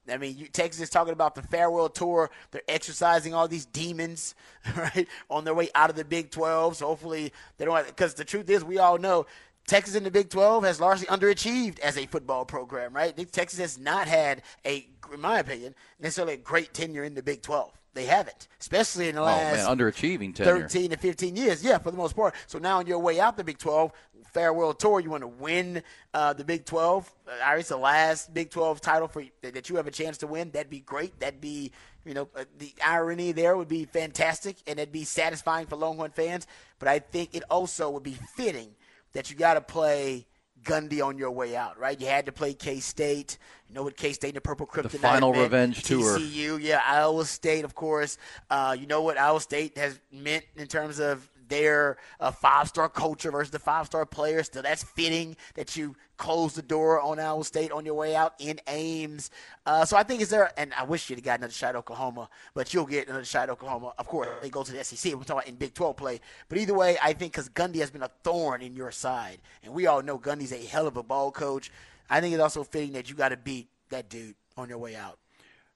I 0.10 0.18
mean, 0.18 0.38
you, 0.38 0.48
Texas 0.48 0.84
is 0.84 0.90
talking 0.90 1.14
about 1.14 1.34
the 1.36 1.42
farewell 1.42 1.90
tour. 1.90 2.30
They're 2.52 2.62
exercising 2.68 3.34
all 3.34 3.48
these 3.48 3.66
demons, 3.66 4.36
right, 4.78 5.08
on 5.30 5.44
their 5.46 5.54
way 5.54 5.70
out 5.74 5.90
of 5.90 5.96
the 5.96 6.06
Big 6.06 6.32
12. 6.32 6.78
So 6.78 6.88
hopefully 6.88 7.34
they 7.58 7.66
don't, 7.66 7.86
because 7.88 8.14
the 8.14 8.24
truth 8.26 8.50
is, 8.50 8.64
we 8.64 8.78
all 8.78 8.98
know 8.98 9.26
Texas 9.68 9.96
in 9.96 10.04
the 10.04 10.12
Big 10.12 10.30
12 10.30 10.64
has 10.64 10.80
largely 10.80 11.08
underachieved 11.08 11.80
as 11.80 11.98
a 11.98 12.06
football 12.06 12.46
program, 12.46 12.94
right? 12.94 13.16
Texas 13.32 13.60
has 13.60 13.80
not 13.80 14.08
had 14.08 14.44
a, 14.64 14.88
in 15.12 15.22
my 15.22 15.40
opinion, 15.40 15.74
necessarily 16.00 16.36
a 16.36 16.38
great 16.38 16.74
tenure 16.74 17.04
in 17.04 17.16
the 17.16 17.24
Big 17.24 17.42
12. 17.42 17.72
They 17.96 18.06
haven't, 18.06 18.50
especially 18.60 19.08
in 19.08 19.16
the 19.16 19.22
Oh 19.22 19.26
last 19.26 19.66
man, 19.66 19.78
underachieving 19.78 20.36
tenure. 20.36 20.68
13 20.68 20.92
to 20.92 20.98
15 20.98 21.36
years. 21.36 21.64
Yeah, 21.64 21.78
for 21.78 21.92
the 21.92 21.98
most 21.98 22.16
part. 22.16 22.36
So 22.46 22.60
now 22.60 22.80
on 22.80 22.88
your 22.88 23.00
way 23.00 23.20
out 23.20 23.38
the 23.38 23.44
Big 23.44 23.58
12, 23.58 23.92
farewell 24.36 24.74
tour, 24.74 25.00
you 25.00 25.10
want 25.10 25.24
to 25.24 25.28
win 25.28 25.82
uh, 26.14 26.34
the 26.34 26.44
Big 26.44 26.66
12. 26.66 27.10
Uh, 27.26 27.56
it's 27.56 27.70
the 27.70 27.78
last 27.78 28.34
Big 28.34 28.52
12 28.52 28.82
title 28.82 29.08
for 29.08 29.24
that 29.42 29.70
you 29.70 29.78
have 29.78 29.88
a 29.88 29.92
chance 29.92 30.18
to 30.20 30.28
win. 30.28 30.52
That'd 30.52 30.70
be 30.70 30.82
great. 30.82 31.18
That'd 31.22 31.40
be, 31.40 31.72
you 32.04 32.14
know, 32.14 32.28
uh, 32.36 32.44
the 32.60 32.74
irony 32.86 33.32
there 33.32 33.56
would 33.56 33.70
be 33.70 33.86
fantastic, 33.86 34.58
and 34.68 34.78
it'd 34.78 34.92
be 34.92 35.06
satisfying 35.06 35.68
for 35.68 35.78
Longhorn 35.78 36.12
fans. 36.12 36.48
But 36.80 36.90
I 36.90 37.00
think 37.00 37.30
it 37.34 37.44
also 37.50 37.90
would 37.90 38.04
be 38.04 38.18
fitting 38.36 38.76
that 39.14 39.32
you 39.32 39.38
got 39.38 39.56
to 39.56 39.62
play. 39.62 40.28
Gundy 40.64 41.06
on 41.06 41.20
your 41.20 41.30
way 41.30 41.56
out, 41.56 41.78
right? 41.78 42.00
You 42.00 42.08
had 42.08 42.26
to 42.26 42.32
play 42.32 42.56
K 42.56 42.80
State. 42.80 43.38
You 43.70 43.76
know 43.76 43.84
what 43.84 43.96
K 43.96 44.14
State 44.14 44.30
and 44.30 44.38
the 44.38 44.42
Purple 44.42 44.66
Kryptonite 44.66 44.98
final 44.98 45.32
meant. 45.32 45.44
revenge 45.44 45.84
tour. 45.84 46.18
TCU, 46.18 46.60
yeah, 46.60 46.82
Iowa 46.84 47.24
State, 47.26 47.66
of 47.66 47.76
course. 47.76 48.18
Uh, 48.50 48.76
you 48.80 48.88
know 48.88 49.04
what 49.04 49.20
Iowa 49.20 49.40
State 49.42 49.78
has 49.78 50.00
meant 50.12 50.44
in 50.56 50.66
terms 50.66 51.00
of 51.00 51.30
their 51.48 51.98
uh, 52.20 52.32
five-star 52.32 52.90
culture 52.90 53.32
versus 53.32 53.52
the 53.52 53.60
five-star 53.60 54.06
players. 54.06 54.50
So 54.52 54.62
that's 54.62 54.84
fitting 54.84 55.36
that 55.56 55.76
you 55.76 55.96
close 56.18 56.54
the 56.54 56.62
door 56.62 57.02
on 57.02 57.20
Iowa 57.20 57.44
State 57.44 57.72
on 57.72 57.86
your 57.86 57.96
way 57.96 58.16
out 58.16 58.34
in 58.40 58.60
Ames. 58.68 59.32
Uh, 59.66 59.86
so 59.86 59.98
I 59.98 60.04
think 60.04 60.22
is 60.22 60.30
there, 60.30 60.52
and 60.58 60.74
I 60.74 60.84
wish 60.84 61.10
you'd 61.10 61.18
have 61.18 61.26
got 61.26 61.40
another 61.40 61.54
shot 61.54 61.70
at 61.70 61.76
Oklahoma, 61.76 62.30
but 62.54 62.74
you'll 62.74 62.86
get 62.86 63.08
another 63.08 63.26
shot 63.26 63.44
at 63.44 63.50
Oklahoma. 63.50 63.94
Of 63.98 64.08
course, 64.08 64.30
they 64.42 64.50
go 64.50 64.64
to 64.64 64.72
the 64.72 64.84
SEC. 64.84 65.14
We're 65.14 65.20
talking 65.20 65.34
about 65.34 65.48
in 65.48 65.56
Big 65.56 65.74
12 65.74 65.98
play. 65.98 66.22
But 66.50 66.58
either 66.58 66.74
way, 66.74 66.98
I 67.02 67.14
think 67.14 67.34
because 67.34 67.50
Gundy 67.50 67.80
has 67.80 67.92
been 67.92 68.04
a 68.04 68.12
thorn 68.24 68.62
in 68.62 68.76
your 68.76 68.92
side, 68.92 69.40
and 69.64 69.74
we 69.74 69.88
all 69.88 70.02
know 70.02 70.18
Gundy's 70.18 70.54
a 70.54 70.58
hell 70.58 70.88
of 70.88 70.98
a 70.98 71.04
ball 71.04 71.32
coach. 71.32 71.72
I 72.10 72.22
think 72.22 72.34
it's 72.34 72.44
also 72.44 72.64
fitting 72.64 72.94
that 72.94 73.10
you 73.10 73.16
got 73.16 73.30
to 73.30 73.38
beat 73.38 73.68
that 73.90 74.10
dude 74.10 74.36
on 74.58 74.70
your 74.70 74.78
way 74.78 74.96
out. 74.96 75.18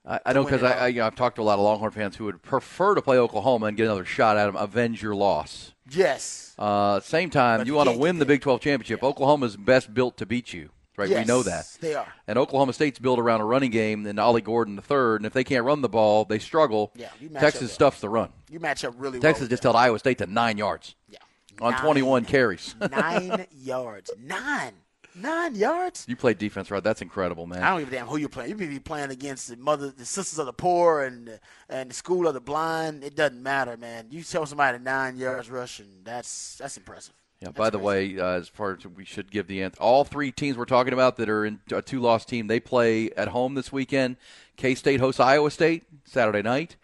I, 0.05 0.19
I 0.25 0.33
know 0.33 0.43
because 0.43 0.63
I, 0.63 0.71
I 0.71 0.88
you 0.88 0.99
know, 0.99 1.07
I've 1.07 1.15
talked 1.15 1.35
to 1.38 1.41
a 1.41 1.43
lot 1.43 1.55
of 1.55 1.59
Longhorn 1.62 1.91
fans 1.91 2.15
who 2.15 2.25
would 2.25 2.41
prefer 2.41 2.95
to 2.95 3.01
play 3.01 3.17
Oklahoma 3.17 3.67
and 3.67 3.77
get 3.77 3.85
another 3.85 4.05
shot 4.05 4.38
at 4.38 4.45
them, 4.45 4.55
avenge 4.55 5.01
your 5.03 5.15
loss. 5.15 5.73
Yes. 5.91 6.53
Uh, 6.57 6.99
same 6.99 7.29
time, 7.29 7.59
But 7.59 7.67
you 7.67 7.73
want 7.73 7.89
to 7.89 7.97
win 7.97 8.19
the 8.19 8.25
Big 8.25 8.41
12 8.41 8.62
championship. 8.62 9.03
Oklahoma's 9.03 9.55
best 9.57 9.93
built 9.93 10.17
to 10.17 10.25
beat 10.25 10.53
you, 10.53 10.69
right? 10.97 11.09
we 11.09 11.23
know 11.25 11.41
that. 11.43 11.65
they 11.81 11.95
are. 11.95 12.07
And 12.27 12.38
Oklahoma 12.38 12.73
State's 12.73 12.99
built 12.99 13.19
around 13.19 13.41
a 13.41 13.45
running 13.45 13.71
game 13.71 14.05
and 14.05 14.19
Ollie 14.19 14.41
Gordon 14.41 14.75
the 14.75 14.81
third. 14.81 15.21
And 15.21 15.25
if 15.25 15.33
they 15.33 15.43
can't 15.43 15.65
run 15.65 15.81
the 15.81 15.89
ball, 15.89 16.25
they 16.25 16.39
struggle. 16.39 16.91
Yeah, 16.95 17.09
you 17.19 17.29
match 17.29 17.43
up 17.43 17.51
Texas 17.51 17.71
stuffs 17.73 18.01
the 18.01 18.09
run. 18.09 18.29
You 18.49 18.59
match 18.59 18.83
up 18.85 18.93
really 18.97 19.19
Texas 19.19 19.43
well. 19.43 19.49
just 19.49 19.63
held 19.63 19.75
Iowa 19.75 19.99
State 19.99 20.17
to 20.19 20.27
nine 20.27 20.57
yards. 20.57 20.95
Yeah. 21.09 21.19
On 21.62 21.71
Nine. 21.71 21.81
21 21.81 22.25
carries. 22.25 22.75
Nine 22.91 23.45
yards. 23.53 24.12
Nine. 24.17 24.73
Nine 25.21 25.55
yards. 25.55 26.05
you 26.08 26.15
play 26.15 26.34
defense, 26.34 26.71
right? 26.71 26.84
That's 26.84 27.01
incredible, 27.01 27.45
man. 27.45 27.62
I 27.63 27.71
don't 27.71 27.79
give 27.79 27.88
a 27.89 27.91
damn 27.91 28.08
who 28.08 28.17
you're 28.17 28.29
playing. 28.29 28.51
You 28.51 28.55
may 28.58 28.67
be 28.67 28.79
playing 28.79 29.12
against 29.12 29.47
the 29.49 29.58
mother, 29.58 29.89
the 29.91 30.05
sisters 30.05 30.39
of 30.39 30.45
the 30.45 30.53
poor, 30.53 31.03
and 31.03 31.27
the, 31.27 31.39
and 31.69 31.89
the 31.89 31.93
school 31.93 32.27
of 32.27 32.34
the 32.34 32.39
blind. 32.41 33.03
It 33.03 33.15
doesn't 33.15 33.41
matter, 33.41 33.75
man. 33.77 34.08
You 34.10 34.23
tell 34.23 34.45
somebody 34.45 34.79
nine 34.79 35.17
yards 35.17 35.49
rushing. 35.49 35.88
That's 36.03 36.55
that's 36.58 36.77
impressive. 36.77 37.13
Yeah. 37.41 37.51
By 37.51 37.69
the 37.69 37.79
way, 37.79 38.19
uh, 38.19 38.32
as 38.32 38.49
far 38.49 38.73
as 38.73 38.86
we 38.86 39.05
should 39.05 39.32
give 39.32 39.47
the 39.47 39.63
answer, 39.63 39.79
all 39.82 40.03
three 40.03 40.29
teams 40.32 40.58
we're 40.58 40.65
talking 40.65 40.91
about 40.91 41.15
that 41.17 41.29
are 41.29 41.45
in 41.45 41.62
a 41.71 41.82
two-loss 41.82 42.25
team, 42.25 42.47
they 42.47 42.60
play 42.60 43.12
at 43.12 43.29
home 43.29 43.53
this 43.55 43.71
weekend. 43.71 44.17
K 44.58 44.75
State 44.75 44.99
hosts 44.99 45.21
Iowa 45.21 45.49
State 45.49 45.84
Saturday 46.03 46.41
night. 46.41 46.75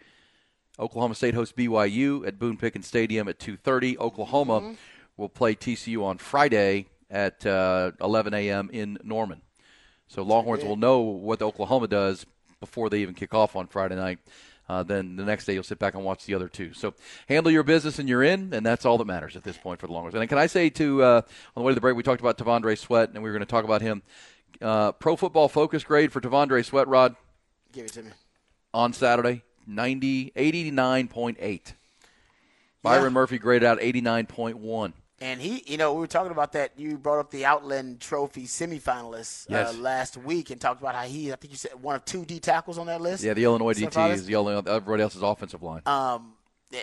Oklahoma 0.78 1.14
State 1.14 1.34
hosts 1.34 1.54
BYU 1.56 2.26
at 2.26 2.38
Boone 2.38 2.56
Pickens 2.56 2.86
Stadium 2.86 3.28
at 3.28 3.38
2:30. 3.38 3.98
Oklahoma 3.98 4.60
Mm-hmm. 4.60 4.74
will 5.16 5.28
play 5.28 5.54
TCU 5.54 6.02
on 6.04 6.18
Friday 6.18 6.86
at 7.10 7.44
uh, 7.46 7.92
11 8.00 8.34
a.m. 8.34 8.70
in 8.72 8.98
Norman. 9.02 9.42
So 10.08 10.22
Longhorns 10.22 10.64
will 10.64 10.76
know 10.76 11.00
what 11.00 11.42
Oklahoma 11.42 11.88
does 11.88 12.26
before 12.60 12.88
they 12.90 13.00
even 13.00 13.14
kick 13.14 13.34
off 13.34 13.56
on 13.56 13.66
Friday 13.66 13.96
night. 13.96 14.18
Uh, 14.68 14.82
then 14.82 15.14
the 15.16 15.24
next 15.24 15.44
day 15.44 15.54
you'll 15.54 15.62
sit 15.62 15.78
back 15.78 15.94
and 15.94 16.04
watch 16.04 16.24
the 16.26 16.34
other 16.34 16.48
two. 16.48 16.72
So 16.74 16.94
handle 17.28 17.52
your 17.52 17.62
business 17.62 17.98
and 18.00 18.08
you're 18.08 18.22
in, 18.24 18.52
and 18.52 18.66
that's 18.66 18.84
all 18.84 18.98
that 18.98 19.04
matters 19.06 19.36
at 19.36 19.44
this 19.44 19.56
point 19.56 19.78
for 19.80 19.86
the 19.86 19.92
Longhorns. 19.92 20.14
And 20.14 20.28
can 20.28 20.38
I 20.38 20.46
say 20.46 20.70
to 20.70 21.02
uh, 21.02 21.20
on 21.56 21.60
the 21.60 21.62
way 21.62 21.70
to 21.70 21.74
the 21.76 21.80
break 21.80 21.96
we 21.96 22.02
talked 22.02 22.20
about 22.20 22.36
T'Vondre 22.38 22.76
Sweat 22.76 23.10
and 23.10 23.22
we 23.22 23.30
were 23.30 23.32
going 23.32 23.46
to 23.46 23.50
talk 23.50 23.64
about 23.64 23.82
him. 23.82 24.02
Uh, 24.60 24.90
pro 24.92 25.14
Football 25.16 25.48
Focus 25.48 25.84
grade 25.84 26.12
for 26.12 26.20
T'Vondre 26.20 26.64
Sweat, 26.64 26.88
Rod, 26.88 27.14
Give 27.72 27.84
it 27.84 27.92
to 27.92 28.02
me. 28.02 28.10
on 28.74 28.92
Saturday 28.92 29.42
90, 29.66 30.32
89.8. 30.36 31.74
Byron 32.82 33.12
Murphy 33.12 33.38
graded 33.38 33.66
out 33.66 33.80
89.1. 33.80 34.92
And 35.20 35.40
he, 35.40 35.62
you 35.66 35.78
know, 35.78 35.94
we 35.94 36.00
were 36.00 36.06
talking 36.06 36.30
about 36.32 36.52
that. 36.52 36.72
You 36.76 36.98
brought 36.98 37.20
up 37.20 37.30
the 37.30 37.46
Outland 37.46 38.00
Trophy 38.00 38.42
semifinalists 38.44 39.46
Yes. 39.48 39.74
uh, 39.74 39.78
last 39.78 40.16
week 40.18 40.50
and 40.50 40.60
talked 40.60 40.80
about 40.80 40.94
how 40.94 41.04
he, 41.04 41.32
I 41.32 41.36
think 41.36 41.52
you 41.52 41.56
said 41.56 41.72
one 41.80 41.96
of 41.96 42.04
two 42.04 42.24
D 42.26 42.38
tackles 42.38 42.76
on 42.76 42.86
that 42.86 43.00
list. 43.00 43.24
Yeah, 43.24 43.32
the 43.34 43.44
Illinois 43.44 43.72
DT 43.74 44.12
is 44.12 44.26
the 44.26 44.34
Illinois, 44.34 44.70
everybody 44.70 45.02
else's 45.02 45.22
offensive 45.22 45.62
line. 45.62 45.80
Um, 45.86 46.34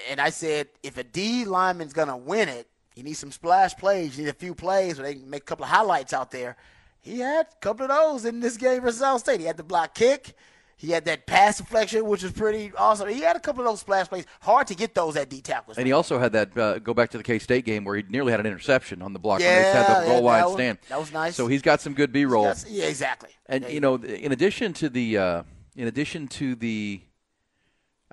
and 0.09 0.19
I 0.19 0.29
said, 0.31 0.69
if 0.81 0.97
a 0.97 1.03
D 1.03 1.45
lineman's 1.45 1.93
going 1.93 2.07
to 2.07 2.17
win 2.17 2.49
it, 2.49 2.67
you 2.95 3.03
need 3.03 3.13
some 3.13 3.31
splash 3.31 3.75
plays. 3.77 4.17
You 4.17 4.23
need 4.25 4.29
a 4.31 4.33
few 4.33 4.55
plays 4.55 4.97
where 4.97 5.07
they 5.07 5.15
can 5.15 5.29
make 5.29 5.43
a 5.43 5.45
couple 5.45 5.65
of 5.65 5.69
highlights 5.71 6.13
out 6.13 6.31
there. 6.31 6.57
He 7.01 7.19
had 7.19 7.47
a 7.51 7.55
couple 7.59 7.83
of 7.85 7.89
those 7.89 8.25
in 8.25 8.39
this 8.39 8.55
game 8.57 8.81
versus 8.81 8.99
South 9.01 9.19
State. 9.19 9.41
He 9.41 9.45
had 9.45 9.57
the 9.57 9.63
block 9.63 9.93
kick. 9.93 10.35
He 10.83 10.91
had 10.91 11.05
that 11.05 11.25
pass 11.25 11.59
deflection, 11.59 12.05
which 12.05 12.23
was 12.23 12.33
pretty 12.33 12.73
awesome. 12.77 13.07
He 13.07 13.21
had 13.21 13.37
a 13.37 13.39
couple 13.39 13.61
of 13.61 13.67
those 13.71 13.79
splash 13.79 14.07
plays. 14.09 14.25
Hard 14.41 14.67
to 14.67 14.75
get 14.75 14.93
those 14.93 15.15
at 15.15 15.29
D 15.29 15.39
tackles. 15.39 15.77
And 15.77 15.87
he 15.87 15.93
also 15.93 16.19
had 16.19 16.33
that 16.33 16.57
uh, 16.57 16.79
go 16.79 16.93
back 16.93 17.09
to 17.11 17.17
the 17.17 17.23
K 17.23 17.39
State 17.39 17.63
game 17.63 17.85
where 17.85 17.95
he 17.95 18.03
nearly 18.09 18.31
had 18.31 18.41
an 18.41 18.45
interception 18.45 19.01
on 19.01 19.13
the 19.13 19.19
block 19.19 19.39
when 19.39 19.47
they 19.47 19.61
Yeah, 19.61 19.71
had 19.71 20.01
the 20.03 20.07
yeah, 20.07 20.13
goal 20.13 20.23
line 20.23 20.39
that 20.41 20.45
was- 20.47 20.53
stand. 20.55 20.77
that 20.89 20.99
was 20.99 21.13
nice. 21.13 21.35
So 21.37 21.47
he's 21.47 21.61
got 21.61 21.79
some 21.79 21.93
good 21.93 22.11
B 22.11 22.25
roll. 22.25 22.51
Yeah, 22.67 22.87
exactly. 22.87 23.29
And 23.45 23.63
you 23.69 23.79
know, 23.79 23.95
in 23.95 24.33
addition 24.33 24.73
to 24.73 24.89
the 24.89 25.17
uh, 25.17 25.43
in 25.77 25.87
addition 25.87 26.27
to 26.27 26.53
the 26.55 26.99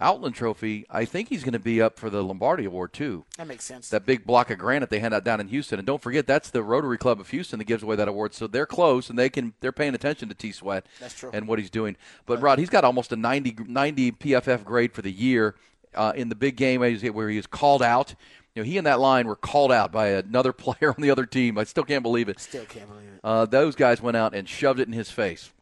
Outland 0.01 0.35
Trophy, 0.35 0.87
I 0.91 1.05
think 1.05 1.29
he's 1.29 1.45
going 1.45 1.53
to 1.53 1.59
be 1.59 1.81
up 1.81 1.99
for 1.99 2.09
the 2.11 2.23
Lombardi 2.23 2.65
Award 2.65 2.93
too. 2.93 3.25
That 3.37 3.47
makes 3.47 3.65
sense. 3.65 3.89
That 3.91 4.07
big 4.07 4.25
block 4.25 4.51
of 4.51 4.59
granite 4.59 4.91
they 4.91 4.99
hand 4.99 5.15
out 5.15 5.25
down 5.25 5.41
in 5.41 5.49
Houston, 5.49 5.79
and 5.79 5.87
don't 5.87 6.01
forget 6.03 6.27
that's 6.27 6.51
the 6.51 6.63
Rotary 6.63 6.99
Club 6.99 7.21
of 7.21 7.29
Houston 7.31 7.59
that 7.59 7.67
gives 7.67 7.83
away 7.83 7.97
that 7.97 8.09
award. 8.09 8.35
So 8.35 8.47
they're 8.47 8.67
close 8.67 9.11
and 9.11 9.19
they 9.19 9.29
can 9.29 9.53
they're 9.61 9.73
paying 9.73 9.95
attention 9.95 10.29
to 10.29 10.35
T 10.35 10.53
Sweat. 10.53 10.87
That's 11.01 11.15
true. 11.15 11.31
And 11.33 11.47
what 11.47 11.59
he's 11.59 11.71
doing. 11.71 11.97
But 12.27 12.41
Rod, 12.41 12.59
he's 12.59 12.71
got 12.71 12.85
almost 12.85 13.13
a 13.13 13.17
90, 13.17 13.57
90 13.67 14.13
PFF 14.13 14.65
grade 14.65 14.93
for 14.93 15.03
the 15.03 15.13
year 15.13 15.55
uh, 15.95 16.13
in 16.17 16.29
the 16.29 16.35
big 16.35 16.57
game 16.57 16.81
where 16.81 17.29
he 17.29 17.39
is 17.39 17.47
called 17.47 17.83
out. 17.83 18.15
You 18.55 18.63
know, 18.63 18.67
he 18.67 18.79
and 18.79 18.87
that 18.87 18.99
line 19.01 19.27
were 19.27 19.37
called 19.37 19.71
out 19.71 19.93
by 19.93 20.09
another 20.09 20.53
player 20.55 20.91
on 20.91 21.01
the 21.03 21.11
other 21.11 21.27
team. 21.27 21.59
I 21.59 21.65
still 21.65 21.85
can't 21.85 22.03
believe 22.03 22.29
it. 22.29 22.41
Still 22.41 22.65
can't 22.65 22.89
believe 22.89 23.09
it. 23.09 23.21
Uh, 23.23 23.47
those 23.47 23.77
guys 23.77 24.01
went 24.03 24.17
out 24.17 24.35
and 24.35 24.49
shoved 24.49 24.81
it 24.81 24.89
in 24.89 24.93
his 24.93 25.11
face. 25.11 25.53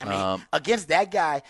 I 0.00 0.04
mean, 0.04 0.20
Um, 0.20 0.46
against 0.52 0.88
that 0.88 1.10
guy, 1.10 1.42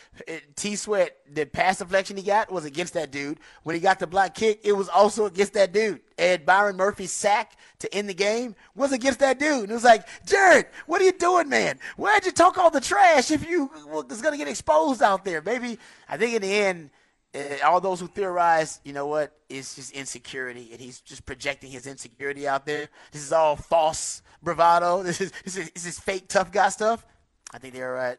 T 0.57 0.75
Sweat, 0.77 1.17
the 1.31 1.45
pass 1.45 1.79
deflection 1.79 2.17
he 2.17 2.23
got 2.23 2.51
was 2.51 2.65
against 2.65 2.95
that 2.95 3.11
dude. 3.11 3.39
When 3.63 3.75
he 3.75 3.81
got 3.81 3.99
the 3.99 4.07
block 4.07 4.35
kick, 4.35 4.61
it 4.65 4.73
was 4.73 4.89
also 4.89 5.27
against 5.27 5.53
that 5.55 5.73
dude. 5.73 6.01
And 6.17 6.47
Byron 6.47 6.77
Murphy's 6.77 7.13
sack 7.13 7.57
to 7.81 7.95
end 7.95 8.09
the 8.09 8.15
game 8.15 8.57
was 8.75 8.93
against 8.93 9.21
that 9.21 9.39
dude. 9.39 9.65
And 9.65 9.71
it 9.71 9.75
was 9.75 9.85
like, 9.85 10.07
Jared, 10.27 10.67
what 10.87 11.01
are 11.03 11.05
you 11.05 11.13
doing, 11.13 11.49
man? 11.49 11.79
Why'd 11.97 12.25
you 12.25 12.33
talk 12.33 12.57
all 12.57 12.71
the 12.71 12.81
trash 12.81 13.31
if 13.31 13.47
you 13.47 13.71
was 13.87 14.23
going 14.23 14.33
to 14.33 14.39
get 14.39 14.49
exposed 14.49 15.03
out 15.03 15.25
there? 15.25 15.43
Maybe, 15.43 15.79
I 16.09 16.17
think 16.17 16.35
in 16.35 16.43
the 16.43 16.53
end, 16.53 16.91
uh, 17.35 17.67
all 17.67 17.81
those 17.83 18.01
who 18.01 18.09
theorize, 18.09 18.81
you 18.85 18.95
know 18.95 19.07
what, 19.07 19.37
it's 19.51 19.75
just 19.75 19.93
insecurity, 19.93 20.71
and 20.73 20.81
he's 20.81 21.01
just 21.03 21.27
projecting 21.27 21.71
his 21.71 21.87
insecurity 21.87 22.49
out 22.49 22.65
there. 22.65 22.89
This 23.13 23.23
is 23.23 23.33
all 23.33 23.57
false 23.57 24.23
bravado. 24.43 25.03
This 25.09 25.21
is 25.21 25.33
this 25.45 25.57
is, 25.59 25.71
this 25.73 25.87
is 25.87 26.01
fake 26.01 26.29
tough 26.29 26.51
guy 26.51 26.71
stuff. 26.71 27.05
I 27.53 27.59
think 27.59 27.75
they're 27.75 27.93
right. 27.93 28.19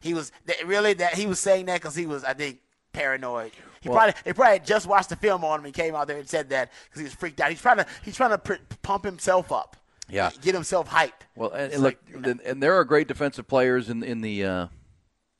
He 0.00 0.14
was 0.14 0.32
that, 0.46 0.66
really 0.66 0.94
that 0.94 1.14
he 1.14 1.26
was 1.26 1.38
saying 1.38 1.66
that 1.66 1.80
because 1.80 1.94
he 1.94 2.06
was, 2.06 2.24
I 2.24 2.32
think, 2.34 2.58
paranoid. 2.92 3.52
He 3.80 3.88
Well- 3.88 3.98
probably 3.98 4.14
they 4.24 4.32
probably 4.32 4.52
had 4.54 4.66
just 4.66 4.86
watched 4.86 5.08
the 5.10 5.16
film 5.16 5.44
on 5.44 5.60
him 5.60 5.66
and 5.66 5.74
came 5.74 5.94
out 5.94 6.06
there 6.06 6.18
and 6.18 6.28
said 6.28 6.50
that 6.50 6.70
because 6.84 7.00
he 7.00 7.04
was 7.04 7.14
freaked 7.14 7.40
out. 7.40 7.50
He's 7.50 7.60
trying 7.62 7.78
to 7.78 7.86
he's 8.04 8.16
trying 8.16 8.30
to 8.30 8.38
pr- 8.38 8.54
pump 8.82 9.04
himself 9.04 9.52
up. 9.52 9.76
Yeah. 10.08 10.30
get 10.42 10.54
himself 10.54 10.88
hyped. 10.88 11.22
Well, 11.36 11.50
and, 11.52 11.72
and 11.72 11.82
look, 11.84 11.96
like, 12.12 12.26
and, 12.26 12.40
and 12.40 12.62
there 12.62 12.74
are 12.74 12.84
great 12.84 13.06
defensive 13.08 13.46
players 13.46 13.88
in 13.88 14.02
in 14.02 14.20
the 14.22 14.44
uh, 14.44 14.66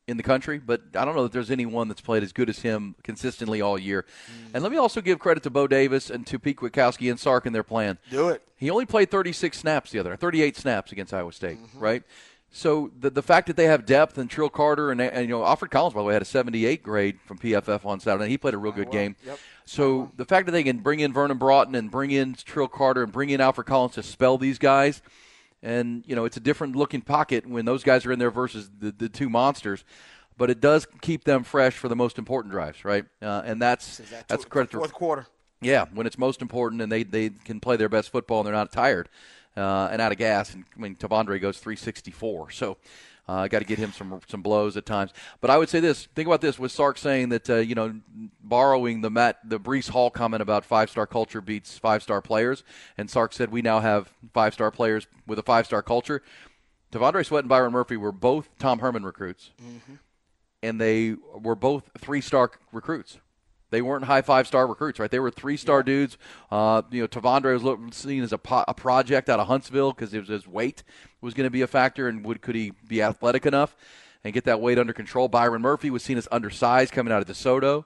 in 0.06 0.16
the 0.16 0.22
country, 0.22 0.58
but 0.58 0.80
I 0.94 1.04
don't 1.04 1.14
know 1.16 1.22
that 1.24 1.32
there's 1.32 1.50
anyone 1.50 1.88
that's 1.88 2.00
played 2.00 2.22
as 2.22 2.32
good 2.32 2.48
as 2.48 2.60
him 2.60 2.94
consistently 3.04 3.60
all 3.60 3.78
year. 3.78 4.04
Mm. 4.26 4.50
And 4.54 4.62
let 4.62 4.70
me 4.72 4.78
also 4.78 5.00
give 5.00 5.18
credit 5.18 5.42
to 5.44 5.50
Bo 5.50 5.66
Davis 5.68 6.08
and 6.10 6.26
to 6.28 6.38
Pete 6.38 6.56
Kwiatkowski 6.58 7.10
and 7.10 7.18
Sark 7.18 7.46
in 7.46 7.52
their 7.52 7.62
plan. 7.62 7.98
Do 8.10 8.28
it. 8.30 8.42
He 8.56 8.70
only 8.70 8.86
played 8.86 9.10
36 9.10 9.56
snaps 9.58 9.90
the 9.92 9.98
other, 10.00 10.16
38 10.16 10.56
snaps 10.56 10.90
against 10.92 11.12
Iowa 11.14 11.32
State, 11.32 11.58
Mm-hmm. 11.62 11.78
right? 11.78 12.02
So 12.52 12.90
the 12.98 13.10
the 13.10 13.22
fact 13.22 13.46
that 13.46 13.56
they 13.56 13.66
have 13.66 13.86
depth 13.86 14.18
and 14.18 14.28
Trill 14.28 14.48
Carter 14.48 14.90
and, 14.90 15.00
and 15.00 15.22
you 15.22 15.28
know 15.28 15.44
Alfred 15.44 15.70
Collins 15.70 15.94
by 15.94 16.00
the 16.00 16.04
way 16.04 16.14
had 16.14 16.22
a 16.22 16.26
78 16.26 16.82
grade 16.82 17.20
from 17.24 17.38
PFF 17.38 17.84
on 17.86 18.00
Saturday. 18.00 18.28
He 18.28 18.38
played 18.38 18.54
a 18.54 18.58
real 18.58 18.72
good 18.72 18.90
game. 18.90 19.14
Yep. 19.24 19.38
So 19.66 20.10
the 20.16 20.24
fact 20.24 20.46
that 20.46 20.52
they 20.52 20.64
can 20.64 20.78
bring 20.78 20.98
in 20.98 21.12
Vernon 21.12 21.38
Broughton 21.38 21.76
and 21.76 21.90
bring 21.92 22.10
in 22.10 22.34
Trill 22.34 22.66
Carter 22.66 23.04
and 23.04 23.12
bring 23.12 23.30
in 23.30 23.40
Alfred 23.40 23.68
Collins 23.68 23.94
to 23.94 24.02
spell 24.02 24.36
these 24.36 24.58
guys, 24.58 25.00
and 25.62 26.02
you 26.08 26.16
know 26.16 26.24
it's 26.24 26.36
a 26.36 26.40
different 26.40 26.74
looking 26.74 27.02
pocket 27.02 27.46
when 27.46 27.66
those 27.66 27.84
guys 27.84 28.04
are 28.04 28.10
in 28.10 28.18
there 28.18 28.32
versus 28.32 28.68
the, 28.80 28.90
the 28.90 29.08
two 29.08 29.28
monsters. 29.28 29.84
But 30.36 30.50
it 30.50 30.60
does 30.60 30.88
keep 31.02 31.22
them 31.24 31.44
fresh 31.44 31.74
for 31.74 31.88
the 31.88 31.96
most 31.96 32.18
important 32.18 32.50
drives, 32.50 32.84
right? 32.84 33.04
Uh, 33.22 33.42
and 33.44 33.62
that's 33.62 34.00
that's 34.26 34.44
credit 34.44 34.72
to 34.72 34.78
fourth 34.78 34.92
quarter. 34.92 35.26
yeah, 35.60 35.84
when 35.92 36.06
it's 36.06 36.18
most 36.18 36.42
important 36.42 36.82
and 36.82 36.90
they, 36.90 37.04
they 37.04 37.28
can 37.28 37.60
play 37.60 37.76
their 37.76 37.90
best 37.90 38.10
football 38.10 38.40
and 38.40 38.46
they're 38.46 38.54
not 38.54 38.72
tired 38.72 39.08
uh, 39.56 39.88
and 39.90 40.00
out 40.00 40.12
of 40.12 40.18
gas. 40.18 40.54
And 40.54 40.64
I 40.76 40.80
mean, 40.80 40.96
T'Vondre 40.96 41.40
goes 41.40 41.58
364, 41.58 42.50
so 42.50 42.76
I 43.28 43.44
uh, 43.44 43.48
got 43.48 43.60
to 43.60 43.64
get 43.64 43.78
him 43.78 43.92
some 43.92 44.20
some 44.28 44.42
blows 44.42 44.76
at 44.76 44.86
times. 44.86 45.12
But 45.40 45.50
I 45.50 45.58
would 45.58 45.68
say 45.68 45.80
this: 45.80 46.06
think 46.14 46.26
about 46.26 46.40
this 46.40 46.58
with 46.58 46.72
Sark 46.72 46.98
saying 46.98 47.30
that 47.30 47.48
uh, 47.48 47.56
you 47.56 47.74
know 47.74 48.00
borrowing 48.42 49.00
the 49.00 49.10
Matt 49.10 49.38
the 49.48 49.60
Breece 49.60 49.90
Hall 49.90 50.10
comment 50.10 50.42
about 50.42 50.64
five 50.64 50.90
star 50.90 51.06
culture 51.06 51.40
beats 51.40 51.78
five 51.78 52.02
star 52.02 52.20
players, 52.20 52.64
and 52.98 53.10
Sark 53.10 53.32
said 53.32 53.50
we 53.50 53.62
now 53.62 53.80
have 53.80 54.12
five 54.32 54.54
star 54.54 54.70
players 54.70 55.06
with 55.26 55.38
a 55.38 55.42
five 55.42 55.66
star 55.66 55.82
culture. 55.82 56.22
T'Vondre 56.92 57.24
Sweat 57.24 57.44
and 57.44 57.48
Byron 57.48 57.72
Murphy 57.72 57.96
were 57.96 58.10
both 58.10 58.48
Tom 58.58 58.80
Herman 58.80 59.04
recruits 59.04 59.50
and 60.62 60.80
they 60.80 61.14
were 61.34 61.54
both 61.54 61.90
three 61.98 62.20
star 62.20 62.50
recruits. 62.72 63.18
They 63.70 63.82
weren't 63.82 64.04
high 64.04 64.22
five 64.22 64.46
star 64.46 64.66
recruits, 64.66 64.98
right? 64.98 65.10
They 65.10 65.20
were 65.20 65.30
three 65.30 65.56
star 65.56 65.82
dudes. 65.82 66.18
Uh, 66.50 66.82
you 66.90 67.02
know, 67.02 67.08
T'Vondre 67.08 67.60
was 67.62 67.94
seen 67.96 68.22
as 68.22 68.32
a, 68.32 68.38
po- 68.38 68.64
a 68.66 68.74
project 68.74 69.28
out 69.28 69.40
of 69.40 69.46
Huntsville 69.46 69.92
because 69.92 70.12
his 70.12 70.46
weight 70.46 70.82
was 71.20 71.34
going 71.34 71.46
to 71.46 71.50
be 71.50 71.62
a 71.62 71.66
factor, 71.66 72.08
and 72.08 72.24
would 72.24 72.42
could 72.42 72.54
he 72.54 72.72
be 72.88 73.00
athletic 73.02 73.46
enough 73.46 73.76
and 74.24 74.34
get 74.34 74.44
that 74.44 74.60
weight 74.60 74.78
under 74.78 74.92
control? 74.92 75.28
Byron 75.28 75.62
Murphy 75.62 75.90
was 75.90 76.02
seen 76.02 76.18
as 76.18 76.26
undersized 76.32 76.92
coming 76.92 77.12
out 77.12 77.22
of 77.22 77.28
DeSoto. 77.28 77.84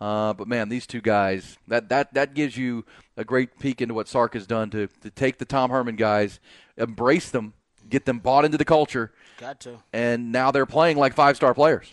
Uh, 0.00 0.32
but 0.32 0.48
man, 0.48 0.68
these 0.68 0.84
two 0.86 1.00
guys 1.00 1.56
that, 1.68 1.88
that 1.88 2.12
that 2.14 2.34
gives 2.34 2.56
you 2.56 2.84
a 3.16 3.24
great 3.24 3.58
peek 3.60 3.80
into 3.80 3.94
what 3.94 4.08
Sark 4.08 4.34
has 4.34 4.46
done 4.48 4.68
to, 4.70 4.88
to 5.02 5.10
take 5.10 5.38
the 5.38 5.44
Tom 5.44 5.70
Herman 5.70 5.94
guys, 5.94 6.40
embrace 6.76 7.30
them, 7.30 7.52
get 7.88 8.04
them 8.04 8.18
bought 8.18 8.44
into 8.44 8.58
the 8.58 8.64
culture, 8.64 9.12
Got 9.38 9.60
to. 9.60 9.78
and 9.92 10.32
now 10.32 10.50
they're 10.50 10.66
playing 10.66 10.96
like 10.96 11.14
five 11.14 11.36
star 11.36 11.54
players. 11.54 11.86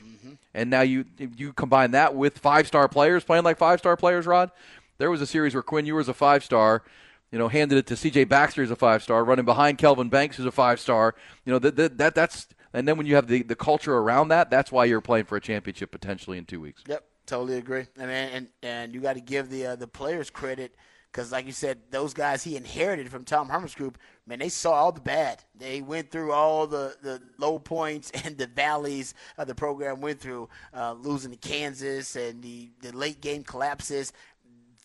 And 0.59 0.69
now 0.69 0.81
you 0.81 1.05
you 1.17 1.53
combine 1.53 1.91
that 1.91 2.15
with 2.15 2.37
five 2.37 2.67
star 2.67 2.89
players 2.89 3.23
playing 3.23 3.45
like 3.45 3.57
five 3.57 3.79
star 3.79 3.95
players. 3.95 4.27
Rod, 4.27 4.51
there 4.97 5.09
was 5.09 5.21
a 5.21 5.25
series 5.25 5.53
where 5.53 5.63
Quinn 5.63 5.85
Ewers 5.85 6.09
a 6.09 6.13
five 6.13 6.43
star, 6.43 6.83
you 7.31 7.39
know, 7.39 7.47
handed 7.47 7.77
it 7.77 7.87
to 7.87 7.95
C.J. 7.95 8.25
Baxter 8.25 8.61
as 8.61 8.69
a 8.69 8.75
five 8.75 9.01
star, 9.01 9.23
running 9.23 9.45
behind 9.45 9.77
Kelvin 9.77 10.09
Banks 10.09 10.35
who's 10.35 10.45
a 10.45 10.51
five 10.51 10.81
star. 10.81 11.15
You 11.45 11.53
know 11.53 11.59
that, 11.59 11.77
that 11.77 11.97
that 11.97 12.13
that's 12.13 12.47
and 12.73 12.85
then 12.85 12.97
when 12.97 13.07
you 13.07 13.15
have 13.15 13.27
the 13.27 13.41
the 13.41 13.55
culture 13.55 13.97
around 13.97 14.27
that, 14.27 14.49
that's 14.49 14.69
why 14.69 14.83
you're 14.83 14.99
playing 14.99 15.25
for 15.25 15.37
a 15.37 15.41
championship 15.41 15.91
potentially 15.91 16.37
in 16.37 16.43
two 16.43 16.59
weeks. 16.59 16.83
Yep, 16.89 17.05
totally 17.25 17.57
agree. 17.57 17.85
And 17.97 18.11
and 18.11 18.47
and 18.61 18.93
you 18.93 18.99
got 18.99 19.13
to 19.13 19.21
give 19.21 19.49
the 19.49 19.65
uh, 19.65 19.75
the 19.77 19.87
players 19.87 20.29
credit 20.29 20.75
because, 21.11 21.31
like 21.31 21.45
you 21.45 21.51
said, 21.51 21.79
those 21.89 22.13
guys 22.13 22.43
he 22.43 22.55
inherited 22.55 23.09
from 23.09 23.23
Tom 23.23 23.49
Herman's 23.49 23.73
group, 23.73 23.97
man, 24.27 24.39
they 24.39 24.49
saw 24.49 24.73
all 24.73 24.91
the 24.91 25.01
bad. 25.01 25.43
They 25.55 25.81
went 25.81 26.11
through 26.11 26.31
all 26.31 26.67
the, 26.67 26.95
the 27.01 27.21
low 27.37 27.57
points 27.57 28.11
and 28.23 28.37
the 28.37 28.47
valleys 28.47 29.13
of 29.37 29.47
the 29.47 29.55
program 29.55 30.01
went 30.01 30.19
through, 30.19 30.49
uh, 30.73 30.93
losing 30.93 31.31
to 31.31 31.37
Kansas 31.37 32.15
and 32.15 32.41
the, 32.43 32.69
the 32.81 32.95
late 32.95 33.21
game 33.21 33.43
collapses. 33.43 34.13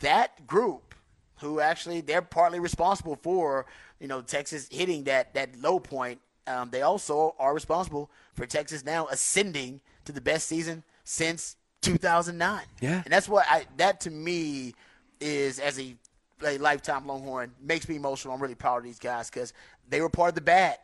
That 0.01 0.47
group, 0.47 0.95
who 1.41 1.61
actually 1.61 2.01
they're 2.01 2.23
partly 2.23 2.61
responsible 2.61 3.17
for, 3.17 3.67
you 4.01 4.09
know, 4.09 4.23
Texas 4.23 4.69
hitting 4.71 5.05
that 5.05 5.35
that 5.35 5.57
low 5.61 5.79
point. 5.79 6.21
Um, 6.47 6.71
they 6.71 6.83
also 6.83 7.35
are 7.39 7.55
responsible 7.55 8.11
for 8.35 8.47
Texas 8.47 8.85
now 8.85 9.07
ascending 9.09 9.81
to 10.05 10.13
the 10.13 10.21
best 10.21 10.47
season 10.47 10.85
since 11.05 11.57
2009. 11.83 12.63
Yeah. 12.81 13.03
and 13.05 13.13
that's 13.13 13.29
what 13.29 13.47
I 13.49 13.67
that 13.77 14.01
to 14.03 14.11
me 14.11 14.75
is 15.21 15.59
as 15.59 15.79
a, 15.79 15.97
a 16.45 16.59
lifetime 16.59 17.07
Longhorn 17.07 17.53
makes 17.61 17.89
me 17.89 17.97
emotional. 17.97 18.35
I'm 18.35 18.41
really 18.41 18.55
proud 18.55 18.79
of 18.79 18.85
these 18.85 18.99
guys 18.99 19.31
because 19.31 19.53
they 19.89 20.01
were 20.01 20.09
part 20.09 20.31
of 20.31 20.35
the 20.35 20.41
bad. 20.41 20.79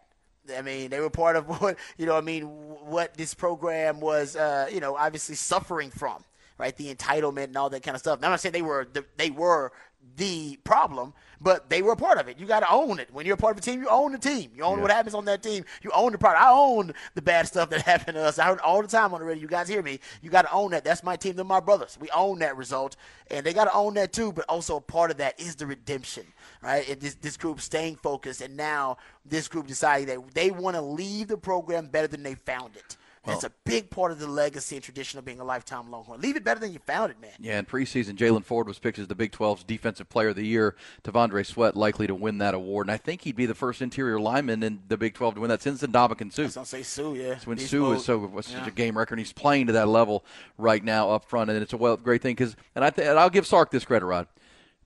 I 0.57 0.63
mean, 0.63 0.91
they 0.91 1.01
were 1.01 1.11
part 1.11 1.37
of 1.37 1.47
what 1.61 1.77
you 1.97 2.07
know. 2.07 2.17
I 2.17 2.21
mean, 2.21 2.45
what 2.45 3.15
this 3.15 3.35
program 3.35 4.01
was, 4.01 4.37
uh, 4.37 4.69
you 4.73 4.81
know, 4.81 4.97
obviously 4.97 5.35
suffering 5.35 5.91
from, 5.91 6.25
right? 6.59 6.77
The 6.77 6.95
entitlement 6.95 7.45
and 7.45 7.57
all 7.57 7.71
that 7.71 7.83
kind 7.83 7.95
of 7.95 8.01
stuff. 8.01 8.21
Now, 8.21 8.29
I'm 8.29 8.33
not 8.33 8.41
saying 8.41 8.53
they 8.53 8.63
were 8.63 8.87
the, 8.93 9.05
they 9.17 9.31
were 9.31 9.73
the 10.17 10.59
problem, 10.65 11.15
but 11.41 11.71
they 11.71 11.81
were 11.81 11.93
a 11.93 11.97
part 11.97 12.19
of 12.19 12.29
it. 12.29 12.39
You 12.39 12.45
got 12.47 12.61
to 12.61 12.71
own 12.71 12.99
it. 12.99 13.09
When 13.13 13.25
you're 13.25 13.35
a 13.35 13.39
part 13.39 13.53
of 13.57 13.59
a 13.59 13.63
team, 13.63 13.81
you 13.81 13.89
own 13.89 14.13
the 14.13 14.19
team. 14.19 14.51
You 14.55 14.65
own 14.65 14.77
Yeah. 14.79 14.83
what 14.83 14.91
happens 14.91 15.15
on 15.15 15.25
that 15.27 15.43
team. 15.43 15.65
You 15.83 15.91
own 15.95 16.13
the 16.13 16.19
product. 16.19 16.43
I 16.43 16.51
own 16.51 16.93
the 17.15 17.23
bad 17.23 17.47
stuff 17.47 17.71
that 17.71 17.81
happened 17.93 18.17
to 18.17 18.25
us. 18.25 18.39
I 18.39 18.45
heard 18.47 18.61
all 18.61 18.83
the 18.83 18.89
time 18.89 19.15
on 19.15 19.21
the 19.21 19.27
radio. 19.27 19.41
You 19.43 19.49
guys 19.49 19.67
hear 19.69 19.83
me? 19.83 19.99
You 20.21 20.29
got 20.29 20.43
to 20.43 20.53
own 20.53 20.73
that. 20.73 20.85
That's 20.85 21.03
my 21.03 21.17
team. 21.17 21.37
They're 21.37 21.45
my 21.45 21.61
brothers. 21.61 21.97
We 21.99 22.11
own 22.11 22.41
that 22.41 22.57
result, 22.57 22.97
and 23.31 23.47
they 23.47 23.55
got 23.55 23.65
to 23.65 23.73
own 23.73 23.95
that 23.95 24.13
too. 24.13 24.33
But 24.33 24.45
also 24.49 24.77
a 24.77 24.81
part 24.81 25.11
of 25.11 25.17
that 25.19 25.41
is 25.41 25.57
the 25.57 25.67
redemption, 25.67 26.27
right? 26.63 26.87
And 26.89 27.01
this 27.01 27.15
this 27.15 27.37
group 27.39 27.61
staying 27.63 27.97
focused, 27.97 28.43
and 28.43 28.57
now 28.57 28.99
this 29.25 29.49
group 29.49 29.67
deciding 29.67 30.07
that 30.09 30.35
they 30.35 30.51
want 30.51 30.77
to 30.77 30.83
leave 30.83 31.29
the 31.29 31.39
program 31.39 31.87
better 31.87 32.09
than 32.09 32.23
they 32.23 32.35
found 32.35 32.77
it. 32.77 32.97
That's 33.27 33.45
a 33.45 33.53
big 33.67 33.91
part 33.91 34.13
of 34.13 34.19
the 34.19 34.27
legacy 34.27 34.77
and 34.77 34.83
tradition 34.85 35.19
of 35.19 35.25
being 35.27 35.41
a 35.41 35.45
lifetime 35.45 35.91
Longhorn. 35.91 36.21
Leave 36.23 36.37
it 36.37 36.43
better 36.45 36.59
than 36.59 36.73
you 36.73 36.79
found 36.87 37.11
it, 37.11 37.21
man. 37.21 37.31
Yeah, 37.39 37.59
in 37.59 37.67
preseason, 37.67 38.15
Jaylan 38.17 38.45
Ford 38.45 38.67
was 38.67 38.79
picked 38.79 38.99
as 38.99 39.09
the 39.09 39.15
Big 39.15 39.31
12's 39.33 39.63
Defensive 39.63 40.09
Player 40.09 40.29
of 40.29 40.37
the 40.37 40.47
Year. 40.47 40.75
T'Vondre 41.05 41.45
Sweat 41.45 41.77
likely 41.77 42.07
to 42.07 42.15
win 42.15 42.39
that 42.39 42.55
award, 42.55 42.87
and 42.87 42.93
I 42.93 42.97
think 42.97 43.23
he'd 43.23 43.37
be 43.37 43.45
the 43.47 43.55
first 43.55 43.83
interior 43.83 44.19
lineman 44.19 44.63
in 44.63 44.81
the 44.89 44.97
Big 44.97 45.13
12 45.15 45.35
to 45.35 45.41
win 45.43 45.51
that 45.51 45.61
since 45.63 45.83
Ndamukong 45.83 46.37
was 46.39 46.55
gonna 46.55 46.65
say 46.67 46.83
Suh, 46.83 47.13
yeah. 47.13 47.39
when 47.45 47.59
Beast 47.59 47.71
Suh 47.71 47.93
is 47.93 48.05
so 48.05 48.19
was 48.19 48.47
such 48.47 48.63
Yeah. 48.63 48.69
a 48.69 48.71
game 48.71 48.97
record. 48.97 49.15
and 49.19 49.21
He's 49.27 49.33
playing 49.35 49.67
to 49.67 49.75
that 49.75 49.89
level 49.89 50.25
right 50.57 50.83
now 50.83 51.11
up 51.11 51.27
front, 51.27 51.51
and 51.51 51.63
it's 51.63 51.75
a 51.75 51.77
well, 51.77 51.97
great 51.99 52.23
thing 52.23 52.35
because. 52.35 52.57
And 52.75 52.85
I 52.85 52.91
th- 52.91 53.07
and 53.07 53.19
I'll 53.19 53.29
give 53.31 53.47
Sark 53.47 53.71
this 53.71 53.85
credit, 53.85 54.07
Rod, 54.07 54.29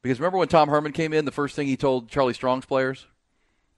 because 0.03 0.19
remember 0.19 0.39
when 0.39 0.49
Tom 0.49 0.69
Herman 0.69 0.91
came 0.93 1.13
in, 1.13 1.25
the 1.25 1.31
first 1.33 1.55
thing 1.55 1.67
he 1.69 1.77
told 1.77 2.09
Charlie 2.09 2.35
Strong's 2.35 2.67
players, 2.67 3.07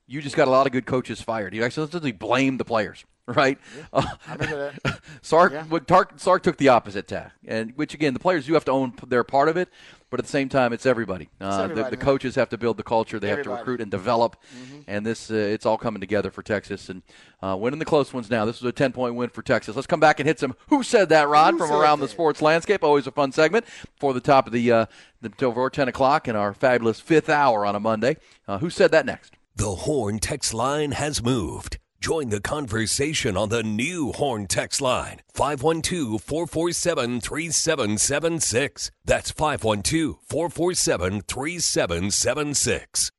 "You 0.07 0.21
just 0.23 0.37
got 0.37 0.49
a 0.49 0.51
lot 0.51 0.67
of 0.67 0.73
good 0.73 0.87
coaches 0.87 1.21
fired." 1.21 1.55
You 1.55 1.65
actually 1.65 1.89
essentially 1.89 2.13
blamed 2.13 2.61
the 2.61 2.65
players, 2.65 3.05
right? 3.27 3.59
Uh, 3.93 4.03
I 4.29 4.33
remember 4.35 4.73
that. 4.85 5.01
Sark, 5.23 5.53
Yeah. 5.53 5.79
Tark, 5.87 6.13
Sark 6.19 6.43
took 6.43 6.57
the 6.59 6.69
opposite 6.69 7.09
tack, 7.09 7.33
and 7.47 7.73
which 7.77 7.95
again, 7.95 8.15
the 8.15 8.21
players 8.21 8.47
do 8.47 8.55
have 8.55 8.65
to 8.67 8.73
own 8.73 8.93
their 9.07 9.25
part 9.25 9.49
of 9.49 9.57
it, 9.57 9.69
but 10.11 10.21
at 10.21 10.27
the 10.27 10.31
same 10.31 10.49
time, 10.49 10.73
it's 10.73 10.87
everybody. 10.87 11.29
Uh, 11.41 11.57
the, 11.57 11.63
everybody, 11.65 11.91
the 11.91 11.97
man. 11.97 12.05
coaches 12.05 12.35
have 12.37 12.49
to 12.51 12.59
build 12.59 12.77
the 12.77 12.85
culture, 12.85 13.19
they 13.19 13.29
have 13.29 13.43
to 13.43 13.51
recruit 13.51 13.81
and 13.81 13.91
develop, 13.91 14.37
Mm-hmm. 14.57 14.81
and 14.87 15.05
this 15.05 15.31
uh, 15.31 15.35
it's 15.35 15.67
all 15.67 15.77
coming 15.79 16.01
together 16.01 16.31
for 16.31 16.43
Texas 16.43 16.89
and 16.89 17.03
uh, 17.43 17.57
winning 17.59 17.81
the 17.81 17.85
close 17.85 18.13
ones. 18.13 18.31
Now, 18.31 18.45
this 18.45 18.61
was 18.63 18.69
a 18.69 18.73
ten 18.73 18.93
point 18.93 19.17
win 19.17 19.31
for 19.31 19.43
Texas. 19.43 19.75
Let's 19.75 19.87
come 19.89 20.01
back 20.01 20.21
and 20.21 20.27
hit 20.29 20.39
some. 20.39 20.55
Who 20.69 20.83
said 20.85 21.09
that, 21.09 21.29
Rod? 21.29 21.55
Who 21.55 21.59
from 21.59 21.73
around 21.73 21.99
the 22.01 22.09
sports 22.09 22.41
landscape. 22.41 22.85
Always 22.85 23.07
a 23.09 23.11
fun 23.13 23.33
segment 23.33 23.65
for 23.99 24.15
the 24.15 24.21
top 24.21 24.47
of 24.47 24.53
the 24.53 24.71
uh, 24.71 24.87
the 25.21 25.31
till 25.31 25.69
ten 25.71 25.89
o'clock 25.89 26.29
in 26.29 26.37
our 26.37 26.55
fabulous 26.55 27.01
fifth 27.01 27.29
hour 27.29 27.67
on 27.67 27.75
a 27.75 27.81
Monday. 27.81 28.19
Uh, 28.47 28.59
who 28.59 28.71
said 28.71 28.93
that 28.93 29.05
next? 29.05 29.33
The 29.59 29.75
Horn 29.75 30.19
text 30.19 30.53
line 30.53 30.93
has 30.93 31.23
moved. 31.23 31.79
Join 31.99 32.29
the 32.29 32.43
conversation 32.43 33.39
on 33.39 33.49
the 33.49 33.63
new 33.63 34.13
Horn 34.13 34.47
text 34.47 34.83
line 34.83 35.23
512 35.33 36.21
447 36.23 37.23
3776. 37.23 38.91
That's 39.07 39.31
512 39.31 40.19
447 40.29 41.23
3776. 41.23 43.11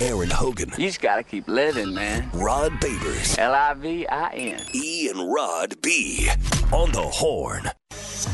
Aaron 0.00 0.30
Hogan, 0.30 0.70
You 0.76 0.86
just 0.88 1.00
gotta 1.00 1.22
keep 1.22 1.46
living, 1.46 1.94
man. 1.94 2.28
Rod 2.34 2.72
Babers, 2.80 3.38
L 3.38 3.54
I 3.54 3.74
V 3.74 4.04
I 4.08 4.30
N. 4.32 4.60
E 4.72 5.08
and 5.10 5.32
Rod 5.32 5.80
B 5.80 6.28
on 6.72 6.90
the 6.90 7.02
horn. 7.02 7.70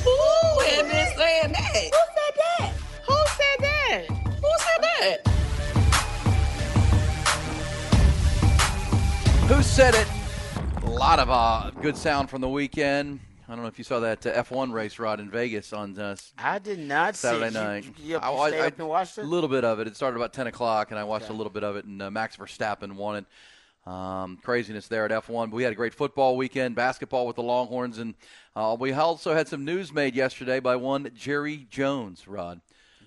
Who 0.03 0.61
had 0.65 0.91
been 0.91 1.17
saying 1.19 1.53
that? 1.53 1.91
Who 1.93 2.01
said 2.17 2.35
that? 2.39 2.73
Who 3.07 3.17
said 3.37 3.59
that? 3.61 4.07
Who 4.09 4.51
said 4.59 4.83
that? 5.25 5.34
Who 9.49 9.63
said 9.63 9.95
it? 9.95 10.09
A 10.85 10.91
lot 10.91 11.19
of 11.19 11.29
uh, 11.31 11.71
good 11.83 11.97
sound 11.97 12.31
from 12.31 12.41
the 12.41 12.49
weekend. 12.49 13.21
I 13.47 13.53
don't 13.53 13.61
know 13.63 13.69
if 13.69 13.77
you 13.77 13.85
saw 13.85 14.01
that 14.01 14.25
uh, 14.27 14.43
F1 14.43 14.73
race, 14.73 14.99
Rod, 14.99 15.21
in 15.21 15.31
Vegas 15.31 15.73
on 15.75 15.99
uh, 15.99 16.17
I 16.39 16.59
did 16.59 16.79
not 16.79 17.15
Saturday 17.15 17.51
see 17.51 17.59
it. 17.59 17.63
Night. 17.63 17.85
You, 17.85 17.93
you, 18.13 18.17
I- 18.17 18.31
you 18.33 18.39
I- 18.39 18.49
stayed 18.51 18.61
I- 18.63 18.67
up 18.69 18.79
and 18.79 18.89
watched 18.89 19.19
A 19.19 19.23
little 19.23 19.51
bit 19.51 19.65
of 19.65 19.81
it. 19.81 19.87
It 19.87 19.97
started 19.97 20.17
about 20.17 20.33
10 20.33 20.47
o'clock, 20.47 20.91
and 20.91 20.99
I 20.99 21.05
watched 21.05 21.29
a 21.29 21.33
little 21.35 21.53
bit 21.53 21.63
of 21.63 21.77
it, 21.77 21.85
and 21.85 22.01
uh, 22.01 22.11
Max 22.11 22.37
Verstappen 22.37 22.93
won 22.95 23.17
it. 23.17 23.27
Um, 23.87 24.39
craziness 24.43 24.89
there 24.89 25.05
at 25.05 25.11
F1. 25.11 25.51
But 25.51 25.57
we 25.57 25.63
had 25.63 25.73
a 25.73 25.77
great 25.77 25.93
football 25.93 26.39
weekend, 26.39 26.75
basketball 26.75 27.27
with 27.27 27.37
the 27.37 27.43
Longhorns, 27.43 27.99
and 27.99 28.15
uh, 28.57 28.75
we 28.81 28.93
also 28.93 29.35
had 29.35 29.47
some 29.47 29.67
news 29.67 29.93
made 29.93 30.15
yesterday 30.17 30.59
by 30.59 30.75
one 30.77 31.11
Jerry 31.15 31.67
Jones, 31.71 32.27
Rod. 32.27 32.63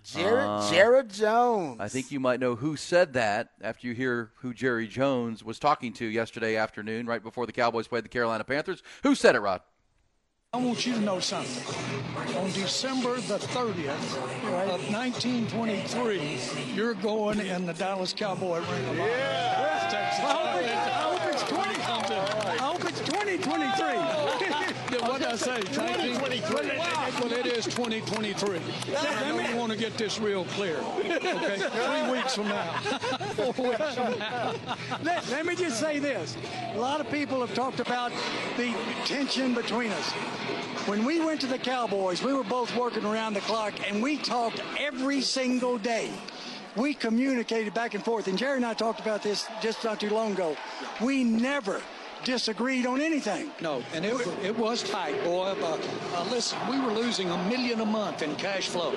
Jared, 0.08 0.48
Uh, 0.48 0.72
Jared 0.72 1.10
Jones. 1.10 1.78
I 1.82 1.90
think 1.90 2.12
you 2.12 2.20
might 2.22 2.40
know 2.40 2.56
who 2.56 2.78
said 2.78 3.14
that 3.14 3.50
after 3.62 3.88
you 3.88 3.94
hear 3.94 4.32
who 4.38 4.54
Jerry 4.54 4.88
Jones 4.88 5.44
was 5.44 5.60
talking 5.60 5.92
to 5.94 6.06
yesterday 6.06 6.56
afternoon, 6.56 7.06
right 7.08 7.22
before 7.22 7.46
the 7.46 7.52
Cowboys 7.52 7.88
played 7.90 8.06
the 8.06 8.10
Carolina 8.10 8.46
Panthers. 8.46 8.82
Who 9.04 9.16
said 9.16 9.36
it, 9.36 9.40
Rod? 9.40 9.62
I 10.54 10.58
want 10.60 10.86
you 10.86 10.94
to 10.94 11.02
know 11.02 11.20
something. 11.20 11.62
On 12.38 12.50
December 12.54 13.16
the 13.16 13.38
30th 13.38 14.16
of 14.74 14.90
1923, 14.94 16.74
you're 16.74 16.94
going 16.94 17.42
in 17.42 17.66
the 17.66 17.74
Dallas 17.74 18.14
Cowboy 18.14 18.60
ring 18.60 18.86
of 18.86 19.00
honor. 19.00 19.10
Texas. 19.92 20.24
I 20.24 20.32
hope 20.32 20.62
it's, 20.62 20.72
I 20.72 21.02
hope 21.04 21.22
it's 21.34 21.44
20 21.44 21.76
something. 21.82 22.18
I 22.18 22.58
hope 22.58 22.86
it's 22.86 23.00
2023. 23.02 24.47
What 24.96 25.20
did 25.20 25.28
I 25.28 25.36
say? 25.36 25.62
2023. 25.62 26.78
Well, 27.20 27.34
it 27.34 27.46
is 27.46 27.66
2023. 27.66 28.60
I 28.96 29.32
know 29.32 29.50
you 29.50 29.56
want 29.58 29.72
to 29.72 29.78
get 29.78 29.98
this 29.98 30.20
real 30.20 30.46
clear. 30.46 30.78
Okay, 30.78 31.58
three 31.58 32.12
weeks 32.12 32.36
from 32.36 32.48
now. 32.48 32.80
Four 33.36 33.70
weeks 33.70 33.96
from 33.96 34.20
now. 34.20 34.54
Let, 35.04 35.30
let 35.30 35.46
me 35.46 35.56
just 35.56 35.80
say 35.80 36.00
this. 36.00 36.38
A 36.74 36.78
lot 36.78 37.00
of 37.02 37.10
people 37.10 37.40
have 37.42 37.54
talked 37.54 37.80
about 37.80 38.12
the 38.58 38.74
tension 39.06 39.54
between 39.54 39.92
us. 39.92 40.12
When 40.88 41.04
we 41.06 41.20
went 41.20 41.42
to 41.42 41.48
the 41.48 41.58
Cowboys, 41.58 42.24
we 42.24 42.34
were 42.34 42.44
both 42.44 42.76
working 42.76 43.04
around 43.04 43.34
the 43.34 43.42
clock, 43.42 43.74
and 43.90 44.02
we 44.02 44.18
talked 44.18 44.62
every 44.80 45.22
single 45.22 45.78
day. 45.78 46.12
We 46.76 46.94
communicated 46.94 47.74
back 47.74 47.96
and 47.96 48.04
forth, 48.04 48.28
and 48.28 48.38
Jerry 48.38 48.58
and 48.58 48.66
I 48.66 48.74
talked 48.74 49.00
about 49.00 49.24
this 49.24 49.48
just 49.62 49.84
not 49.84 50.00
too 50.00 50.12
long 50.12 50.34
ago. 50.34 50.56
We 51.02 51.24
never 51.24 51.82
disagreed 52.28 52.86
on 52.86 53.00
anything. 53.00 53.50
No, 53.62 53.82
and 53.94 54.04
it, 54.04 54.14
it 54.44 54.58
was 54.58 54.84
tight, 54.84 55.24
boy. 55.24 55.56
But 55.62 55.80
uh, 56.14 56.28
listen, 56.30 56.60
we 56.70 56.78
were 56.78 56.92
losing 56.92 57.30
a 57.30 57.38
million 57.48 57.80
a 57.80 57.86
month 57.86 58.22
in 58.22 58.36
cash 58.36 58.68
flow. 58.68 58.92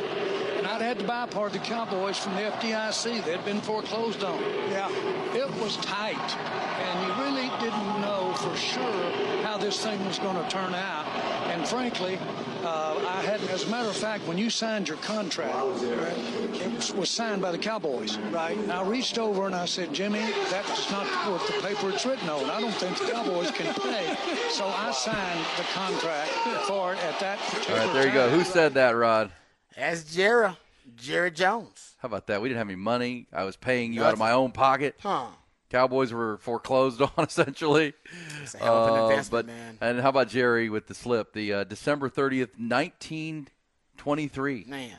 And 0.59 0.66
I'd 0.66 0.83
had 0.83 0.99
to 0.99 1.07
buy 1.07 1.26
part 1.26 1.55
of 1.55 1.62
the 1.62 1.64
Cowboys 1.64 2.18
from 2.18 2.35
the 2.35 2.41
FDIC. 2.41 3.24
They'd 3.24 3.45
been 3.45 3.61
foreclosed 3.61 4.24
on. 4.24 4.37
Yeah. 4.68 4.91
It 5.33 5.49
was 5.62 5.76
tight. 5.76 6.16
And 6.16 7.07
you 7.07 7.24
really 7.24 7.49
didn't 7.61 8.01
know 8.01 8.35
for 8.37 8.57
sure 8.57 9.43
how 9.45 9.57
this 9.57 9.81
thing 9.81 10.05
was 10.07 10.18
going 10.18 10.37
to 10.37 10.51
turn 10.51 10.74
out. 10.74 11.07
And 11.53 11.66
frankly, 11.68 12.18
uh, 12.65 13.05
I 13.07 13.23
had, 13.23 13.41
as 13.51 13.65
a 13.65 13.71
matter 13.71 13.89
of 13.89 13.97
fact, 13.97 14.27
when 14.27 14.39
you 14.39 14.51
signed 14.51 14.89
your 14.89 14.97
contract, 14.99 15.55
right, 15.55 16.19
it 16.61 16.75
was, 16.75 16.93
was 16.93 17.11
signed 17.11 17.43
by 17.43 17.53
the 17.53 17.59
Cowboys. 17.59 18.19
Right. 18.31 18.57
And 18.57 18.71
I 18.71 18.83
reached 18.83 19.19
over 19.19 19.47
and 19.47 19.55
I 19.55 19.65
said, 19.65 19.93
Jimmy, 19.93 20.31
that's 20.51 20.91
not 20.91 21.07
what 21.31 21.47
the 21.47 21.67
paper 21.67 21.91
it's 21.91 22.05
written 22.05 22.29
on. 22.29 22.51
I 22.51 22.61
don't 22.61 22.75
think 22.75 22.99
the 22.99 23.11
Cowboys 23.11 23.51
can 23.51 23.73
pay. 23.75 24.17
So 24.51 24.67
I 24.67 24.91
signed 24.93 25.45
the 25.57 25.65
contract 25.73 26.31
for 26.67 26.95
it 26.95 27.05
at 27.05 27.19
that 27.21 27.39
All 27.39 27.51
particular 27.51 27.81
right, 27.81 27.93
there 27.93 28.07
you 28.07 28.13
go. 28.13 28.29
Who 28.29 28.45
said 28.45 28.75
that, 28.75 28.91
Rod? 28.93 29.31
That's 29.77 30.15
Jared. 30.15 30.57
Jerry 30.97 31.31
Jones. 31.31 31.95
How 31.99 32.07
about 32.07 32.27
that? 32.27 32.43
We 32.43 32.49
didn't 32.49 32.59
have 32.59 32.69
any 32.69 32.77
money. 32.77 33.27
I 33.33 33.45
was 33.45 33.57
paying 33.57 33.93
you 33.93 34.05
out 34.05 34.13
of 34.13 34.19
my 34.19 34.33
own 34.33 34.53
pocket. 34.53 34.97
Huh. 35.01 35.27
Cowboys 35.71 36.12
were 36.12 36.39
foreclosed 36.39 37.01
on 37.16 37.25
essentially. 37.25 37.95
It's 38.43 38.55
a 38.55 38.59
hell 38.59 38.85
of 38.85 38.95
an 38.95 39.01
Uh, 39.01 39.09
investment, 39.09 39.47
but, 39.47 39.53
man. 39.55 39.79
And 39.81 40.01
how 40.01 40.09
about 40.11 40.29
Jerry 40.29 40.68
with 40.68 40.87
the 40.87 40.95
slip? 40.95 41.33
The 41.33 41.53
uh, 41.53 41.64
December 41.64 42.09
thirtieth, 42.09 42.59
nineteen 42.59 43.49
twenty-three. 43.97 44.64
Man. 44.66 44.97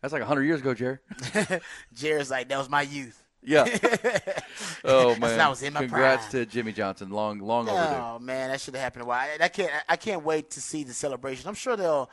That's 0.00 0.12
like 0.12 0.22
hundred 0.22 0.44
years 0.44 0.60
ago, 0.60 0.74
Jerry. 0.74 0.98
Jerry's 1.94 2.30
like, 2.30 2.48
that 2.48 2.58
was 2.58 2.68
my 2.68 2.82
youth. 2.82 3.22
Yeah. 3.44 3.64
oh 4.84 5.16
man! 5.16 5.40
I 5.40 5.48
was 5.48 5.62
in 5.62 5.72
my 5.72 5.80
Congrats 5.80 6.28
prime. 6.28 6.44
to 6.44 6.50
Jimmy 6.50 6.72
Johnson. 6.72 7.10
Long, 7.10 7.40
long 7.40 7.68
overdue. 7.68 7.94
Oh 8.00 8.18
man, 8.20 8.50
that 8.50 8.60
should 8.60 8.74
have 8.74 8.82
happened 8.82 9.02
a 9.02 9.06
while. 9.06 9.28
I, 9.40 9.44
I 9.44 9.48
can't. 9.48 9.70
I 9.88 9.96
can't 9.96 10.24
wait 10.24 10.50
to 10.50 10.60
see 10.60 10.84
the 10.84 10.92
celebration. 10.92 11.48
I'm 11.48 11.54
sure 11.54 11.76
they'll 11.76 12.08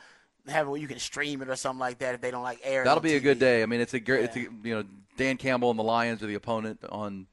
have 0.48 0.66
it 0.66 0.70
where 0.70 0.80
you 0.80 0.88
can 0.88 0.98
stream 0.98 1.40
it 1.42 1.48
or 1.48 1.54
something 1.54 1.78
like 1.78 1.98
that 1.98 2.14
if 2.16 2.20
they 2.20 2.30
don't 2.32 2.42
like 2.42 2.58
air. 2.64 2.82
That'll 2.84 3.00
be 3.00 3.14
a 3.14 3.20
good 3.20 3.38
day. 3.38 3.62
I 3.62 3.66
mean, 3.66 3.80
it's 3.80 3.94
a 3.94 4.00
great. 4.00 4.24
It's 4.24 4.36
a, 4.36 4.40
you 4.40 4.74
know 4.74 4.84
Dan 5.16 5.36
Campbell 5.36 5.70
and 5.70 5.78
the 5.78 5.84
Lions 5.84 6.22
are 6.22 6.26
the 6.26 6.34
opponent 6.34 6.80
on 6.88 7.26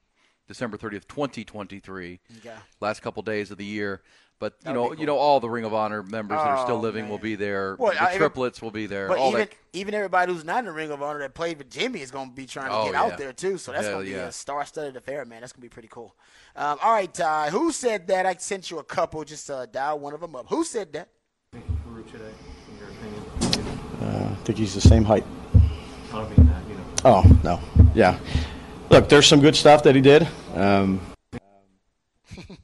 December 0.48 0.76
thirtieth, 0.76 1.06
twenty 1.06 1.44
twenty 1.44 1.78
three. 1.78 2.18
Okay. 2.38 2.54
Last 2.80 3.00
couple 3.00 3.22
days 3.22 3.50
of 3.50 3.58
the 3.58 3.64
year, 3.64 4.00
but 4.40 4.54
you 4.60 4.64
That'll 4.64 4.82
know, 4.82 4.88
cool. 4.90 4.98
you 4.98 5.06
know, 5.06 5.16
all 5.18 5.38
the 5.40 5.48
Ring 5.50 5.64
of 5.64 5.74
Honor 5.74 6.02
members 6.02 6.38
that 6.38 6.46
are 6.46 6.64
still 6.64 6.76
Oh, 6.76 6.80
living 6.80 7.08
will 7.08 7.18
be 7.18 7.34
there. 7.34 7.76
Well, 7.78 7.92
the 7.92 8.02
I- 8.02 8.16
triplets 8.16 8.60
will 8.62 8.70
be 8.70 8.86
there. 8.86 9.08
But 9.08 9.18
all 9.18 9.28
even 9.28 9.40
that. 9.42 9.52
even 9.74 9.94
everybody 9.94 10.32
who's 10.32 10.44
not 10.44 10.60
in 10.60 10.64
the 10.64 10.72
Ring 10.72 10.90
of 10.90 11.02
Honor 11.02 11.18
that 11.20 11.34
played 11.34 11.58
with 11.58 11.70
Jimmy 11.70 12.00
is 12.00 12.10
going 12.10 12.30
to 12.30 12.34
be 12.34 12.46
trying 12.46 12.70
to 12.70 12.74
Oh, 12.76 12.84
get 12.86 12.94
yeah. 12.94 13.02
out 13.02 13.18
there 13.18 13.32
too. 13.32 13.58
So 13.58 13.72
that's 13.72 13.84
Hell 13.84 13.96
going 13.96 14.06
to 14.06 14.10
be 14.12 14.16
yeah. 14.16 14.26
a 14.28 14.32
star-studded 14.32 14.96
affair, 14.96 15.24
man. 15.24 15.40
That's 15.42 15.52
going 15.52 15.60
to 15.60 15.66
be 15.66 15.72
pretty 15.72 15.88
cool. 15.88 16.16
Um, 16.56 16.78
all 16.82 16.92
right, 16.92 17.12
Ty. 17.12 17.50
Who 17.50 17.70
said 17.70 18.06
that? 18.08 18.24
I 18.26 18.34
sent 18.36 18.70
you 18.70 18.78
a 18.78 18.84
couple. 18.84 19.22
Just 19.24 19.50
uh, 19.50 19.66
dial 19.66 19.98
one 19.98 20.14
of 20.14 20.20
them 20.20 20.34
up. 20.34 20.46
Who 20.48 20.64
said 20.64 20.92
that? 20.94 21.08
Uh, 24.00 24.28
I 24.30 24.34
think 24.44 24.58
he's 24.58 24.74
the 24.74 24.80
same 24.80 25.04
height. 25.04 25.24
I 26.12 26.22
mean 26.24 26.46
that, 26.46 26.62
you 26.68 26.74
know. 26.74 26.84
Oh 27.04 27.40
no, 27.44 27.60
yeah. 27.94 28.18
Look, 28.90 29.08
there's 29.08 29.26
some 29.26 29.40
good 29.40 29.54
stuff 29.54 29.82
that 29.82 29.94
he 29.94 30.00
did. 30.00 30.26
Um, 30.54 31.00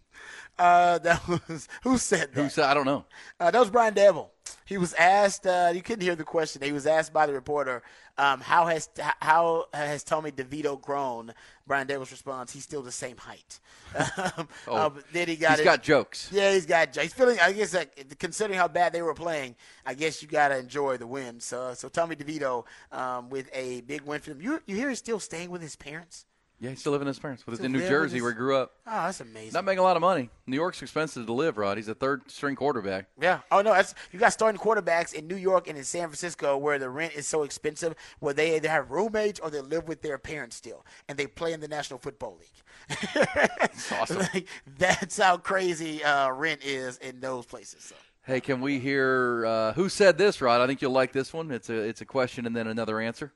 Uh, 0.57 0.99
that 0.99 1.21
was 1.27 1.67
who 1.83 1.99
said 1.99 2.33
that? 2.33 2.41
Who 2.41 2.49
said? 2.49 2.67
I 2.67 2.75
don't 2.75 2.87
know. 2.87 3.05
Uh, 3.41 3.51
that 3.51 3.59
was 3.59 3.71
Brian 3.71 3.93
Daboll. 3.93 4.29
He 4.65 4.79
was 4.79 4.95
asked. 4.95 5.47
Uh, 5.47 5.73
you 5.75 5.83
couldn't 5.83 6.03
hear 6.03 6.17
the 6.17 6.25
question. 6.25 6.63
He 6.63 6.73
was 6.73 6.87
asked 6.87 7.13
by 7.13 7.27
the 7.27 7.33
reporter, 7.35 7.83
um, 8.17 8.41
"How 8.41 8.67
has 8.67 8.89
how 9.21 9.67
has 9.75 10.03
Tommy 10.03 10.31
DeVito 10.33 10.81
grown?" 10.81 11.35
Brian 11.67 11.87
Daboll 11.87 12.11
responds, 12.11 12.53
"He's 12.53 12.65
still 12.65 12.83
the 12.83 12.93
same 12.93 13.17
height." 13.17 13.61
Um, 14.37 14.49
Oh, 14.67 14.77
uh, 14.77 14.91
then 15.13 15.29
he 15.29 15.37
got 15.37 15.51
he's 15.53 15.61
it- 15.61 15.65
got 15.65 15.83
jokes. 15.83 16.29
Yeah, 16.33 16.53
he's 16.53 16.67
got. 16.67 16.97
He's 16.97 17.13
feeling. 17.13 17.39
I 17.41 17.53
guess 17.53 17.75
like, 17.75 18.19
considering 18.19 18.59
how 18.59 18.69
bad 18.69 18.93
they 18.93 19.03
were 19.03 19.15
playing, 19.15 19.55
I 19.87 19.95
guess 19.95 20.23
you 20.23 20.29
got 20.29 20.49
to 20.49 20.59
enjoy 20.59 20.97
the 20.97 21.07
win. 21.07 21.41
So, 21.41 21.75
so 21.75 21.89
Tommy 21.89 22.17
DeVito 22.17 22.65
um, 22.91 23.31
with 23.31 23.49
a 23.53 23.83
big 23.83 24.01
win 24.03 24.21
for 24.21 24.31
them. 24.31 24.41
You 24.41 24.61
you 24.67 24.77
hear 24.77 24.89
he's 24.89 24.99
still 24.99 25.21
staying 25.21 25.51
with 25.51 25.63
his 25.63 25.77
parents? 25.77 26.25
Yeah, 26.65 26.71
he's 26.71 26.81
still 26.81 26.93
living 26.93 27.07
with 27.07 27.17
his 27.17 27.21
parents 27.21 27.47
with 27.47 27.57
Still 27.57 27.67
in 27.67 27.73
New 27.73 27.87
Jersey 27.87 28.15
his- 28.17 28.23
where 28.23 28.33
he 28.33 28.37
grew 28.37 28.57
up. 28.57 28.73
Oh, 28.87 29.05
that's 29.05 29.21
amazing. 29.21 29.53
Not 29.53 29.65
making 29.65 29.81
a 29.81 29.83
lot 29.83 29.97
of 29.97 30.01
money. 30.01 30.31
New 30.47 30.57
York's 30.57 30.81
expensive 30.83 31.27
to 31.27 31.33
live, 31.33 31.59
Rod. 31.59 31.77
He's 31.77 31.89
a 31.89 31.95
third 31.95 32.31
string 32.31 32.57
quarterback. 32.57 33.07
Yeah. 33.21 33.41
Oh 33.51 33.61
no, 33.63 33.73
that's 33.73 33.95
you 34.13 34.19
got 34.19 34.33
starting 34.33 34.59
quarterbacks 34.61 35.13
in 35.13 35.27
New 35.29 35.37
York 35.37 35.69
and 35.69 35.77
in 35.77 35.85
San 35.85 36.09
Francisco 36.09 36.57
where 36.57 36.79
the 36.79 36.89
rent 36.89 37.15
is 37.15 37.27
so 37.27 37.43
expensive, 37.43 37.95
where 38.21 38.33
they 38.35 38.57
either 38.57 38.69
have 38.69 38.91
roommates 38.91 39.41
or 39.41 39.51
they 39.51 39.61
live 39.61 39.87
with 39.89 40.03
their 40.03 40.19
parents 40.19 40.57
still, 40.57 40.85
and 41.09 41.19
they 41.19 41.27
play 41.27 41.53
in 41.53 41.61
the 41.61 41.69
National 41.69 41.99
Football 41.99 42.39
League. 42.41 43.29
that's 43.35 43.93
awesome. 43.93 44.19
Like, 44.19 44.47
that's 44.79 45.19
how 45.19 45.37
crazy 45.37 46.03
uh, 46.03 46.31
rent 46.31 46.65
is 46.65 46.97
in 46.99 47.21
those 47.21 47.47
places. 47.47 47.85
So. 47.85 47.95
Hey, 48.27 48.41
can 48.41 48.61
we 48.63 48.79
hear 48.79 49.45
uh, 49.47 49.73
who 49.75 49.89
said 49.91 50.17
this, 50.17 50.41
Rod? 50.41 50.61
I 50.63 50.67
think 50.67 50.81
you'll 50.81 50.93
like 50.93 51.13
this 51.13 51.33
one. 51.33 51.51
It's 51.51 51.69
a 51.69 51.75
it's 51.75 52.01
a 52.01 52.07
question 52.07 52.47
and 52.47 52.57
then 52.57 52.67
another 52.69 53.01
answer. 53.01 53.33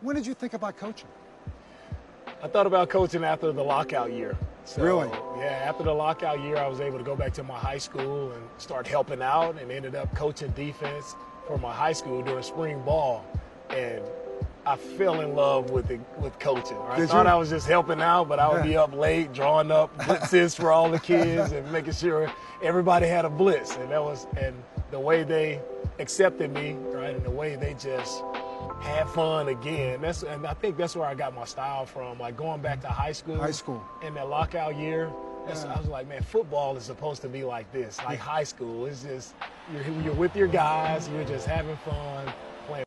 When 0.00 0.16
did 0.16 0.26
you 0.26 0.34
think 0.34 0.54
about 0.54 0.76
coaching? 0.76 1.08
I 2.42 2.48
thought 2.48 2.66
about 2.66 2.90
coaching 2.90 3.24
after 3.24 3.52
the 3.52 3.62
lockout 3.62 4.12
year. 4.12 4.36
So, 4.64 4.82
Really? 4.82 5.08
Yeah, 5.38 5.62
after 5.66 5.84
the 5.84 5.92
lockout 5.92 6.40
year, 6.40 6.56
I 6.56 6.66
was 6.68 6.80
able 6.80 6.98
to 6.98 7.04
go 7.04 7.14
back 7.16 7.32
to 7.34 7.42
my 7.42 7.58
high 7.58 7.78
school 7.78 8.32
and 8.32 8.42
start 8.58 8.86
helping 8.86 9.22
out 9.22 9.60
and 9.60 9.70
ended 9.70 9.94
up 9.94 10.14
coaching 10.14 10.50
defense 10.52 11.14
for 11.46 11.58
my 11.58 11.72
high 11.72 11.92
school 11.92 12.22
during 12.22 12.42
spring 12.42 12.82
ball. 12.82 13.24
And 13.70 14.02
I 14.66 14.76
fell 14.76 15.20
in 15.20 15.34
love 15.34 15.70
with 15.70 15.88
the, 15.88 15.98
with 16.18 16.38
coaching. 16.38 16.78
I 16.88 16.96
Did 16.96 17.10
thought 17.10 17.26
you? 17.26 17.32
I 17.32 17.34
was 17.36 17.50
just 17.50 17.66
helping 17.66 18.00
out, 18.00 18.28
but 18.28 18.38
I 18.38 18.48
would 18.50 18.62
be 18.62 18.76
up 18.76 18.94
late 18.94 19.32
drawing 19.34 19.70
up 19.70 19.96
blitzes 19.98 20.56
for 20.60 20.72
all 20.72 20.90
the 20.90 21.00
kids 21.00 21.52
and 21.52 21.70
making 21.70 21.92
sure 21.92 22.32
everybody 22.62 23.06
had 23.06 23.26
a 23.26 23.30
blitz. 23.30 23.76
And 23.76 23.90
that 23.90 24.02
was 24.02 24.26
and 24.38 24.54
the 24.90 25.00
way 25.00 25.22
they 25.24 25.60
accepted 25.98 26.52
me, 26.52 26.72
right, 26.72 27.14
and 27.14 27.24
the 27.24 27.30
way 27.30 27.56
they 27.56 27.74
just 27.74 28.22
had 28.80 29.08
fun 29.08 29.48
again. 29.48 30.00
That's 30.00 30.22
and 30.22 30.46
I 30.46 30.54
think 30.54 30.76
that's 30.76 30.96
where 30.96 31.06
I 31.06 31.14
got 31.14 31.34
my 31.34 31.44
style 31.44 31.86
from. 31.86 32.18
Like 32.18 32.36
going 32.36 32.60
back 32.60 32.80
to 32.82 32.88
high 32.88 33.12
school. 33.12 33.36
High 33.36 33.50
school. 33.50 33.82
In 34.02 34.14
that 34.14 34.28
lockout 34.28 34.76
year. 34.76 35.10
That's, 35.46 35.64
Yeah. 35.64 35.74
I 35.74 35.78
was 35.78 35.88
like, 35.88 36.08
man, 36.08 36.22
football 36.22 36.76
is 36.76 36.84
supposed 36.84 37.20
to 37.22 37.28
be 37.28 37.44
like 37.44 37.70
this, 37.70 37.98
like 38.04 38.18
high 38.18 38.44
school. 38.44 38.86
It's 38.86 39.02
just 39.02 39.34
you're, 39.72 40.02
you're 40.02 40.14
with 40.14 40.34
your 40.34 40.48
guys, 40.48 41.08
you're 41.10 41.24
just 41.24 41.46
having 41.46 41.76
fun, 41.78 42.32
playing. 42.66 42.86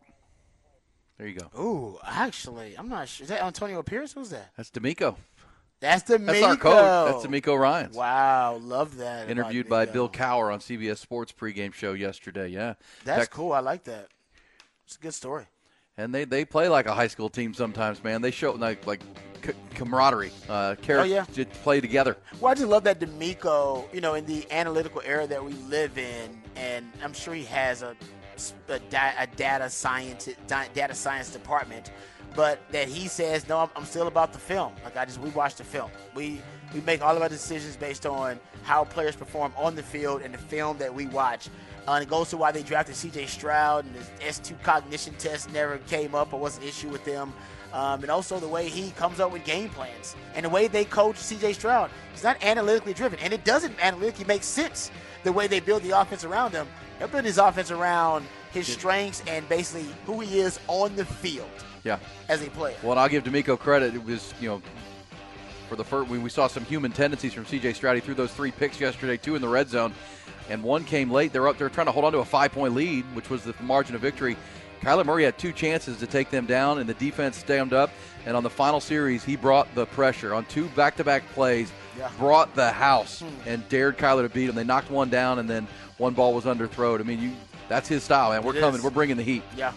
There 1.20 1.28
you 1.28 1.40
go. 1.40 1.62
Ooh, 1.62 2.00
actually, 2.04 2.76
I'm 2.76 2.90
not 2.90 3.08
sure. 3.10 3.26
Is 3.26 3.30
that 3.30 3.44
Antonio 3.44 3.84
Pierce? 3.84 4.14
Who's 4.14 4.32
that? 4.32 4.52
That's 4.58 4.72
DeMeco. 4.72 5.16
That's 5.80 6.10
DeMeco. 6.10 6.26
That's 6.26 6.44
our 6.44 6.56
coach. 6.56 7.24
That's 7.24 7.28
DeMeco 7.28 7.60
Ryans. 7.60 7.96
Wow, 7.96 8.58
love 8.60 8.98
that. 8.98 9.30
Interviewed 9.30 9.70
by 9.70 9.86
Bill 9.86 10.10
Cowher 10.10 10.52
on 10.52 10.58
CBS 10.60 10.98
Sports 10.98 11.32
pregame 11.32 11.74
show 11.74 11.94
yesterday. 11.94 12.48
Yeah, 12.48 12.74
That's 13.04 13.26
Tex- 13.26 13.36
cool. 13.36 13.52
I 13.54 13.60
like 13.60 13.84
that. 13.84 14.08
It's 14.88 14.96
a 14.96 15.00
good 15.00 15.14
story. 15.14 15.46
And 15.98 16.14
they, 16.14 16.26
they 16.26 16.46
play 16.46 16.70
like 16.70 16.86
a 16.86 16.94
high 16.94 17.08
school 17.08 17.28
team 17.30 17.54
sometimes, 17.54 18.04
man. 18.04 18.22
They 18.22 18.30
show 18.30 18.52
like 18.52 18.86
like 18.86 19.02
c- 19.44 19.54
camaraderie, 19.74 20.32
uh, 20.48 20.76
care, 20.82 21.00
Oh, 21.00 21.04
yeah. 21.04 21.24
to 21.34 21.46
play 21.46 21.82
together. 21.82 22.18
Well, 22.40 22.52
I 22.52 22.56
just 22.56 22.68
love 22.68 22.84
that 22.84 23.00
DeMeco, 23.00 23.92
you 23.94 24.00
know, 24.02 24.14
in 24.14 24.26
the 24.28 24.46
analytical 24.52 25.02
era 25.04 25.26
that 25.26 25.44
we 25.44 25.54
live 25.54 25.98
in, 25.98 26.40
and 26.56 26.86
I'm 27.04 27.14
sure 27.14 27.34
he 27.34 27.46
has 27.46 27.82
a, 27.82 27.96
a, 28.70 28.80
a 29.20 29.28
data 29.36 29.70
science 29.72 30.30
data 30.48 30.94
science 30.94 31.32
department, 31.32 31.92
but 32.36 32.60
that 32.72 32.88
he 32.88 33.08
says, 33.08 33.48
no, 33.50 33.58
I'm, 33.58 33.70
I'm 33.76 33.86
still 33.86 34.06
about 34.08 34.34
the 34.34 34.40
film. 34.40 34.74
Like 34.84 34.98
I 34.98 35.06
just 35.06 35.20
we 35.20 35.32
watch 35.32 35.56
the 35.56 35.64
film. 35.64 35.90
We 36.14 36.40
we 36.76 36.82
make 36.82 37.02
all 37.02 37.16
of 37.16 37.24
our 37.24 37.30
decisions 37.30 37.76
based 37.76 38.06
on 38.06 38.40
how 38.62 38.84
players 38.84 39.16
perform 39.16 39.52
on 39.58 39.74
the 39.74 39.82
field 39.82 40.22
and 40.22 40.32
the 40.32 40.38
film 40.38 40.78
that 40.78 40.94
we 40.94 41.08
watch. 41.08 41.50
Uh, 41.88 41.94
and 41.94 42.04
it 42.04 42.10
goes 42.10 42.30
to 42.30 42.38
why 42.38 42.52
they 42.52 42.64
drafted 42.64 42.96
C.J. 42.96 43.28
Stroud 43.28 43.86
and 43.86 43.96
his 43.96 44.40
S2 44.40 44.62
cognition 44.62 45.14
test 45.18 45.52
never 45.54 45.78
came 45.90 46.14
up 46.14 46.34
or 46.34 46.40
was 46.40 46.58
an 46.58 46.64
issue 46.64 46.90
with 46.90 47.06
them. 47.06 47.32
Um, 47.74 48.02
and 48.02 48.10
also 48.10 48.40
the 48.40 48.48
way 48.48 48.68
he 48.70 48.92
comes 48.92 49.20
up 49.20 49.32
with 49.32 49.44
game 49.46 49.70
plans 49.70 50.16
and 50.36 50.46
the 50.46 50.50
way 50.50 50.68
they 50.68 50.84
coach 50.86 51.18
C.J. 51.18 51.54
Stroud. 51.54 51.90
He's 52.14 52.24
not 52.24 52.44
analytically 52.44 52.94
driven, 52.94 53.20
and 53.20 53.32
it 53.34 53.44
doesn't 53.46 53.74
analytically 53.82 54.26
make 54.26 54.44
sense 54.44 54.92
the 55.24 55.32
way 55.32 55.48
they 55.48 55.60
build 55.60 55.84
the 55.84 55.92
offense 56.00 56.24
around 56.24 56.52
him. 56.52 56.68
They're 57.00 57.08
building 57.08 57.26
his 57.28 57.38
offense 57.38 57.72
around 57.72 58.26
his 58.52 58.68
strengths 58.68 59.22
and 59.28 59.48
basically 59.48 59.88
who 60.06 60.20
he 60.22 60.40
is 60.40 60.60
on 60.68 60.96
the 60.96 61.06
field 61.06 61.50
Yeah. 61.84 62.00
as 62.28 62.42
a 62.42 62.50
player. 62.50 62.76
Well, 62.82 62.92
and 62.94 63.00
I'll 63.00 63.10
give 63.10 63.24
DeMeco 63.24 63.60
credit. 63.60 63.94
It 63.96 64.04
was, 64.04 64.34
you 64.42 64.50
know, 64.50 64.62
for 65.70 65.76
the 65.76 65.84
first, 65.84 66.10
we, 66.10 66.18
we 66.18 66.30
saw 66.30 66.48
some 66.48 66.64
human 66.66 66.92
tendencies 66.92 67.34
from 67.34 67.46
C.J. 67.46 67.74
Stroud. 67.74 67.96
He 67.96 68.02
threw 68.02 68.14
those 68.14 68.34
three 68.34 68.52
picks 68.52 68.80
yesterday, 68.80 69.18
two 69.18 69.36
in 69.36 69.42
the 69.42 69.48
red 69.48 69.70
zone, 69.70 69.94
and 70.50 70.64
one 70.64 70.84
came 70.84 71.12
late. 71.12 71.34
They're 71.34 71.48
up. 71.48 71.58
They're 71.58 71.70
trying 71.70 71.88
to 71.88 71.92
hold 71.92 72.06
on 72.06 72.12
to 72.14 72.20
a 72.20 72.26
five-point 72.26 72.74
lead, 72.74 73.04
which 73.16 73.30
was 73.30 73.44
the 73.44 73.54
margin 73.62 73.96
of 73.96 74.02
victory. 74.02 74.38
Kyler 74.82 75.06
Murray 75.06 75.24
had 75.24 75.38
two 75.38 75.52
chances 75.52 75.98
to 75.98 76.08
take 76.08 76.30
them 76.30 76.46
down, 76.46 76.78
and 76.80 76.88
the 76.88 76.94
defense 76.96 77.36
stemmed 77.38 77.74
up. 77.74 77.90
And 78.26 78.38
on 78.38 78.44
the 78.44 78.50
final 78.50 78.80
series, 78.80 79.24
he 79.24 79.36
brought 79.36 79.74
the 79.74 79.86
pressure 79.88 80.34
on 80.34 80.46
two 80.46 80.68
back-to-back 80.70 81.28
plays. 81.34 81.72
Yeah. 81.98 82.10
Brought 82.20 82.54
the 82.54 82.70
house 82.72 83.24
and 83.48 83.68
dared 83.70 83.98
Kyler 83.98 84.22
to 84.22 84.30
beat 84.30 84.50
him. 84.50 84.56
They 84.56 84.64
knocked 84.64 84.92
one 84.92 85.10
down, 85.10 85.40
and 85.40 85.50
then 85.50 85.68
one 85.98 86.14
ball 86.14 86.34
was 86.34 86.44
underthrown. 86.46 87.00
I 87.00 87.04
mean, 87.04 87.20
you. 87.22 87.32
That's 87.70 87.88
his 87.90 88.04
style, 88.04 88.30
man. 88.30 88.44
We're 88.44 88.56
It 88.56 88.60
coming. 88.60 88.78
is. 88.80 88.84
We're 88.84 88.92
bringing 88.92 89.18
the 89.18 89.24
heat. 89.24 89.44
Yeah. 89.58 89.74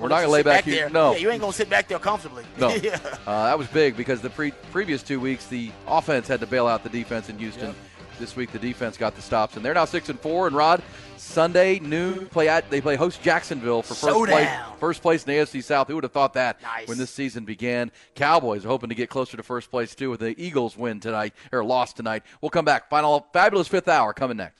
We're 0.00 0.08
not 0.08 0.20
gonna 0.20 0.28
lay 0.28 0.42
back 0.42 0.64
there. 0.64 0.74
here. 0.74 0.90
No. 0.90 1.12
Yeah, 1.12 1.18
you 1.18 1.30
ain't 1.30 1.40
gonna 1.40 1.52
sit 1.52 1.68
back 1.68 1.88
there 1.88 1.98
comfortably. 1.98 2.44
No, 2.56 2.68
yeah. 2.70 2.98
uh, 3.26 3.44
that 3.46 3.58
was 3.58 3.66
big 3.68 3.96
because 3.96 4.20
the 4.20 4.30
pre- 4.30 4.52
previous 4.70 5.02
two 5.02 5.18
weeks 5.18 5.46
the 5.48 5.70
offense 5.88 6.28
had 6.28 6.40
to 6.40 6.46
bail 6.46 6.66
out 6.66 6.82
the 6.82 6.88
defense 6.88 7.28
in 7.28 7.38
Houston. 7.38 7.66
Yep. 7.68 7.74
This 8.22 8.36
week 8.36 8.52
the 8.52 8.58
defense 8.60 8.96
got 8.96 9.16
the 9.16 9.20
stops, 9.20 9.56
and 9.56 9.64
they're 9.64 9.74
now 9.74 9.84
six 9.84 10.08
and 10.08 10.16
four. 10.20 10.46
And 10.46 10.54
Rod, 10.54 10.80
Sunday 11.16 11.80
noon 11.80 12.26
play 12.26 12.46
at 12.48 12.70
they 12.70 12.80
play 12.80 12.94
host 12.94 13.20
Jacksonville 13.20 13.82
for 13.82 13.94
first 13.94 14.30
place. 14.30 14.48
First 14.78 15.02
place 15.02 15.24
in 15.24 15.32
the 15.34 15.40
AFC 15.40 15.60
South. 15.60 15.88
Who 15.88 15.96
would 15.96 16.04
have 16.04 16.12
thought 16.12 16.34
that 16.34 16.62
Nice. 16.62 16.86
when 16.86 16.98
this 16.98 17.10
season 17.10 17.44
began? 17.44 17.90
Cowboys 18.14 18.64
are 18.64 18.68
hoping 18.68 18.90
to 18.90 18.94
get 18.94 19.10
closer 19.10 19.36
to 19.36 19.42
first 19.42 19.72
place 19.72 19.96
too 19.96 20.08
with 20.08 20.20
the 20.20 20.40
Eagles 20.40 20.76
win 20.76 21.00
tonight 21.00 21.34
or 21.50 21.64
loss 21.64 21.92
tonight. 21.92 22.22
We'll 22.40 22.50
come 22.50 22.64
back. 22.64 22.88
Final 22.88 23.26
fabulous 23.32 23.66
fifth 23.66 23.88
hour 23.88 24.12
coming 24.12 24.36
next. 24.36 24.54